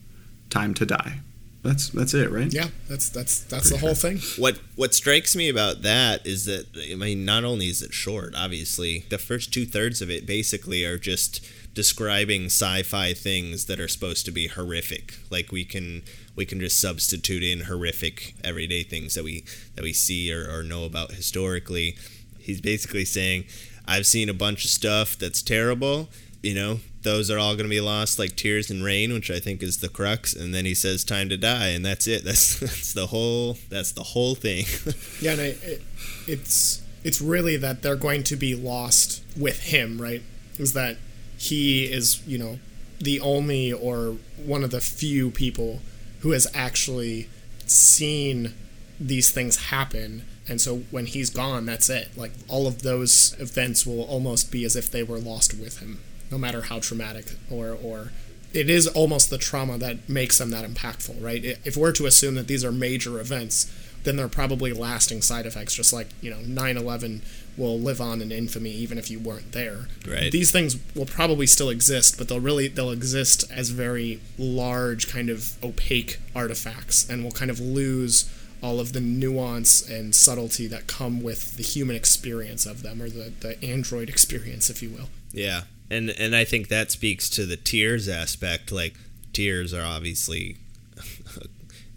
Time 0.49 0.73
to 0.75 0.87
die. 0.87 1.21
That's 1.63 1.89
that's 1.89 2.15
it, 2.15 2.31
right? 2.31 2.53
Yeah, 2.53 2.69
that's 2.89 3.09
that's 3.09 3.41
that's 3.41 3.69
Pretty 3.69 3.81
the 3.81 3.87
whole 3.87 3.95
sure. 3.95 4.13
thing. 4.13 4.43
What 4.43 4.59
what 4.77 4.95
strikes 4.95 5.35
me 5.35 5.49
about 5.49 5.83
that 5.83 6.25
is 6.27 6.45
that 6.45 6.67
I 6.91 6.95
mean, 6.95 7.25
not 7.25 7.45
only 7.45 7.67
is 7.67 7.83
it 7.83 7.93
short, 7.93 8.35
obviously, 8.37 9.05
the 9.11 9.19
first 9.19 9.53
two 9.53 9.67
thirds 9.67 10.01
of 10.01 10.11
it 10.11 10.25
basically 10.25 10.85
are 10.85 10.99
just 10.99 11.45
describing 11.75 12.47
sci-fi 12.47 13.13
things 13.13 13.67
that 13.67 13.79
are 13.79 13.89
supposed 13.89 14.25
to 14.27 14.33
be 14.33 14.49
horrific. 14.49 15.19
Like 15.31 15.53
we 15.53 15.65
can 15.65 16.03
we 16.35 16.45
can 16.45 16.61
just 16.61 16.81
substitute 16.81 17.43
in 17.43 17.65
horrific 17.65 18.35
everyday 18.45 18.83
things 18.83 19.15
that 19.15 19.25
we 19.25 19.45
that 19.75 19.83
we 19.83 19.93
see 19.93 20.33
or, 20.33 20.51
or 20.51 20.63
know 20.63 20.85
about 20.85 21.13
historically. 21.13 21.97
He's 22.39 22.61
basically 22.61 23.05
saying, 23.05 23.45
I've 23.87 24.07
seen 24.07 24.29
a 24.29 24.35
bunch 24.35 24.65
of 24.65 24.71
stuff 24.71 25.19
that's 25.19 25.43
terrible, 25.43 26.09
you 26.43 26.55
know, 26.55 26.81
those 27.03 27.31
are 27.31 27.39
all 27.39 27.55
going 27.55 27.65
to 27.67 27.71
be 27.71 27.81
lost 27.81 28.19
like 28.19 28.37
tears 28.37 28.71
and 28.71 28.85
rain 28.85 29.13
which 29.13 29.31
i 29.31 29.39
think 29.39 29.63
is 29.63 29.79
the 29.79 29.89
crux 29.89 30.35
and 30.35 30.55
then 30.55 30.65
he 30.65 30.75
says 30.75 31.05
time 31.05 31.29
to 31.29 31.37
die 31.37 31.69
and 31.69 31.85
that's 31.85 32.07
it 32.07 32.25
that's 32.25 32.59
that's 32.61 32.93
the 32.93 33.07
whole 33.07 33.57
that's 33.69 33.93
the 33.93 34.03
whole 34.03 34.35
thing 34.35 34.65
yeah 35.21 35.33
and 35.33 35.41
I, 35.41 35.45
it, 35.45 35.83
it's 36.27 36.83
it's 37.05 37.21
really 37.21 37.57
that 37.57 37.83
they're 37.83 37.97
going 37.97 38.25
to 38.25 38.37
be 38.37 38.55
lost 38.55 39.23
with 39.37 39.63
him 39.65 40.01
right 40.01 40.23
is 40.59 40.73
that 40.73 40.97
he 41.39 41.85
is 41.85 42.21
you 42.27 42.37
know 42.37 42.59
the 43.01 43.21
only 43.21 43.73
or 43.73 44.17
one 44.37 44.65
of 44.65 44.71
the 44.71 44.81
few 44.81 45.31
people 45.31 45.81
who 46.21 46.33
has 46.33 46.47
actually 46.53 47.29
seen 47.67 48.55
these 48.99 49.31
things 49.31 49.67
happen. 49.67 50.25
And 50.49 50.61
so 50.61 50.79
when 50.91 51.07
he's 51.07 51.31
gone 51.31 51.67
that's 51.67 51.89
it. 51.89 52.09
Like 52.17 52.33
all 52.49 52.67
of 52.67 52.83
those 52.83 53.37
events 53.39 53.87
will 53.87 54.03
almost 54.03 54.51
be 54.51 54.65
as 54.65 54.75
if 54.75 54.91
they 54.91 55.03
were 55.03 55.19
lost 55.19 55.55
with 55.55 55.79
him 55.79 56.01
no 56.31 56.37
matter 56.37 56.63
how 56.63 56.79
traumatic 56.79 57.33
or 57.51 57.77
or 57.83 58.13
it 58.53 58.69
is 58.69 58.87
almost 58.89 59.31
the 59.31 59.39
trauma 59.39 59.79
that 59.79 60.09
makes 60.09 60.39
them 60.39 60.51
that 60.51 60.65
impactful 60.69 61.23
right? 61.23 61.45
If 61.65 61.77
we're 61.77 61.93
to 61.93 62.07
assume 62.07 62.35
that 62.35 62.49
these 62.49 62.65
are 62.65 62.73
major 62.73 63.21
events 63.21 63.73
then 64.05 64.17
they're 64.17 64.29
probably 64.29 64.73
lasting 64.73 65.23
side 65.23 65.47
effects 65.47 65.75
just 65.75 65.93
like 65.93 66.09
you 66.21 66.31
know 66.31 66.39
9-11 66.39 67.21
will 67.57 67.79
live 67.79 68.01
on 68.01 68.23
in 68.23 68.31
infamy 68.31 68.71
even 68.71 68.97
if 68.97 69.11
you 69.11 69.19
weren't 69.19 69.53
there. 69.53 69.89
Right. 70.07 70.31
These 70.31 70.53
things 70.53 70.77
will 70.95 71.07
probably 71.07 71.47
still 71.47 71.69
exist, 71.69 72.17
but 72.17 72.29
they'll 72.29 72.41
really 72.41 72.69
they'll 72.69 72.93
exist 72.93 73.45
as 73.51 73.71
very 73.71 74.21
large 74.39 75.09
kind 75.11 75.29
of 75.29 75.63
opaque 75.63 76.19
artifacts 76.35 77.09
and 77.09 77.25
will 77.25 77.33
kind 77.33 77.51
of 77.51 77.59
lose 77.61 78.33
all 78.63 78.81
of 78.81 78.93
the 78.93 79.01
nuance 79.01 79.89
and 79.89 80.15
subtlety 80.15 80.67
that 80.67 80.87
come 80.87 81.23
with 81.23 81.57
the 81.57 81.63
human 81.63 81.95
experience 81.95 82.67
of 82.67 82.83
them 82.83 83.01
or 83.01 83.09
the, 83.09 83.33
the 83.41 83.63
android 83.65 84.09
experience 84.09 84.71
if 84.71 84.83
you 84.83 84.91
will. 84.91 85.09
Yeah. 85.33 85.63
And 85.91 86.11
and 86.11 86.37
I 86.37 86.45
think 86.45 86.69
that 86.69 86.91
speaks 86.91 87.29
to 87.31 87.45
the 87.45 87.57
tears 87.57 88.09
aspect 88.09 88.71
like 88.71 88.95
tears 89.33 89.75
are 89.75 89.85
obviously 89.85 90.57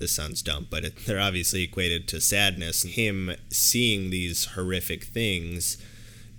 this 0.01 0.11
sounds 0.11 0.41
dumb, 0.41 0.67
but 0.69 0.83
it, 0.83 1.05
they're 1.05 1.19
obviously 1.19 1.63
equated 1.63 2.07
to 2.09 2.19
sadness. 2.19 2.83
Him 2.83 3.31
seeing 3.49 4.09
these 4.09 4.45
horrific 4.45 5.05
things 5.05 5.77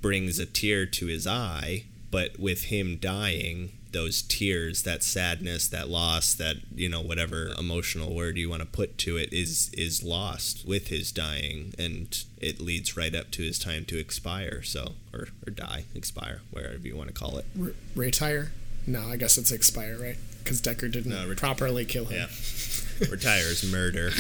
brings 0.03 0.38
a 0.38 0.44
tear 0.44 0.85
to 0.85 1.07
his 1.07 1.27
eye, 1.27 1.85
but 2.11 2.38
with 2.38 2.64
him 2.64 2.98
dying, 2.98 3.70
those 3.92 4.22
tears, 4.22 4.83
that 4.83 5.03
sadness, 5.03 5.68
that 5.68 5.88
loss, 5.88 6.35
that 6.35 6.57
you 6.75 6.88
know 6.88 7.01
whatever 7.01 7.48
emotional 7.59 8.14
word 8.14 8.37
you 8.37 8.51
want 8.51 8.61
to 8.61 8.66
put 8.66 8.98
to 8.98 9.16
it 9.16 9.33
is 9.33 9.70
is 9.75 10.03
lost 10.03 10.66
with 10.66 10.88
his 10.88 11.12
dying, 11.12 11.72
and 11.79 12.25
it 12.38 12.61
leads 12.61 12.96
right 12.96 13.14
up 13.14 13.31
to 13.31 13.42
his 13.42 13.59
time 13.59 13.85
to 13.87 13.98
expire. 13.98 14.62
So 14.62 14.94
or 15.14 15.29
or 15.46 15.51
die, 15.51 15.85
expire, 15.94 16.40
wherever 16.51 16.87
you 16.87 16.96
want 16.96 17.09
to 17.09 17.14
call 17.14 17.38
it. 17.38 17.46
Retire? 17.94 18.53
No, 18.87 19.09
I 19.09 19.16
guess 19.16 19.38
it's 19.38 19.53
expire, 19.53 19.96
right? 20.01 20.16
Because 20.42 20.61
Deckard 20.61 20.92
didn't 20.92 21.12
no, 21.12 21.29
ret- 21.29 21.38
properly 21.38 21.85
kill 21.85 22.07
him. 22.07 22.22
Yeah. 22.22 22.27
retires 23.11 23.64
murder. 23.70 24.11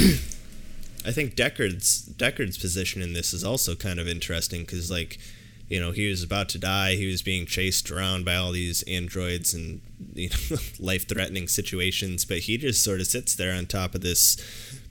I 1.04 1.10
think 1.10 1.34
Deckard's 1.34 2.04
Deckard's 2.04 2.58
position 2.58 3.02
in 3.02 3.12
this 3.12 3.32
is 3.32 3.42
also 3.42 3.74
kind 3.74 3.98
of 3.98 4.06
interesting 4.06 4.62
because, 4.62 4.90
like, 4.90 5.18
you 5.68 5.80
know, 5.80 5.90
he 5.90 6.08
was 6.08 6.22
about 6.22 6.48
to 6.50 6.58
die. 6.58 6.94
He 6.96 7.06
was 7.06 7.22
being 7.22 7.46
chased 7.46 7.90
around 7.90 8.24
by 8.24 8.36
all 8.36 8.52
these 8.52 8.82
androids 8.84 9.54
and 9.54 9.80
you 10.14 10.28
know, 10.28 10.58
life-threatening 10.78 11.48
situations, 11.48 12.24
but 12.24 12.38
he 12.38 12.56
just 12.58 12.84
sort 12.84 13.00
of 13.00 13.06
sits 13.06 13.34
there 13.34 13.54
on 13.54 13.66
top 13.66 13.94
of 13.94 14.02
this 14.02 14.36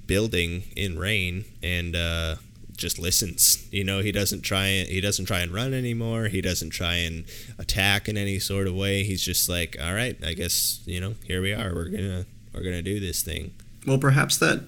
building 0.08 0.64
in 0.76 1.00
rain 1.00 1.46
and 1.64 1.96
uh, 1.96 2.36
just 2.76 3.00
listens. 3.00 3.66
You 3.72 3.84
know, 3.84 4.00
he 4.00 4.12
doesn't 4.12 4.42
try 4.42 4.66
and 4.66 4.90
he 4.90 5.00
doesn't 5.00 5.26
try 5.26 5.40
and 5.40 5.54
run 5.54 5.74
anymore. 5.74 6.26
He 6.26 6.42
doesn't 6.42 6.72
try 6.72 6.96
and 6.96 7.24
attack 7.58 8.10
in 8.10 8.18
any 8.18 8.40
sort 8.40 8.68
of 8.68 8.76
way. 8.76 9.04
He's 9.04 9.22
just 9.22 9.48
like, 9.48 9.78
all 9.82 9.94
right, 9.94 10.18
I 10.26 10.34
guess 10.34 10.82
you 10.86 11.00
know, 11.00 11.16
here 11.24 11.42
we 11.42 11.54
are. 11.54 11.74
We're 11.74 11.90
gonna 11.90 12.26
we're 12.54 12.64
gonna 12.64 12.82
do 12.82 13.00
this 13.00 13.22
thing. 13.22 13.54
Well, 13.86 13.98
perhaps 13.98 14.38
that. 14.38 14.64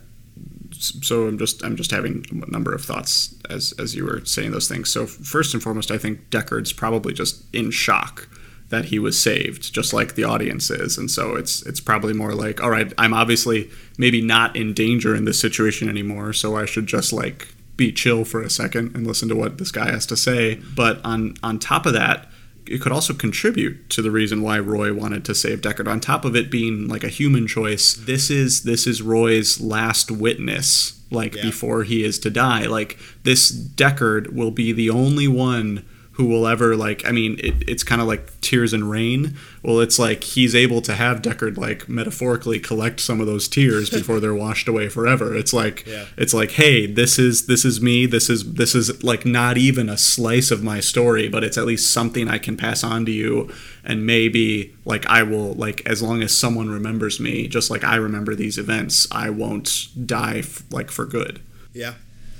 So 0.79 1.27
I'm 1.27 1.37
just 1.37 1.63
I'm 1.63 1.75
just 1.75 1.91
having 1.91 2.25
a 2.31 2.51
number 2.51 2.73
of 2.73 2.83
thoughts 2.83 3.35
as 3.49 3.73
as 3.79 3.95
you 3.95 4.05
were 4.05 4.25
saying 4.25 4.51
those 4.51 4.67
things. 4.67 4.91
So 4.91 5.05
first 5.05 5.53
and 5.53 5.61
foremost, 5.61 5.91
I 5.91 5.97
think 5.97 6.29
Deckard's 6.29 6.73
probably 6.73 7.13
just 7.13 7.43
in 7.53 7.71
shock 7.71 8.27
that 8.69 8.85
he 8.85 8.97
was 8.97 9.19
saved, 9.21 9.71
just 9.71 9.93
like 9.93 10.15
the 10.15 10.23
audience 10.23 10.71
is, 10.71 10.97
and 10.97 11.09
so 11.09 11.35
it's 11.35 11.61
it's 11.63 11.79
probably 11.79 12.13
more 12.13 12.33
like, 12.33 12.61
all 12.61 12.71
right, 12.71 12.91
I'm 12.97 13.13
obviously 13.13 13.69
maybe 13.97 14.19
not 14.21 14.55
in 14.55 14.73
danger 14.73 15.15
in 15.15 15.25
this 15.25 15.39
situation 15.39 15.87
anymore, 15.87 16.33
so 16.33 16.57
I 16.57 16.65
should 16.65 16.87
just 16.87 17.13
like 17.13 17.49
be 17.77 17.91
chill 17.91 18.25
for 18.25 18.41
a 18.41 18.49
second 18.49 18.95
and 18.95 19.05
listen 19.05 19.29
to 19.29 19.35
what 19.35 19.57
this 19.57 19.71
guy 19.71 19.91
has 19.91 20.05
to 20.07 20.17
say. 20.17 20.55
But 20.75 20.99
on 21.05 21.35
on 21.43 21.59
top 21.59 21.85
of 21.85 21.93
that, 21.93 22.29
it 22.73 22.81
could 22.81 22.91
also 22.91 23.13
contribute 23.13 23.89
to 23.91 24.01
the 24.01 24.09
reason 24.09 24.41
why 24.41 24.57
Roy 24.57 24.91
wanted 24.93 25.23
to 25.25 25.35
save 25.35 25.61
Deckard. 25.61 25.87
On 25.87 25.99
top 25.99 26.25
of 26.25 26.35
it 26.35 26.49
being 26.49 26.87
like 26.87 27.03
a 27.03 27.09
human 27.09 27.45
choice, 27.45 27.93
this 27.93 28.31
is 28.31 28.63
this 28.63 28.87
is 28.87 29.01
Roy's 29.01 29.61
last 29.61 30.09
witness, 30.09 30.99
like 31.11 31.35
yeah. 31.35 31.43
before 31.43 31.83
he 31.83 32.03
is 32.03 32.17
to 32.19 32.31
die. 32.31 32.65
Like 32.65 32.97
this 33.21 33.51
Deckard 33.51 34.33
will 34.33 34.49
be 34.49 34.71
the 34.71 34.89
only 34.89 35.27
one 35.27 35.85
who 36.13 36.25
will 36.25 36.47
ever 36.47 36.75
like. 36.75 37.05
I 37.05 37.11
mean, 37.11 37.39
it, 37.43 37.69
it's 37.69 37.83
kind 37.83 38.01
of 38.01 38.07
like 38.07 38.27
tears 38.43 38.73
and 38.73 38.89
rain. 38.89 39.35
Well, 39.63 39.79
it's 39.79 39.97
like 39.97 40.23
he's 40.23 40.53
able 40.53 40.81
to 40.81 40.93
have 40.93 41.21
Deckard 41.21 41.57
like 41.57 41.87
metaphorically 41.89 42.59
collect 42.59 42.99
some 42.99 43.19
of 43.21 43.25
those 43.27 43.47
tears 43.47 43.89
before 43.89 44.19
they're 44.19 44.35
washed 44.35 44.67
away 44.67 44.89
forever. 44.89 45.35
It's 45.35 45.53
like 45.53 45.85
Yeah. 45.87 46.05
it's 46.17 46.33
like, 46.33 46.51
hey, 46.51 46.85
this 46.85 47.17
is 47.17 47.47
this 47.47 47.63
is 47.65 47.81
me. 47.81 48.05
This 48.05 48.29
is 48.29 48.53
this 48.53 48.75
is 48.75 49.03
like 49.03 49.25
not 49.25 49.57
even 49.57 49.89
a 49.89 49.97
slice 49.97 50.51
of 50.51 50.63
my 50.63 50.79
story, 50.79 51.29
but 51.29 51.43
it's 51.43 51.57
at 51.57 51.65
least 51.65 51.91
something 51.91 52.27
I 52.27 52.37
can 52.37 52.57
pass 52.57 52.83
on 52.83 53.05
to 53.05 53.11
you. 53.11 53.51
And 53.85 54.05
maybe 54.05 54.75
like 54.85 55.05
I 55.07 55.23
will 55.23 55.53
like 55.53 55.81
as 55.87 56.01
long 56.01 56.21
as 56.21 56.35
someone 56.35 56.69
remembers 56.69 57.19
me, 57.19 57.47
just 57.47 57.69
like 57.71 57.83
I 57.83 57.95
remember 57.95 58.35
these 58.35 58.57
events, 58.57 59.07
I 59.11 59.29
won't 59.29 59.87
die 60.05 60.39
f- 60.39 60.63
like 60.71 60.91
for 60.91 61.05
good. 61.05 61.41
Yeah. 61.73 61.93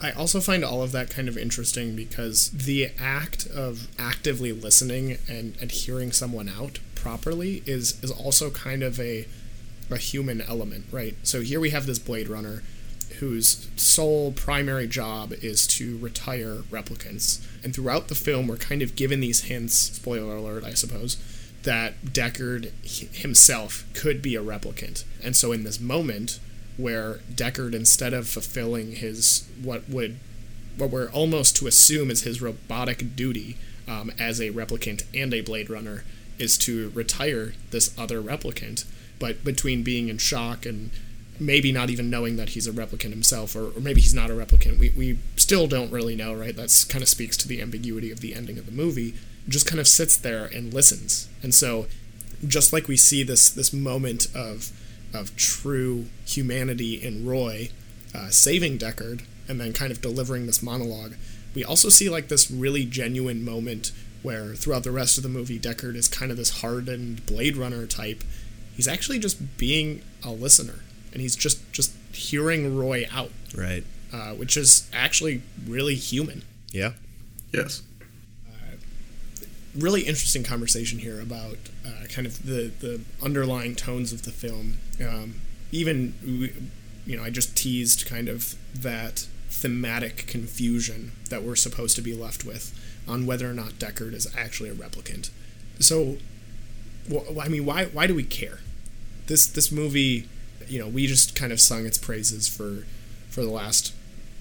I 0.04 0.12
also 0.12 0.42
find 0.42 0.66
all 0.66 0.84
of 0.84 0.92
that 0.92 1.10
kind 1.10 1.30
of 1.30 1.38
interesting 1.38 1.96
because 1.96 2.50
the 2.50 2.92
act 3.00 3.48
of 3.48 3.88
actively 3.98 4.52
listening 4.52 5.18
and, 5.30 5.56
and 5.62 5.72
hearing 5.72 6.12
someone 6.12 6.50
out 6.50 6.80
properly 6.94 7.64
is 7.66 8.04
is 8.04 8.12
also 8.12 8.52
kind 8.52 8.84
of 8.84 9.00
a 9.00 9.26
a 9.90 9.98
human 9.98 10.42
element, 10.42 10.86
right? 10.92 11.16
So 11.24 11.40
here 11.42 11.60
we 11.60 11.70
have 11.70 11.86
this 11.86 12.00
Blade 12.00 12.28
Runner 12.28 12.64
whose 13.20 13.70
sole 13.78 14.34
primary 14.34 14.88
job 14.88 15.32
is 15.42 15.66
to 15.68 15.98
retire 16.00 16.64
replicants. 16.70 17.46
And 17.64 17.74
throughout 17.74 18.10
the 18.10 18.16
film 18.16 18.48
we're 18.48 18.58
kind 18.58 18.82
of 18.82 18.98
given 18.98 19.22
these 19.22 19.44
hints, 19.44 19.80
spoiler 19.80 20.36
alert, 20.36 20.66
I 20.66 20.74
suppose, 20.74 21.16
that 21.64 22.04
Deckard 22.04 22.72
himself 23.16 23.86
could 23.94 24.22
be 24.22 24.36
a 24.36 24.44
replicant. 24.44 25.06
And 25.24 25.34
so 25.34 25.54
in 25.54 25.64
this 25.64 25.80
moment 25.80 26.40
where 26.78 27.20
Deckard 27.34 27.74
instead 27.74 28.14
of 28.14 28.28
fulfilling 28.28 28.94
his 28.94 29.48
what 29.62 29.88
would 29.90 30.18
what 30.78 30.90
we're 30.90 31.10
almost 31.10 31.56
to 31.58 31.68
assume 31.68 32.10
is 32.10 32.24
his 32.24 32.42
robotic 32.42 33.16
duty 33.16 33.58
um, 33.88 34.12
as 34.18 34.40
a 34.40 34.52
replicant 34.52 35.04
and 35.14 35.34
a 35.34 35.42
Blade 35.42 35.70
Runner 35.70 36.04
is 36.40 36.58
to 36.60 36.90
retire 36.96 37.54
this 37.72 37.98
other 37.98 38.22
replicant. 38.22 38.86
But 39.20 39.44
between 39.44 39.84
being 39.84 40.10
in 40.10 40.18
shock 40.18 40.66
and 40.66 40.90
maybe 41.40 41.72
not 41.72 41.90
even 41.90 42.10
knowing 42.10 42.36
that 42.38 42.50
he's 42.50 42.68
a 42.68 42.72
replicant 42.72 43.12
himself, 43.12 43.56
or, 43.56 43.68
or 43.76 43.80
maybe 43.80 44.02
he's 44.02 44.14
not 44.14 44.32
a 44.32 44.34
replicant, 44.34 44.80
we, 44.80 44.90
we 44.90 45.20
still 45.36 45.68
don't 45.68 45.92
really 45.92 46.16
know, 46.16 46.34
right? 46.34 46.56
That's 46.56 46.84
kind 46.84 47.02
of 47.02 47.10
speaks 47.10 47.38
to 47.38 47.48
the 47.48 47.62
ambiguity 47.62 48.12
of 48.12 48.20
the 48.20 48.34
ending 48.34 48.58
of 48.58 48.66
the 48.66 48.72
movie. 48.72 49.14
Just 49.48 49.68
kind 49.68 49.80
of 49.80 49.88
sits 49.88 50.18
there 50.18 50.46
and 50.46 50.74
listens. 50.74 51.28
And 51.42 51.54
so, 51.54 51.88
just 52.48 52.74
like 52.74 52.88
we 52.88 52.98
see 52.98 53.24
this 53.24 53.50
this 53.50 53.72
moment 53.72 54.28
of 54.36 54.72
of 55.14 55.36
true 55.36 56.06
humanity 56.26 56.96
in 56.96 57.26
Roy 57.26 57.70
uh, 58.16 58.30
saving 58.30 58.78
Deckard 58.78 59.26
and 59.48 59.60
then 59.60 59.74
kind 59.74 59.92
of 59.92 60.02
delivering 60.02 60.46
this 60.46 60.64
monologue, 60.64 61.14
we 61.54 61.64
also 61.64 61.90
see 61.90 62.10
like 62.10 62.28
this 62.30 62.50
really 62.50 62.86
genuine 62.86 63.44
moment 63.44 63.92
where 64.22 64.56
throughout 64.56 64.84
the 64.84 64.92
rest 64.92 65.18
of 65.18 65.24
the 65.24 65.30
movie, 65.30 65.60
Deckard 65.60 65.96
is 65.96 66.08
kind 66.08 66.32
of 66.32 66.38
this 66.38 66.62
hardened 66.62 67.26
Blade 67.26 67.58
Runner 67.58 67.86
type. 67.86 68.24
He's 68.76 68.88
actually 68.88 69.20
just 69.20 69.58
being 69.58 70.02
a 70.24 70.32
listener, 70.32 70.80
and 71.12 71.22
he's 71.22 71.36
just 71.36 71.60
just 71.74 71.92
hearing 72.14 72.76
Roy 72.78 73.06
out, 73.12 73.32
Right. 73.56 73.84
uh, 74.14 74.32
which 74.34 74.56
is 74.58 74.90
actually 74.94 75.42
really 75.68 75.96
human. 75.96 76.44
Yeah. 76.72 76.94
Yes. 77.52 77.82
Really 79.76 80.02
interesting 80.02 80.44
conversation 80.44 81.00
here 81.00 81.20
about 81.20 81.58
uh, 81.86 82.06
kind 82.10 82.28
of 82.28 82.46
the, 82.46 82.72
the 82.80 83.02
underlying 83.24 83.76
tones 83.76 84.14
of 84.14 84.24
the 84.24 84.32
film. 84.32 84.78
Um, 85.02 85.42
even, 85.72 86.14
you 87.06 87.18
know, 87.18 87.24
I 87.24 87.30
just 87.30 87.58
teased 87.58 88.06
kind 88.06 88.30
of 88.30 88.56
that 88.76 89.28
thematic 89.50 90.28
confusion 90.28 91.12
that 91.30 91.44
we're 91.44 91.56
supposed 91.56 91.96
to 91.96 92.02
be 92.02 92.14
left 92.14 92.46
with 92.46 92.78
on 93.08 93.26
whether 93.26 93.50
or 93.50 93.54
not 93.54 93.74
Deckard 93.74 94.14
is 94.14 94.28
actually 94.38 94.70
a 94.70 94.74
replicant. 94.74 95.30
So, 95.80 96.18
I 97.42 97.50
mean, 97.50 97.66
why 97.66 97.86
why 97.86 98.08
do 98.08 98.16
we 98.16 98.24
care? 98.24 98.60
This 99.28 99.48
this 99.48 99.72
movie, 99.72 100.30
you 100.68 100.80
know, 100.80 100.88
we 100.88 101.08
just 101.08 101.36
kind 101.36 101.52
of 101.52 101.60
sung 101.60 101.86
its 101.86 101.98
praises 101.98 102.48
for 102.48 102.86
for 103.30 103.42
the 103.42 103.50
last 103.50 103.94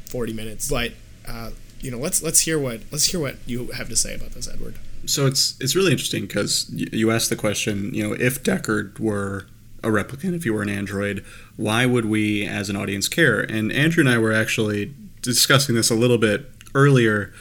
forty 0.06 0.32
minutes, 0.32 0.68
but. 0.68 0.92
Uh, 1.26 1.52
you 1.82 1.90
know, 1.90 1.98
let's 1.98 2.22
let's 2.22 2.40
hear 2.40 2.58
what 2.58 2.80
let's 2.90 3.06
hear 3.06 3.20
what 3.20 3.36
you 3.44 3.66
have 3.72 3.88
to 3.88 3.96
say 3.96 4.14
about 4.14 4.30
this, 4.30 4.48
Edward. 4.48 4.76
So 5.04 5.26
it's 5.26 5.56
it's 5.60 5.74
really 5.74 5.90
interesting 5.90 6.22
because 6.22 6.70
you 6.72 7.10
asked 7.10 7.28
the 7.28 7.36
question, 7.36 7.92
you 7.92 8.08
know, 8.08 8.14
if 8.14 8.42
Deckard 8.42 9.00
were 9.00 9.46
a 9.82 9.88
replicant, 9.88 10.34
if 10.34 10.46
you 10.46 10.54
were 10.54 10.62
an 10.62 10.68
android, 10.68 11.24
why 11.56 11.86
would 11.86 12.06
we 12.06 12.46
as 12.46 12.70
an 12.70 12.76
audience 12.76 13.08
care? 13.08 13.40
And 13.40 13.72
Andrew 13.72 14.00
and 14.00 14.08
I 14.08 14.16
were 14.18 14.32
actually 14.32 14.94
discussing 15.22 15.74
this 15.74 15.90
a 15.90 15.96
little 15.96 16.18
bit 16.18 16.48
earlier, 16.74 17.32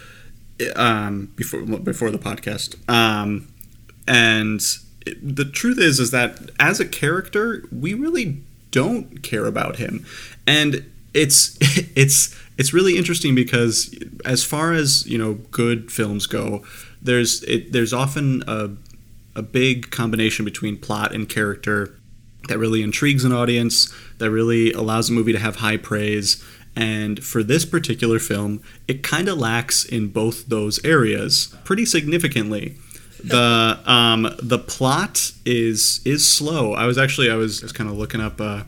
um, 0.75 1.31
before 1.35 1.61
before 1.61 2.09
the 2.09 2.17
podcast, 2.17 2.75
um, 2.89 3.47
and 4.07 4.61
it, 5.05 5.35
the 5.35 5.45
truth 5.45 5.77
is 5.77 5.99
is 5.99 6.09
that 6.11 6.49
as 6.59 6.79
a 6.79 6.85
character, 6.85 7.63
we 7.71 7.93
really 7.93 8.41
don't 8.71 9.21
care 9.21 9.45
about 9.45 9.75
him, 9.77 10.03
and 10.47 10.83
it's 11.13 11.57
it's 11.95 12.35
it's 12.61 12.73
really 12.73 12.95
interesting 12.95 13.33
because 13.33 13.91
as 14.23 14.43
far 14.43 14.71
as 14.71 15.07
you 15.07 15.17
know 15.17 15.33
good 15.49 15.91
films 15.91 16.27
go 16.27 16.63
there's 17.01 17.41
it, 17.45 17.71
there's 17.71 17.91
often 17.91 18.43
a, 18.47 18.69
a 19.35 19.41
big 19.41 19.89
combination 19.89 20.45
between 20.45 20.77
plot 20.77 21.11
and 21.11 21.27
character 21.27 21.97
that 22.49 22.59
really 22.59 22.83
intrigues 22.83 23.25
an 23.25 23.33
audience 23.33 23.91
that 24.19 24.29
really 24.29 24.71
allows 24.73 25.09
a 25.09 25.13
movie 25.13 25.31
to 25.31 25.39
have 25.39 25.57
high 25.57 25.77
praise. 25.77 26.43
And 26.75 27.23
for 27.23 27.41
this 27.41 27.65
particular 27.65 28.19
film 28.19 28.61
it 28.87 29.01
kind 29.01 29.27
of 29.27 29.39
lacks 29.39 29.83
in 29.83 30.09
both 30.09 30.45
those 30.45 30.83
areas 30.85 31.55
pretty 31.63 31.85
significantly. 31.87 32.77
The 33.23 33.79
um, 33.87 34.35
the 34.39 34.59
plot 34.59 35.31
is 35.45 35.99
is 36.05 36.29
slow. 36.29 36.73
I 36.73 36.85
was 36.85 36.99
actually 36.99 37.31
i 37.31 37.35
was, 37.35 37.63
was 37.63 37.71
kind 37.71 37.89
of 37.89 37.97
looking 37.97 38.21
up 38.21 38.39
uh, 38.39 38.63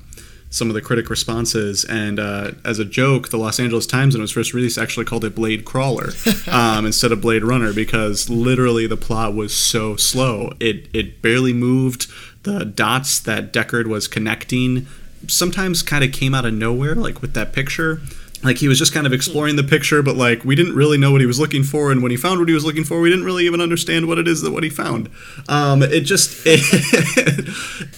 some 0.53 0.69
of 0.69 0.75
the 0.75 0.81
critic 0.81 1.09
responses. 1.09 1.83
And 1.83 2.19
uh, 2.19 2.51
as 2.63 2.77
a 2.77 2.85
joke, 2.85 3.29
the 3.29 3.37
Los 3.37 3.59
Angeles 3.59 3.87
Times, 3.87 4.13
when 4.13 4.21
it 4.21 4.23
was 4.23 4.31
first 4.31 4.53
released, 4.53 4.77
actually 4.77 5.05
called 5.05 5.25
it 5.25 5.33
Blade 5.33 5.65
Crawler 5.65 6.11
um, 6.47 6.85
instead 6.85 7.11
of 7.11 7.21
Blade 7.21 7.43
Runner 7.43 7.73
because 7.73 8.29
literally 8.29 8.85
the 8.85 8.95
plot 8.95 9.33
was 9.33 9.53
so 9.53 9.95
slow. 9.95 10.53
It 10.59 10.87
it 10.93 11.21
barely 11.21 11.53
moved. 11.53 12.07
The 12.43 12.65
dots 12.65 13.19
that 13.21 13.51
Deckard 13.51 13.87
was 13.87 14.07
connecting 14.07 14.85
sometimes 15.27 15.81
kind 15.81 16.03
of 16.03 16.11
came 16.11 16.35
out 16.35 16.45
of 16.45 16.53
nowhere, 16.53 16.95
like 16.95 17.21
with 17.21 17.33
that 17.33 17.53
picture. 17.53 18.01
Like 18.43 18.57
he 18.57 18.67
was 18.67 18.77
just 18.77 18.93
kind 18.93 19.07
of 19.07 19.13
exploring 19.13 19.55
the 19.55 19.63
picture, 19.63 20.01
but 20.01 20.15
like 20.15 20.43
we 20.43 20.55
didn't 20.55 20.75
really 20.75 20.97
know 20.97 21.11
what 21.11 21.21
he 21.21 21.27
was 21.27 21.39
looking 21.39 21.63
for, 21.63 21.91
and 21.91 22.01
when 22.01 22.11
he 22.11 22.17
found 22.17 22.39
what 22.39 22.47
he 22.47 22.53
was 22.53 22.65
looking 22.65 22.83
for, 22.83 22.99
we 22.99 23.09
didn't 23.09 23.25
really 23.25 23.45
even 23.45 23.61
understand 23.61 24.07
what 24.07 24.17
it 24.17 24.27
is 24.27 24.41
that 24.41 24.51
what 24.51 24.63
he 24.63 24.69
found. 24.69 25.09
Um, 25.47 25.81
it 25.81 26.01
just 26.01 26.43
it, 26.45 26.61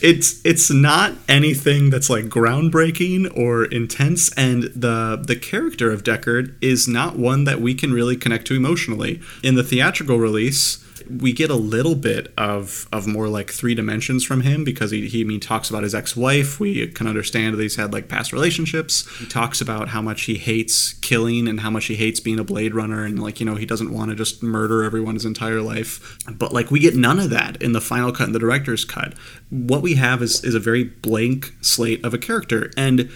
it's 0.01 0.45
it's 0.45 0.69
not 0.69 1.13
anything 1.27 1.89
that's 1.89 2.09
like 2.09 2.25
groundbreaking 2.25 3.35
or 3.37 3.65
intense, 3.65 4.31
and 4.33 4.63
the 4.63 5.21
the 5.25 5.35
character 5.35 5.91
of 5.91 6.03
Deckard 6.03 6.55
is 6.61 6.87
not 6.87 7.17
one 7.17 7.45
that 7.45 7.59
we 7.59 7.73
can 7.73 7.91
really 7.91 8.15
connect 8.15 8.45
to 8.47 8.55
emotionally. 8.55 9.21
In 9.43 9.55
the 9.55 9.63
theatrical 9.63 10.19
release, 10.19 10.85
we 11.09 11.33
get 11.33 11.49
a 11.49 11.55
little 11.55 11.95
bit 11.95 12.33
of 12.37 12.87
of 12.91 13.07
more 13.07 13.27
like 13.27 13.51
three 13.51 13.75
dimensions 13.75 14.23
from 14.23 14.41
him 14.41 14.63
because 14.63 14.91
he, 14.91 15.07
he 15.07 15.23
mean, 15.23 15.39
talks 15.39 15.69
about 15.69 15.83
his 15.83 15.95
ex-wife. 15.95 16.59
We 16.59 16.87
can 16.87 17.07
understand 17.07 17.55
that 17.55 17.61
he's 17.61 17.75
had 17.75 17.93
like 17.93 18.07
past 18.07 18.33
relationships. 18.33 19.07
He 19.17 19.25
talks 19.25 19.61
about 19.61 19.89
how 19.89 20.01
much 20.01 20.23
he 20.23 20.34
hates 20.37 20.93
killing 20.93 21.47
and 21.47 21.59
how 21.59 21.69
much 21.69 21.85
he 21.85 21.95
hates 21.95 22.19
being 22.19 22.39
a 22.39 22.43
Blade 22.43 22.73
Runner 22.73 23.03
and 23.03 23.21
like 23.21 23.39
you 23.39 23.45
know 23.45 23.55
he 23.55 23.65
doesn't 23.65 23.93
want 23.93 24.11
to 24.11 24.15
just 24.15 24.43
murder 24.43 24.83
everyone 24.83 25.15
his 25.15 25.25
entire 25.25 25.61
life. 25.61 26.17
But 26.31 26.53
like 26.53 26.71
we 26.71 26.79
get 26.79 26.95
none 26.95 27.19
of 27.19 27.29
that 27.31 27.61
in 27.61 27.73
the 27.73 27.81
final 27.81 28.11
cut 28.11 28.27
and 28.27 28.35
the 28.35 28.39
director's 28.39 28.85
cut. 28.85 29.13
What 29.49 29.81
we 29.81 29.95
have 29.95 30.21
is 30.21 30.43
is 30.43 30.55
a 30.55 30.59
very 30.59 30.83
blank 30.83 31.53
slate 31.61 32.03
of 32.03 32.13
a 32.13 32.17
character 32.17 32.71
and 32.77 33.09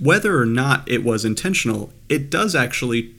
whether 0.00 0.38
or 0.38 0.46
not 0.46 0.88
it 0.90 1.04
was 1.04 1.24
intentional, 1.24 1.92
it 2.08 2.30
does 2.30 2.54
actually 2.54 3.14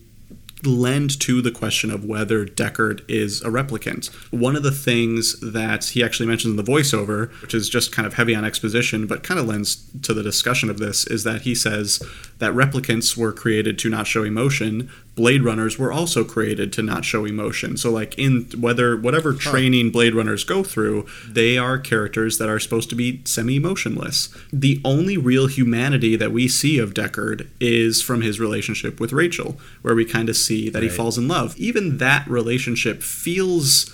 lend 0.64 1.20
to 1.22 1.42
the 1.42 1.52
question 1.52 1.92
of 1.92 2.06
whether 2.06 2.46
Deckard 2.46 3.04
is 3.08 3.42
a 3.42 3.50
replicant. 3.50 4.08
One 4.32 4.56
of 4.56 4.64
the 4.64 4.72
things 4.72 5.40
that 5.40 5.86
he 5.86 6.04
actually 6.04 6.28
mentions 6.28 6.52
in 6.52 6.58
the 6.58 6.72
voiceover, 6.72 7.32
which 7.42 7.54
is 7.54 7.70
just 7.70 7.92
kind 7.92 8.06
of 8.06 8.16
heavy 8.16 8.36
on 8.36 8.46
exposition, 8.46 9.08
but 9.08 9.24
kind 9.24 9.40
of 9.40 9.48
lends 9.48 9.86
to 10.02 10.14
the 10.14 10.24
discussion 10.24 10.70
of 10.70 10.80
this, 10.80 11.06
is 11.08 11.24
that 11.24 11.42
he 11.42 11.56
says 11.56 12.02
that 12.40 12.54
replicants 12.54 13.18
were 13.18 13.32
created 13.32 13.78
to 13.80 13.90
not 13.90 14.08
show 14.08 14.24
emotion. 14.24 14.90
Blade 15.16 15.44
Runners 15.44 15.78
were 15.78 15.92
also 15.92 16.24
created 16.24 16.72
to 16.74 16.82
not 16.82 17.04
show 17.04 17.26
emotion. 17.26 17.76
So, 17.76 17.92
like 17.92 18.18
in 18.18 18.46
whether 18.58 18.96
whatever 18.96 19.34
training 19.34 19.92
Blade 19.92 20.16
Runners 20.16 20.44
go 20.46 20.64
through, 20.64 21.06
they 21.28 21.58
are 21.58 21.78
characters 21.78 22.38
that 22.38 22.48
are 22.48 22.60
supposed 22.60 22.90
to 22.92 22.96
be 22.96 23.22
semi-emotionless. 23.26 24.34
The 24.54 24.80
only 24.86 25.18
real 25.18 25.48
humanity 25.48 26.16
that 26.16 26.32
we 26.32 26.48
see 26.48 26.80
of 26.80 26.94
Deckard 26.94 27.48
is 27.60 28.02
from 28.02 28.22
his 28.22 28.40
relationship 28.40 29.00
with 29.02 29.12
Rachael, 29.12 29.58
where 29.82 29.96
we 29.96 30.06
kind 30.06 30.30
of 30.30 30.38
see 30.38 30.70
that 30.70 30.82
he 30.82 30.90
falls 30.90 31.18
in 31.18 31.28
love. 31.28 31.58
Even 31.58 31.98
that 31.98 32.26
relationship 32.28 33.04
feels 33.04 33.94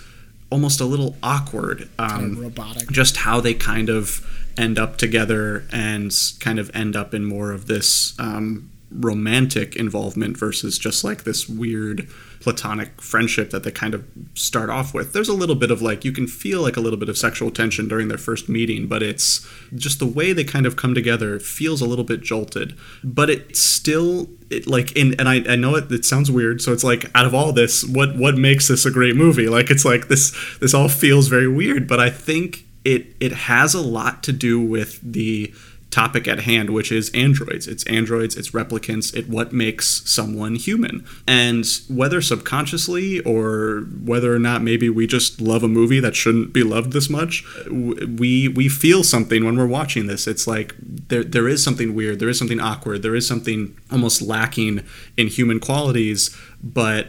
almost 0.49 0.79
a 0.79 0.85
little 0.85 1.17
awkward. 1.23 1.89
Um, 1.97 2.39
robotic. 2.39 2.89
just 2.91 3.17
how 3.17 3.41
they 3.41 3.53
kind 3.53 3.89
of 3.89 4.25
end 4.57 4.79
up 4.79 4.97
together 4.97 5.65
and 5.71 6.11
kind 6.39 6.59
of 6.59 6.73
end 6.75 6.95
up 6.95 7.13
in 7.13 7.25
more 7.25 7.51
of 7.51 7.67
this 7.67 8.17
um, 8.19 8.69
romantic 8.89 9.75
involvement 9.75 10.37
versus 10.37 10.77
just 10.77 11.03
like 11.03 11.23
this 11.23 11.47
weird 11.49 12.07
platonic 12.39 13.01
friendship 13.01 13.49
that 13.49 13.63
they 13.63 13.71
kind 13.71 13.93
of 13.93 14.05
start 14.33 14.69
off 14.69 14.93
with. 14.93 15.11
There's 15.11 15.27
a 15.27 15.33
little 15.33 15.55
bit 15.55 15.71
of 15.71 15.81
like 15.81 16.05
you 16.05 16.11
can 16.11 16.27
feel 16.27 16.61
like 16.61 16.77
a 16.77 16.79
little 16.79 16.99
bit 16.99 17.09
of 17.09 17.17
sexual 17.17 17.51
tension 17.51 17.87
during 17.87 18.07
their 18.07 18.17
first 18.17 18.47
meeting, 18.47 18.87
but 18.87 19.03
it's 19.03 19.45
just 19.75 19.99
the 19.99 20.05
way 20.05 20.33
they 20.33 20.43
kind 20.43 20.65
of 20.65 20.75
come 20.75 20.93
together 20.93 21.39
feels 21.39 21.81
a 21.81 21.85
little 21.85 22.05
bit 22.05 22.21
jolted. 22.21 22.77
But 23.03 23.29
it 23.29 23.57
still 23.57 24.29
it 24.49 24.67
like 24.67 24.93
in 24.93 25.15
and 25.19 25.27
I, 25.27 25.43
I 25.51 25.55
know 25.55 25.75
it 25.75 25.91
it 25.91 26.05
sounds 26.05 26.31
weird, 26.31 26.61
so 26.61 26.71
it's 26.71 26.83
like 26.83 27.09
out 27.15 27.25
of 27.25 27.33
all 27.33 27.51
this, 27.51 27.83
what 27.83 28.15
what 28.15 28.37
makes 28.37 28.67
this 28.67 28.85
a 28.85 28.91
great 28.91 29.15
movie? 29.15 29.49
Like 29.49 29.69
it's 29.69 29.85
like 29.85 30.07
this 30.07 30.35
this 30.59 30.73
all 30.73 30.89
feels 30.89 31.27
very 31.27 31.47
weird, 31.47 31.87
but 31.87 31.99
I 31.99 32.09
think 32.09 32.65
it 32.85 33.15
it 33.19 33.33
has 33.33 33.73
a 33.73 33.81
lot 33.81 34.23
to 34.23 34.31
do 34.31 34.61
with 34.61 35.01
the 35.01 35.53
topic 35.89 36.27
at 36.27 36.41
hand, 36.41 36.69
which 36.69 36.91
is 36.91 37.09
androids. 37.11 37.67
It's 37.67 37.83
androids, 37.85 38.35
it's 38.35 38.51
replicants, 38.51 39.15
it 39.15 39.29
what 39.29 39.53
makes 39.53 40.09
someone 40.09 40.55
human. 40.55 41.05
And 41.25 41.65
whether 41.89 42.21
subconsciously 42.21 43.21
or 43.21 43.87
whether 44.03 44.33
or 44.33 44.39
not 44.39 44.61
maybe 44.61 44.89
we 44.89 45.07
just 45.07 45.39
love 45.39 45.63
a 45.63 45.67
movie 45.67 45.99
that 45.99 46.15
shouldn't 46.15 46.53
be 46.53 46.63
loved 46.63 46.91
this 46.91 47.09
much, 47.09 47.45
we 47.69 48.47
we 48.49 48.67
feel 48.67 49.03
something 49.03 49.45
when 49.45 49.57
we're 49.57 49.67
watching 49.67 50.07
this. 50.07 50.27
It's 50.27 50.47
like 50.47 50.75
there 50.79 51.23
there 51.23 51.47
is 51.47 51.63
something 51.63 51.95
weird, 51.95 52.19
there 52.19 52.29
is 52.29 52.37
something 52.37 52.59
awkward, 52.59 53.01
there 53.01 53.15
is 53.15 53.27
something 53.27 53.77
almost 53.91 54.21
lacking 54.21 54.83
in 55.15 55.27
human 55.27 55.59
qualities, 55.59 56.35
but 56.61 57.07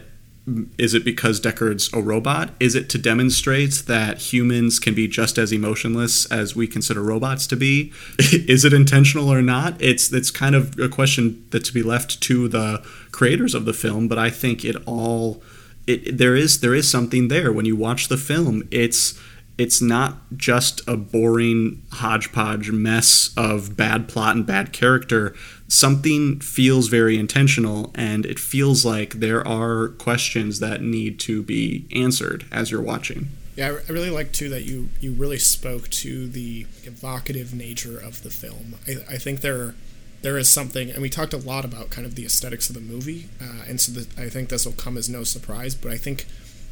is 0.77 0.93
it 0.93 1.03
because 1.03 1.39
Deckard's 1.39 1.91
a 1.93 2.01
robot? 2.01 2.51
Is 2.59 2.75
it 2.75 2.89
to 2.89 2.97
demonstrate 2.97 3.83
that 3.87 4.33
humans 4.33 4.79
can 4.79 4.93
be 4.93 5.07
just 5.07 5.37
as 5.37 5.51
emotionless 5.51 6.25
as 6.31 6.55
we 6.55 6.67
consider 6.67 7.01
robots 7.01 7.47
to 7.47 7.55
be? 7.55 7.93
is 8.19 8.65
it 8.65 8.73
intentional 8.73 9.31
or 9.31 9.41
not? 9.41 9.79
It's 9.81 10.11
it's 10.11 10.31
kind 10.31 10.55
of 10.55 10.77
a 10.79 10.89
question 10.89 11.45
that 11.51 11.65
to 11.65 11.73
be 11.73 11.83
left 11.83 12.21
to 12.21 12.47
the 12.47 12.83
creators 13.11 13.53
of 13.53 13.65
the 13.65 13.73
film, 13.73 14.07
but 14.07 14.17
I 14.17 14.29
think 14.29 14.63
it 14.63 14.75
all 14.85 15.41
it, 15.87 16.17
there 16.17 16.35
is 16.35 16.59
there 16.59 16.75
is 16.75 16.89
something 16.89 17.27
there 17.27 17.51
when 17.51 17.65
you 17.65 17.75
watch 17.75 18.07
the 18.07 18.17
film. 18.17 18.67
It's 18.71 19.19
it's 19.57 19.81
not 19.81 20.15
just 20.37 20.81
a 20.87 20.95
boring 20.95 21.83
hodgepodge 21.91 22.71
mess 22.71 23.31
of 23.35 23.75
bad 23.75 24.07
plot 24.07 24.35
and 24.35 24.45
bad 24.45 24.71
character 24.71 25.35
something 25.69 26.39
feels 26.39 26.87
very 26.87 27.17
intentional 27.17 27.91
and 27.95 28.25
it 28.25 28.39
feels 28.39 28.83
like 28.83 29.13
there 29.13 29.47
are 29.47 29.89
questions 29.89 30.59
that 30.59 30.81
need 30.81 31.19
to 31.19 31.43
be 31.43 31.87
answered 31.93 32.45
as 32.51 32.71
you're 32.71 32.81
watching. 32.81 33.29
Yeah, 33.55 33.77
I 33.87 33.91
really 33.91 34.09
like 34.09 34.31
too 34.31 34.49
that 34.49 34.63
you 34.63 34.89
you 34.99 35.11
really 35.11 35.37
spoke 35.37 35.89
to 35.89 36.27
the 36.27 36.65
evocative 36.83 37.53
nature 37.53 37.99
of 37.99 38.23
the 38.23 38.29
film. 38.29 38.75
I, 38.87 39.13
I 39.13 39.17
think 39.17 39.41
there 39.41 39.75
there 40.21 40.37
is 40.37 40.51
something, 40.51 40.89
and 40.89 41.01
we 41.01 41.09
talked 41.09 41.33
a 41.33 41.37
lot 41.37 41.65
about 41.65 41.89
kind 41.89 42.05
of 42.05 42.15
the 42.15 42.25
aesthetics 42.25 42.69
of 42.69 42.75
the 42.75 42.81
movie, 42.81 43.29
uh, 43.41 43.63
and 43.67 43.79
so 43.79 43.91
the, 43.91 44.21
I 44.21 44.29
think 44.29 44.49
this 44.49 44.65
will 44.65 44.73
come 44.73 44.97
as 44.97 45.09
no 45.09 45.23
surprise. 45.23 45.75
But 45.75 45.91
I 45.91 45.97
think 45.97 46.25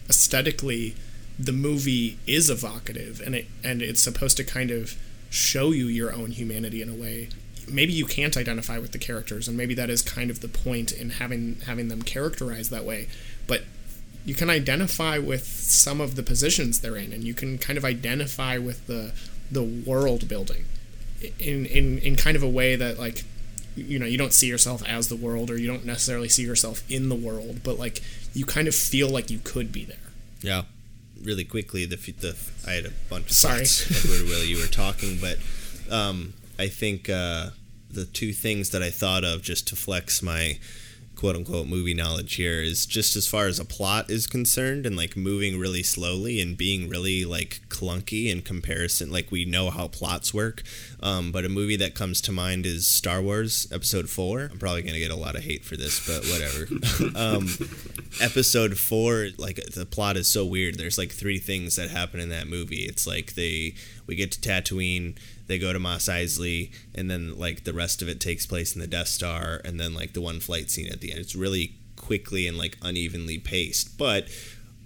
aesthetically, 0.09 0.95
the 1.37 1.51
movie 1.51 2.19
is 2.25 2.49
evocative, 2.49 3.21
and 3.21 3.35
it 3.35 3.47
and 3.65 3.81
it's 3.81 4.01
supposed 4.01 4.37
to 4.37 4.45
kind 4.45 4.71
of 4.71 4.97
show 5.29 5.71
you 5.71 5.87
your 5.87 6.13
own 6.13 6.31
humanity 6.31 6.81
in 6.81 6.87
a 6.89 6.95
way 6.95 7.27
maybe 7.69 7.93
you 7.93 8.05
can't 8.05 8.37
identify 8.37 8.77
with 8.77 8.91
the 8.91 8.97
characters, 8.97 9.47
and 9.47 9.57
maybe 9.57 9.73
that 9.75 9.89
is 9.89 10.01
kind 10.01 10.29
of 10.29 10.41
the 10.41 10.47
point 10.47 10.91
in 10.91 11.11
having 11.11 11.57
having 11.65 11.87
them 11.87 12.01
characterized 12.01 12.71
that 12.71 12.85
way. 12.85 13.07
But 13.47 13.63
you 14.25 14.35
can 14.35 14.49
identify 14.49 15.17
with 15.17 15.45
some 15.45 16.01
of 16.01 16.15
the 16.15 16.23
positions 16.23 16.81
they're 16.81 16.95
in, 16.95 17.13
and 17.13 17.23
you 17.23 17.33
can 17.33 17.57
kind 17.57 17.77
of 17.77 17.85
identify 17.85 18.57
with 18.57 18.87
the 18.87 19.13
the 19.51 19.63
world 19.63 20.27
building 20.27 20.65
in 21.39 21.65
in 21.65 21.97
in 21.99 22.15
kind 22.15 22.35
of 22.35 22.43
a 22.43 22.49
way 22.49 22.75
that 22.75 22.99
like 22.99 23.23
you 23.75 23.97
know 23.97 24.05
you 24.05 24.17
don't 24.17 24.33
see 24.33 24.47
yourself 24.47 24.83
as 24.87 25.07
the 25.07 25.15
world 25.15 25.49
or 25.49 25.57
you 25.57 25.67
don't 25.67 25.85
necessarily 25.85 26.27
see 26.27 26.43
yourself 26.43 26.83
in 26.89 27.09
the 27.09 27.15
world 27.15 27.61
but 27.63 27.79
like 27.79 28.01
you 28.33 28.45
kind 28.45 28.67
of 28.67 28.75
feel 28.75 29.09
like 29.09 29.31
you 29.31 29.39
could 29.43 29.71
be 29.71 29.85
there 29.85 29.97
yeah 30.41 30.63
really 31.23 31.43
quickly 31.43 31.85
the, 31.85 31.95
the 31.95 32.35
i 32.67 32.73
had 32.73 32.85
a 32.85 32.91
bunch 33.09 33.25
of 33.27 33.31
sorry 33.31 33.61
edward 33.61 34.29
while 34.29 34.43
you 34.43 34.57
were 34.57 34.67
talking 34.67 35.17
but 35.19 35.37
um, 35.91 36.33
I 36.59 36.67
think 36.67 37.09
uh, 37.09 37.49
the 37.89 38.05
two 38.05 38.33
things 38.33 38.69
that 38.71 38.83
I 38.83 38.89
thought 38.89 39.23
of 39.23 39.41
just 39.41 39.67
to 39.69 39.75
flex 39.75 40.21
my 40.21 40.59
quote 41.17 41.35
unquote 41.35 41.67
movie 41.67 41.95
knowledge 41.95 42.35
here 42.35 42.61
is 42.61 42.85
just 42.85 43.15
as 43.15 43.25
far 43.25 43.47
as 43.47 43.59
a 43.59 43.65
plot 43.65 44.09
is 44.09 44.27
concerned 44.27 44.85
and 44.85 44.95
like 44.95 45.17
moving 45.17 45.57
really 45.57 45.81
slowly 45.81 46.39
and 46.39 46.55
being 46.55 46.87
really 46.87 47.25
like 47.25 47.59
clunky 47.69 48.31
in 48.31 48.41
comparison 48.41 49.11
like 49.11 49.31
we 49.31 49.43
know 49.43 49.71
how 49.71 49.87
plots 49.87 50.31
work. 50.33 50.61
Um, 51.01 51.31
but 51.31 51.43
a 51.43 51.49
movie 51.49 51.75
that 51.77 51.95
comes 51.95 52.21
to 52.21 52.31
mind 52.31 52.65
is 52.65 52.85
star 52.85 53.21
wars 53.21 53.67
episode 53.71 54.09
4 54.09 54.49
i'm 54.51 54.59
probably 54.59 54.81
gonna 54.83 54.99
get 54.99 55.11
a 55.11 55.15
lot 55.15 55.35
of 55.35 55.43
hate 55.43 55.65
for 55.65 55.75
this 55.75 56.05
but 56.05 56.23
whatever. 56.25 56.67
Um, 57.15 57.47
episode 58.21 58.77
4 58.77 59.29
like 59.37 59.55
the 59.73 59.85
plot 59.85 60.17
is 60.17 60.27
so 60.27 60.45
weird. 60.45 60.77
There's 60.77 60.97
like 60.97 61.11
three 61.11 61.39
things 61.39 61.75
that 61.77 61.89
happen 61.89 62.19
in 62.19 62.29
that 62.29 62.47
movie. 62.47 62.83
It's 62.83 63.07
like 63.07 63.33
they 63.33 63.73
we 64.05 64.15
get 64.15 64.31
to 64.33 64.39
tatooine 64.39 65.15
they 65.47 65.57
go 65.57 65.73
to 65.73 65.79
Mos 65.79 66.07
Eisley, 66.07 66.71
and 66.93 67.09
then 67.09 67.37
like 67.37 67.63
the 67.63 67.73
rest 67.73 68.01
of 68.01 68.09
it 68.09 68.19
takes 68.19 68.45
place 68.45 68.75
in 68.75 68.81
the 68.81 68.87
Death 68.87 69.07
Star, 69.07 69.61
and 69.63 69.79
then 69.79 69.93
like 69.93 70.13
the 70.13 70.21
one 70.21 70.39
flight 70.39 70.69
scene 70.69 70.91
at 70.91 71.01
the 71.01 71.11
end. 71.11 71.19
It's 71.21 71.35
really 71.35 71.75
quickly 71.95 72.47
and 72.47 72.57
like 72.57 72.77
unevenly 72.81 73.37
paced, 73.37 73.97
but 73.97 74.27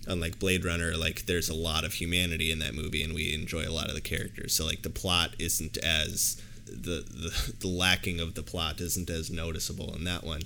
unlike 0.08 0.40
Blade 0.40 0.66
Runner, 0.66 0.96
like 0.96 1.26
there's 1.26 1.50
a 1.50 1.56
lot 1.56 1.84
of 1.84 1.94
humanity 1.94 2.52
in 2.52 2.60
that 2.60 2.76
movie, 2.76 3.04
and 3.04 3.14
we 3.14 3.34
enjoy 3.34 3.68
a 3.68 3.72
lot 3.72 3.90
of 3.90 3.96
the 3.96 4.02
characters. 4.02 4.54
So 4.54 4.66
like 4.66 4.84
the 4.84 4.90
plot 4.90 5.36
isn't 5.40 5.78
as 5.78 6.42
the 6.66 7.06
the, 7.10 7.54
the 7.60 7.68
lacking 7.68 8.20
of 8.20 8.36
the 8.36 8.44
plot 8.44 8.80
isn't 8.80 9.10
as 9.10 9.30
noticeable 9.30 9.96
in 9.96 10.04
that 10.06 10.24
one. 10.24 10.42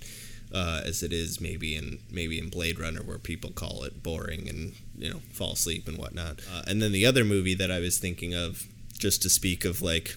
Uh, 0.54 0.82
as 0.86 1.04
it 1.04 1.12
is 1.12 1.42
maybe 1.42 1.76
in 1.76 1.98
maybe 2.10 2.40
in 2.40 2.50
Blade 2.50 2.80
Runner, 2.80 3.02
where 3.02 3.18
people 3.18 3.50
call 3.50 3.84
it 3.84 4.04
boring 4.04 4.48
and 4.48 4.74
you 4.98 5.10
know 5.10 5.20
fall 5.34 5.54
asleep 5.54 5.88
and 5.88 5.98
whatnot. 5.98 6.40
Uh, 6.50 6.62
and 6.68 6.82
then 6.82 6.92
the 6.92 7.06
other 7.06 7.26
movie 7.26 7.56
that 7.56 7.72
I 7.72 7.80
was 7.80 7.98
thinking 7.98 8.34
of 8.34 8.68
just 9.06 9.22
to 9.22 9.30
speak 9.30 9.66
of 9.66 9.84
like 9.84 10.16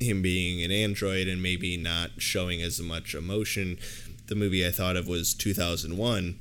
him 0.00 0.20
being 0.20 0.64
an 0.64 0.72
android 0.72 1.28
and 1.28 1.40
maybe 1.40 1.76
not 1.76 2.10
showing 2.18 2.60
as 2.60 2.80
much 2.80 3.14
emotion. 3.14 3.78
The 4.26 4.34
movie 4.34 4.66
I 4.66 4.72
thought 4.72 4.96
of 4.96 5.06
was 5.06 5.32
2001 5.32 6.36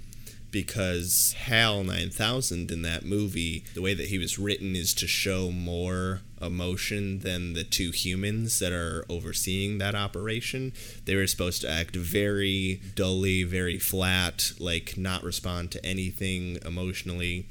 because 0.50 1.36
HAL 1.38 1.84
9000 1.84 2.72
in 2.72 2.82
that 2.82 3.06
movie, 3.06 3.66
the 3.76 3.84
way 3.84 3.94
that 3.94 4.08
he 4.08 4.18
was 4.18 4.40
written 4.40 4.76
is 4.76 4.96
to 4.96 5.06
show 5.06 5.52
more 5.52 6.22
emotion 6.42 7.20
than 7.20 7.54
the 7.54 7.64
two 7.64 7.92
humans 7.92 8.58
that 8.58 8.74
are 8.74 9.06
overseeing 9.08 9.78
that 9.78 9.94
operation. 9.94 10.74
They 11.06 11.14
were 11.14 11.28
supposed 11.28 11.62
to 11.62 11.70
act 11.70 11.96
very 11.96 12.82
dully, 12.96 13.44
very 13.44 13.78
flat, 13.78 14.54
like 14.58 14.98
not 14.98 15.22
respond 15.22 15.70
to 15.74 15.86
anything 15.86 16.58
emotionally 16.66 17.46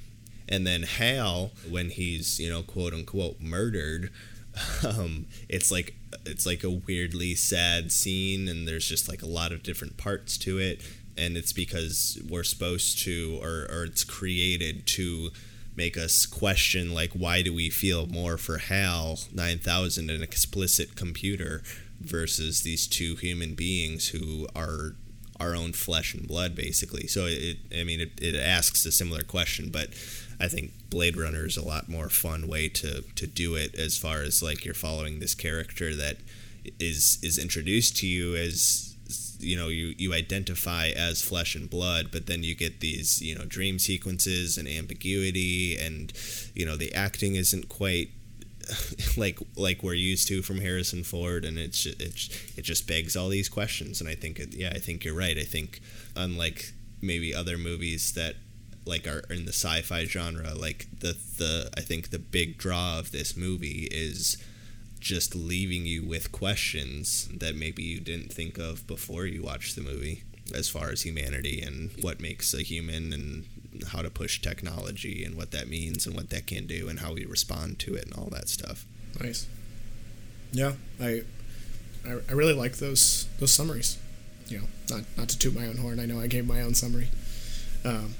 and 0.49 0.67
then 0.67 0.83
Hal, 0.83 1.53
when 1.69 1.91
he's 1.91 2.41
you 2.41 2.51
know 2.51 2.63
quote 2.63 2.95
unquote 2.95 3.41
murdered, 3.41 4.11
um, 4.87 5.27
it's 5.49 5.71
like 5.71 5.95
it's 6.25 6.47
like 6.47 6.65
a 6.65 6.71
weirdly 6.71 7.35
sad 7.35 7.93
scene, 7.93 8.49
and 8.49 8.67
there's 8.67 8.89
just 8.89 9.09
like 9.09 9.23
a 9.23 9.27
lot 9.27 9.53
of 9.53 9.63
different 9.63 9.97
parts 9.97 10.39
to 10.39 10.59
it, 10.59 10.81
and 11.17 11.37
it's 11.37 11.53
because 11.53 12.21
we're 12.29 12.45
supposed 12.45 12.99
to, 13.01 13.39
or 13.43 13.67
or 13.71 13.85
it's 13.85 14.05
created 14.05 14.87
to 14.87 15.31
make 15.77 15.97
us 15.97 16.27
question 16.27 16.93
like 16.93 17.13
why 17.13 17.41
do 17.41 17.55
we 17.55 17.71
feel 17.71 18.05
more 18.09 18.37
for 18.37 18.59
Hal 18.59 19.17
9000 19.33 20.11
an 20.11 20.23
explicit 20.25 20.97
computer 20.97 21.63
versus 22.01 22.63
these 22.63 22.89
two 22.89 23.15
human 23.15 23.55
beings 23.55 24.09
who 24.09 24.49
are 24.57 24.97
our 25.39 25.55
own 25.55 25.73
flesh 25.73 26.15
and 26.15 26.27
blood 26.27 26.57
basically. 26.57 27.07
So 27.07 27.27
it 27.27 27.59
i 27.73 27.85
mean 27.85 28.01
it, 28.01 28.21
it 28.21 28.35
asks 28.35 28.85
a 28.87 28.93
similar 28.93 29.23
question 29.23 29.71
but 29.71 29.91
I 30.41 30.49
think 30.49 30.73
Blade 30.91 31.17
Runner 31.17 31.47
is 31.47 31.57
a 31.57 31.67
lot 31.67 31.89
more 31.89 32.09
fun 32.09 32.49
way 32.49 32.69
to 32.71 33.03
to 33.03 33.27
do 33.27 33.55
it 33.55 33.75
as 33.75 33.97
far 33.97 34.23
as 34.23 34.43
like 34.43 34.65
you're 34.65 34.75
following 34.75 35.19
this 35.19 35.35
character 35.35 35.95
that 35.97 36.19
is 36.79 37.19
is 37.23 37.39
introduced 37.39 37.97
to 37.99 38.07
you 38.07 38.37
as 38.37 38.97
you 39.41 39.57
know 39.57 39.69
you 39.69 39.95
you 39.97 40.13
identify 40.13 40.89
as 40.89 41.23
flesh 41.23 41.55
and 41.55 41.71
blood 41.71 42.09
but 42.11 42.27
then 42.27 42.43
you 42.43 42.55
get 42.55 42.81
these 42.81 43.23
you 43.23 43.35
know 43.35 43.45
dream 43.45 43.79
sequences 43.79 44.59
and 44.59 44.69
ambiguity 44.69 45.79
and 45.79 46.13
you 46.55 46.67
know 46.67 46.77
the 46.77 46.93
acting 46.93 47.37
isn't 47.37 47.69
quite 47.69 48.11
like 49.17 49.39
like 49.57 49.83
we're 49.83 49.95
used 49.95 50.29
to 50.29 50.43
from 50.43 50.61
Harrison 50.61 51.03
Ford 51.03 51.45
and 51.45 51.59
it's 51.59 51.87
it's 51.87 52.29
it 52.57 52.63
just 52.63 52.87
begs 52.87 53.17
all 53.17 53.29
these 53.29 53.49
questions. 53.49 54.01
And 54.01 54.09
I 54.09 54.15
think 54.15 54.39
it, 54.39 54.55
yeah 54.55 54.73
I 54.75 54.79
think 54.79 55.05
you're 55.05 55.15
right. 55.15 55.39
I 55.39 55.45
think 55.45 55.81
unlike 56.17 56.73
maybe 57.01 57.35
other 57.35 57.57
movies 57.57 58.13
that 58.13 58.37
like 58.89 59.07
are 59.07 59.23
in 59.31 59.45
the 59.45 59.53
sci-fi 59.53 60.05
genre 60.05 60.55
like 60.55 60.87
the 61.01 61.17
the 61.39 61.71
i 61.77 61.81
think 61.81 62.11
the 62.11 62.19
big 62.19 62.59
draw 62.59 62.99
of 62.99 63.13
this 63.13 63.37
movie 63.37 63.89
is 63.91 64.37
just 65.01 65.35
leaving 65.35 65.87
you 65.87 66.05
with 66.05 66.33
questions 66.33 67.29
that 67.29 67.55
maybe 67.55 67.83
you 67.83 68.01
didn't 68.01 68.33
think 68.33 68.59
of 68.59 68.87
before 68.87 69.27
you 69.27 69.43
watched 69.43 69.77
the 69.77 69.83
movie 69.83 70.25
as 70.55 70.69
far 70.69 70.91
as 70.91 71.03
humanity 71.03 71.61
and 71.61 71.91
what 72.01 72.21
makes 72.21 72.53
a 72.55 72.63
human 72.63 73.13
and 73.13 73.45
how 73.89 74.03
to 74.03 74.11
push 74.11 74.41
technology 74.41 75.23
and 75.23 75.37
what 75.37 75.51
that 75.53 75.69
means 75.69 76.07
and 76.07 76.17
what 76.17 76.31
that 76.31 76.47
can 76.47 76.67
do 76.67 76.89
and 76.89 77.01
how 77.01 77.13
we 77.13 77.25
respond 77.27 77.79
to 77.79 77.95
it 77.95 78.07
and 78.07 78.15
all 78.15 78.29
that 78.31 78.49
stuff 78.49 78.87
nice 79.21 79.47
yeah 80.51 80.73
i 81.01 81.23
i, 82.07 82.13
I 82.29 82.33
really 82.33 82.55
like 82.55 82.79
those 82.79 83.29
those 83.39 83.53
summaries 83.53 83.99
you 84.51 84.59
know, 84.59 84.65
not 84.91 85.05
not 85.17 85.29
to 85.29 85.39
toot 85.39 85.55
my 85.55 85.67
own 85.67 85.77
horn. 85.77 86.01
I 86.01 86.07
know 86.07 86.21
I 86.21 86.27
gave 86.27 86.47
my 86.47 86.61
own 86.61 86.75
summary. 86.75 87.09
Um, 87.85 88.15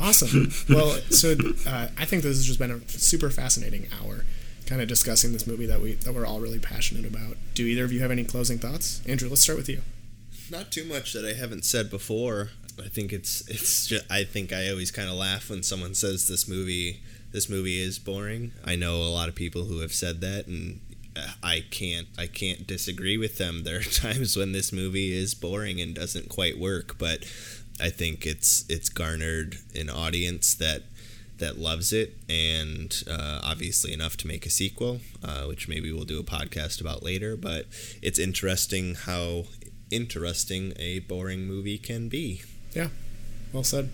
awesome. 0.00 0.52
well, 0.68 0.98
so 1.10 1.34
uh, 1.66 1.88
I 1.98 2.04
think 2.04 2.22
this 2.22 2.36
has 2.36 2.46
just 2.46 2.58
been 2.58 2.70
a 2.70 2.80
super 2.88 3.30
fascinating 3.30 3.88
hour, 4.00 4.24
kind 4.66 4.80
of 4.80 4.88
discussing 4.88 5.32
this 5.32 5.46
movie 5.46 5.66
that 5.66 5.80
we 5.80 5.94
that 5.94 6.14
we're 6.14 6.26
all 6.26 6.40
really 6.40 6.58
passionate 6.58 7.04
about. 7.04 7.36
Do 7.54 7.64
either 7.66 7.84
of 7.84 7.92
you 7.92 8.00
have 8.00 8.10
any 8.10 8.24
closing 8.24 8.58
thoughts? 8.58 9.02
Andrew, 9.06 9.28
let's 9.28 9.42
start 9.42 9.58
with 9.58 9.68
you. 9.68 9.82
Not 10.50 10.70
too 10.70 10.84
much 10.84 11.12
that 11.12 11.24
I 11.24 11.32
haven't 11.32 11.64
said 11.64 11.90
before. 11.90 12.50
I 12.78 12.88
think 12.88 13.12
it's 13.12 13.46
it's 13.48 13.86
just 13.86 14.04
I 14.10 14.24
think 14.24 14.52
I 14.52 14.68
always 14.68 14.90
kind 14.90 15.08
of 15.08 15.14
laugh 15.14 15.50
when 15.50 15.62
someone 15.62 15.94
says 15.94 16.28
this 16.28 16.48
movie 16.48 17.00
this 17.32 17.48
movie 17.48 17.80
is 17.80 17.98
boring. 17.98 18.52
I 18.64 18.76
know 18.76 18.96
a 18.96 19.12
lot 19.12 19.28
of 19.28 19.34
people 19.34 19.64
who 19.64 19.80
have 19.80 19.92
said 19.92 20.20
that 20.20 20.46
and 20.46 20.80
I 21.42 21.64
can't 21.70 22.06
I 22.18 22.26
can't 22.26 22.66
disagree 22.66 23.16
with 23.16 23.38
them. 23.38 23.64
There 23.64 23.78
are 23.78 23.82
times 23.82 24.36
when 24.36 24.52
this 24.52 24.72
movie 24.72 25.12
is 25.14 25.34
boring 25.34 25.80
and 25.80 25.94
doesn't 25.94 26.28
quite 26.28 26.58
work, 26.58 26.98
but 26.98 27.24
I 27.80 27.90
think 27.90 28.26
it's 28.26 28.64
it's 28.68 28.88
garnered 28.88 29.58
an 29.74 29.90
audience 29.90 30.54
that 30.54 30.82
that 31.38 31.58
loves 31.58 31.92
it, 31.92 32.16
and 32.28 33.02
uh, 33.10 33.40
obviously 33.44 33.92
enough 33.92 34.16
to 34.18 34.26
make 34.26 34.46
a 34.46 34.50
sequel, 34.50 35.00
uh, 35.22 35.42
which 35.44 35.68
maybe 35.68 35.92
we'll 35.92 36.04
do 36.04 36.18
a 36.18 36.24
podcast 36.24 36.80
about 36.80 37.02
later. 37.02 37.36
But 37.36 37.66
it's 38.02 38.18
interesting 38.18 38.94
how 38.94 39.44
interesting 39.90 40.72
a 40.78 41.00
boring 41.00 41.46
movie 41.46 41.78
can 41.78 42.08
be. 42.08 42.42
Yeah, 42.72 42.88
well 43.52 43.64
said, 43.64 43.90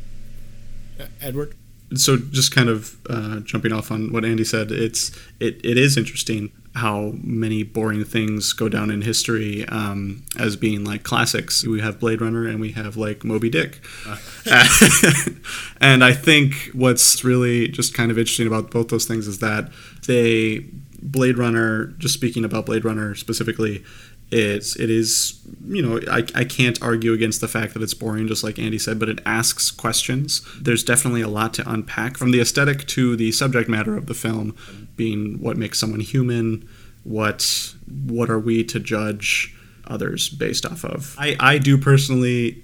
uh, 1.01 1.07
Edward. 1.21 1.55
So 1.95 2.17
just 2.17 2.55
kind 2.55 2.69
of 2.69 2.97
uh, 3.11 3.41
jumping 3.41 3.73
off 3.73 3.91
on 3.91 4.13
what 4.13 4.25
Andy 4.25 4.45
said, 4.45 4.71
it's 4.71 5.11
it, 5.41 5.61
it 5.65 5.77
is 5.77 5.97
interesting 5.97 6.53
how 6.75 7.13
many 7.23 7.63
boring 7.63 8.05
things 8.05 8.53
go 8.55 8.69
down 8.69 8.91
in 8.91 9.03
history 9.03 9.67
um, 9.69 10.23
as 10.39 10.57
being 10.57 10.85
like 10.85 11.03
classics. 11.03 11.67
We 11.67 11.81
have 11.81 12.01
Blade 12.01 12.21
Runner 12.21 12.47
and 12.47 12.61
we 12.61 12.73
have 12.73 12.97
like 12.97 13.25
Moby 13.25 13.51
Dick. 13.51 13.81
Uh. 14.07 14.17
and 15.81 16.03
I 16.03 16.13
think 16.13 16.71
what's 16.73 17.23
really 17.25 17.69
just 17.69 17.93
kind 17.93 18.11
of 18.11 18.19
interesting 18.19 18.47
about 18.47 18.71
both 18.71 18.89
those 18.89 19.05
things 19.05 19.27
is 19.27 19.39
that 19.41 19.71
they, 20.07 20.65
Blade 21.03 21.37
Runner, 21.37 21.87
just 21.99 22.15
speaking 22.15 22.45
about 22.45 22.65
Blade 22.65 22.85
Runner 22.85 23.15
specifically, 23.15 23.85
it's 24.33 24.77
it 24.77 24.89
is 24.89 25.39
you 25.67 25.83
know 25.83 26.01
I, 26.11 26.25
I 26.35 26.45
can't 26.45 26.83
argue 26.83 27.13
against 27.13 27.43
the 27.43 27.49
fact 27.49 27.75
that 27.75 27.83
it's 27.83 27.93
boring 27.93 28.27
just 28.27 28.43
like 28.43 28.59
andy 28.59 28.79
said 28.79 28.99
but 28.99 29.11
it 29.11 29.19
asks 29.27 29.71
questions 29.71 30.41
there's 30.59 30.83
definitely 30.83 31.21
a 31.21 31.29
lot 31.29 31.53
to 31.55 31.71
unpack 31.71 32.17
from 32.17 32.31
the 32.31 32.41
aesthetic 32.41 32.87
to 32.89 33.15
the 33.15 33.31
subject 33.31 33.69
matter 33.69 33.95
of 33.95 34.07
the 34.07 34.15
film 34.15 34.57
being 35.03 35.41
what 35.41 35.57
makes 35.57 35.79
someone 35.79 36.01
human 36.01 36.69
what 37.05 37.75
what 38.07 38.31
are 38.31 38.39
we 38.39 38.63
to 38.63 38.79
judge 38.79 39.55
others 39.87 40.29
based 40.29 40.65
off 40.65 40.85
of 40.85 41.17
i 41.19 41.37
i 41.41 41.59
do 41.59 41.77
personally 41.77 42.63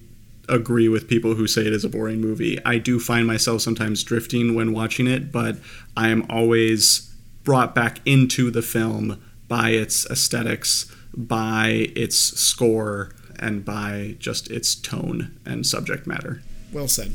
agree 0.49 0.89
with 0.89 1.09
people 1.09 1.35
who 1.35 1.47
say 1.47 1.63
it 1.63 1.73
is 1.73 1.85
a 1.85 1.89
boring 1.89 2.21
movie 2.21 2.59
i 2.65 2.79
do 2.79 2.99
find 2.99 3.27
myself 3.27 3.61
sometimes 3.61 4.03
drifting 4.05 4.55
when 4.55 4.73
watching 4.73 5.07
it 5.07 5.33
but 5.33 5.57
i 5.97 6.09
am 6.09 6.25
always 6.31 7.13
brought 7.45 7.75
back 7.75 8.01
into 8.05 8.51
the 8.51 8.63
film 8.63 9.23
by 9.49 9.71
its 9.71 10.07
aesthetics 10.11 10.91
by 11.19 11.91
its 11.97 12.17
score 12.17 13.13
and 13.39 13.65
by 13.65 14.17
just 14.19 14.51
its 14.51 14.75
tone 14.75 15.39
and 15.45 15.67
subject 15.67 16.07
matter. 16.07 16.43
Well 16.73 16.89
said. 16.89 17.15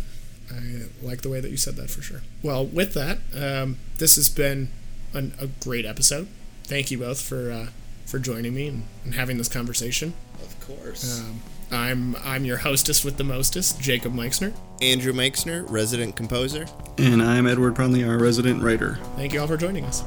I 0.52 0.84
like 1.02 1.22
the 1.22 1.30
way 1.30 1.40
that 1.40 1.52
you 1.52 1.58
said 1.58 1.76
that 1.78 1.90
for 1.90 2.02
sure. 2.02 2.22
Well, 2.42 2.66
with 2.66 2.94
that, 2.94 3.20
um, 3.36 3.78
this 3.98 4.16
has 4.16 4.30
been 4.30 4.70
an, 5.14 5.34
a 5.40 5.48
great 5.48 5.86
episode. 5.86 6.28
Thank 6.64 6.92
you 6.92 6.98
both 7.00 7.22
for 7.22 7.52
uh, 7.52 7.68
for 8.06 8.20
joining 8.20 8.54
me 8.54 8.68
and, 8.68 8.84
and, 9.06 9.16
having 9.16 9.38
this 9.38 9.48
conversation. 9.48 10.14
Of 10.42 10.60
course. 10.68 11.22
Um, 11.22 11.42
I'm 11.72 12.16
I'm 12.18 12.46
your 12.46 12.58
hostess 12.58 13.04
with 13.04 13.18
the 13.18 13.24
mostest, 13.24 13.80
Jacob 13.82 14.14
Meixner. 14.14 14.54
Andrew 14.82 15.14
Meixner, 15.14 15.64
resident 15.64 16.16
composer. 16.16 16.66
And 16.98 17.22
I'm 17.22 17.48
Edward 17.48 17.76
Prunley, 17.76 18.08
our 18.08 18.20
resident 18.20 18.62
writer. 18.62 19.00
Thank 19.16 19.34
you 19.34 19.42
all 19.42 19.48
for 19.48 19.58
joining 19.58 19.86
us. 19.86 20.04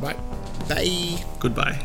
Bye. 0.00 0.16
Bye. 0.68 1.24
Goodbye. 1.38 1.84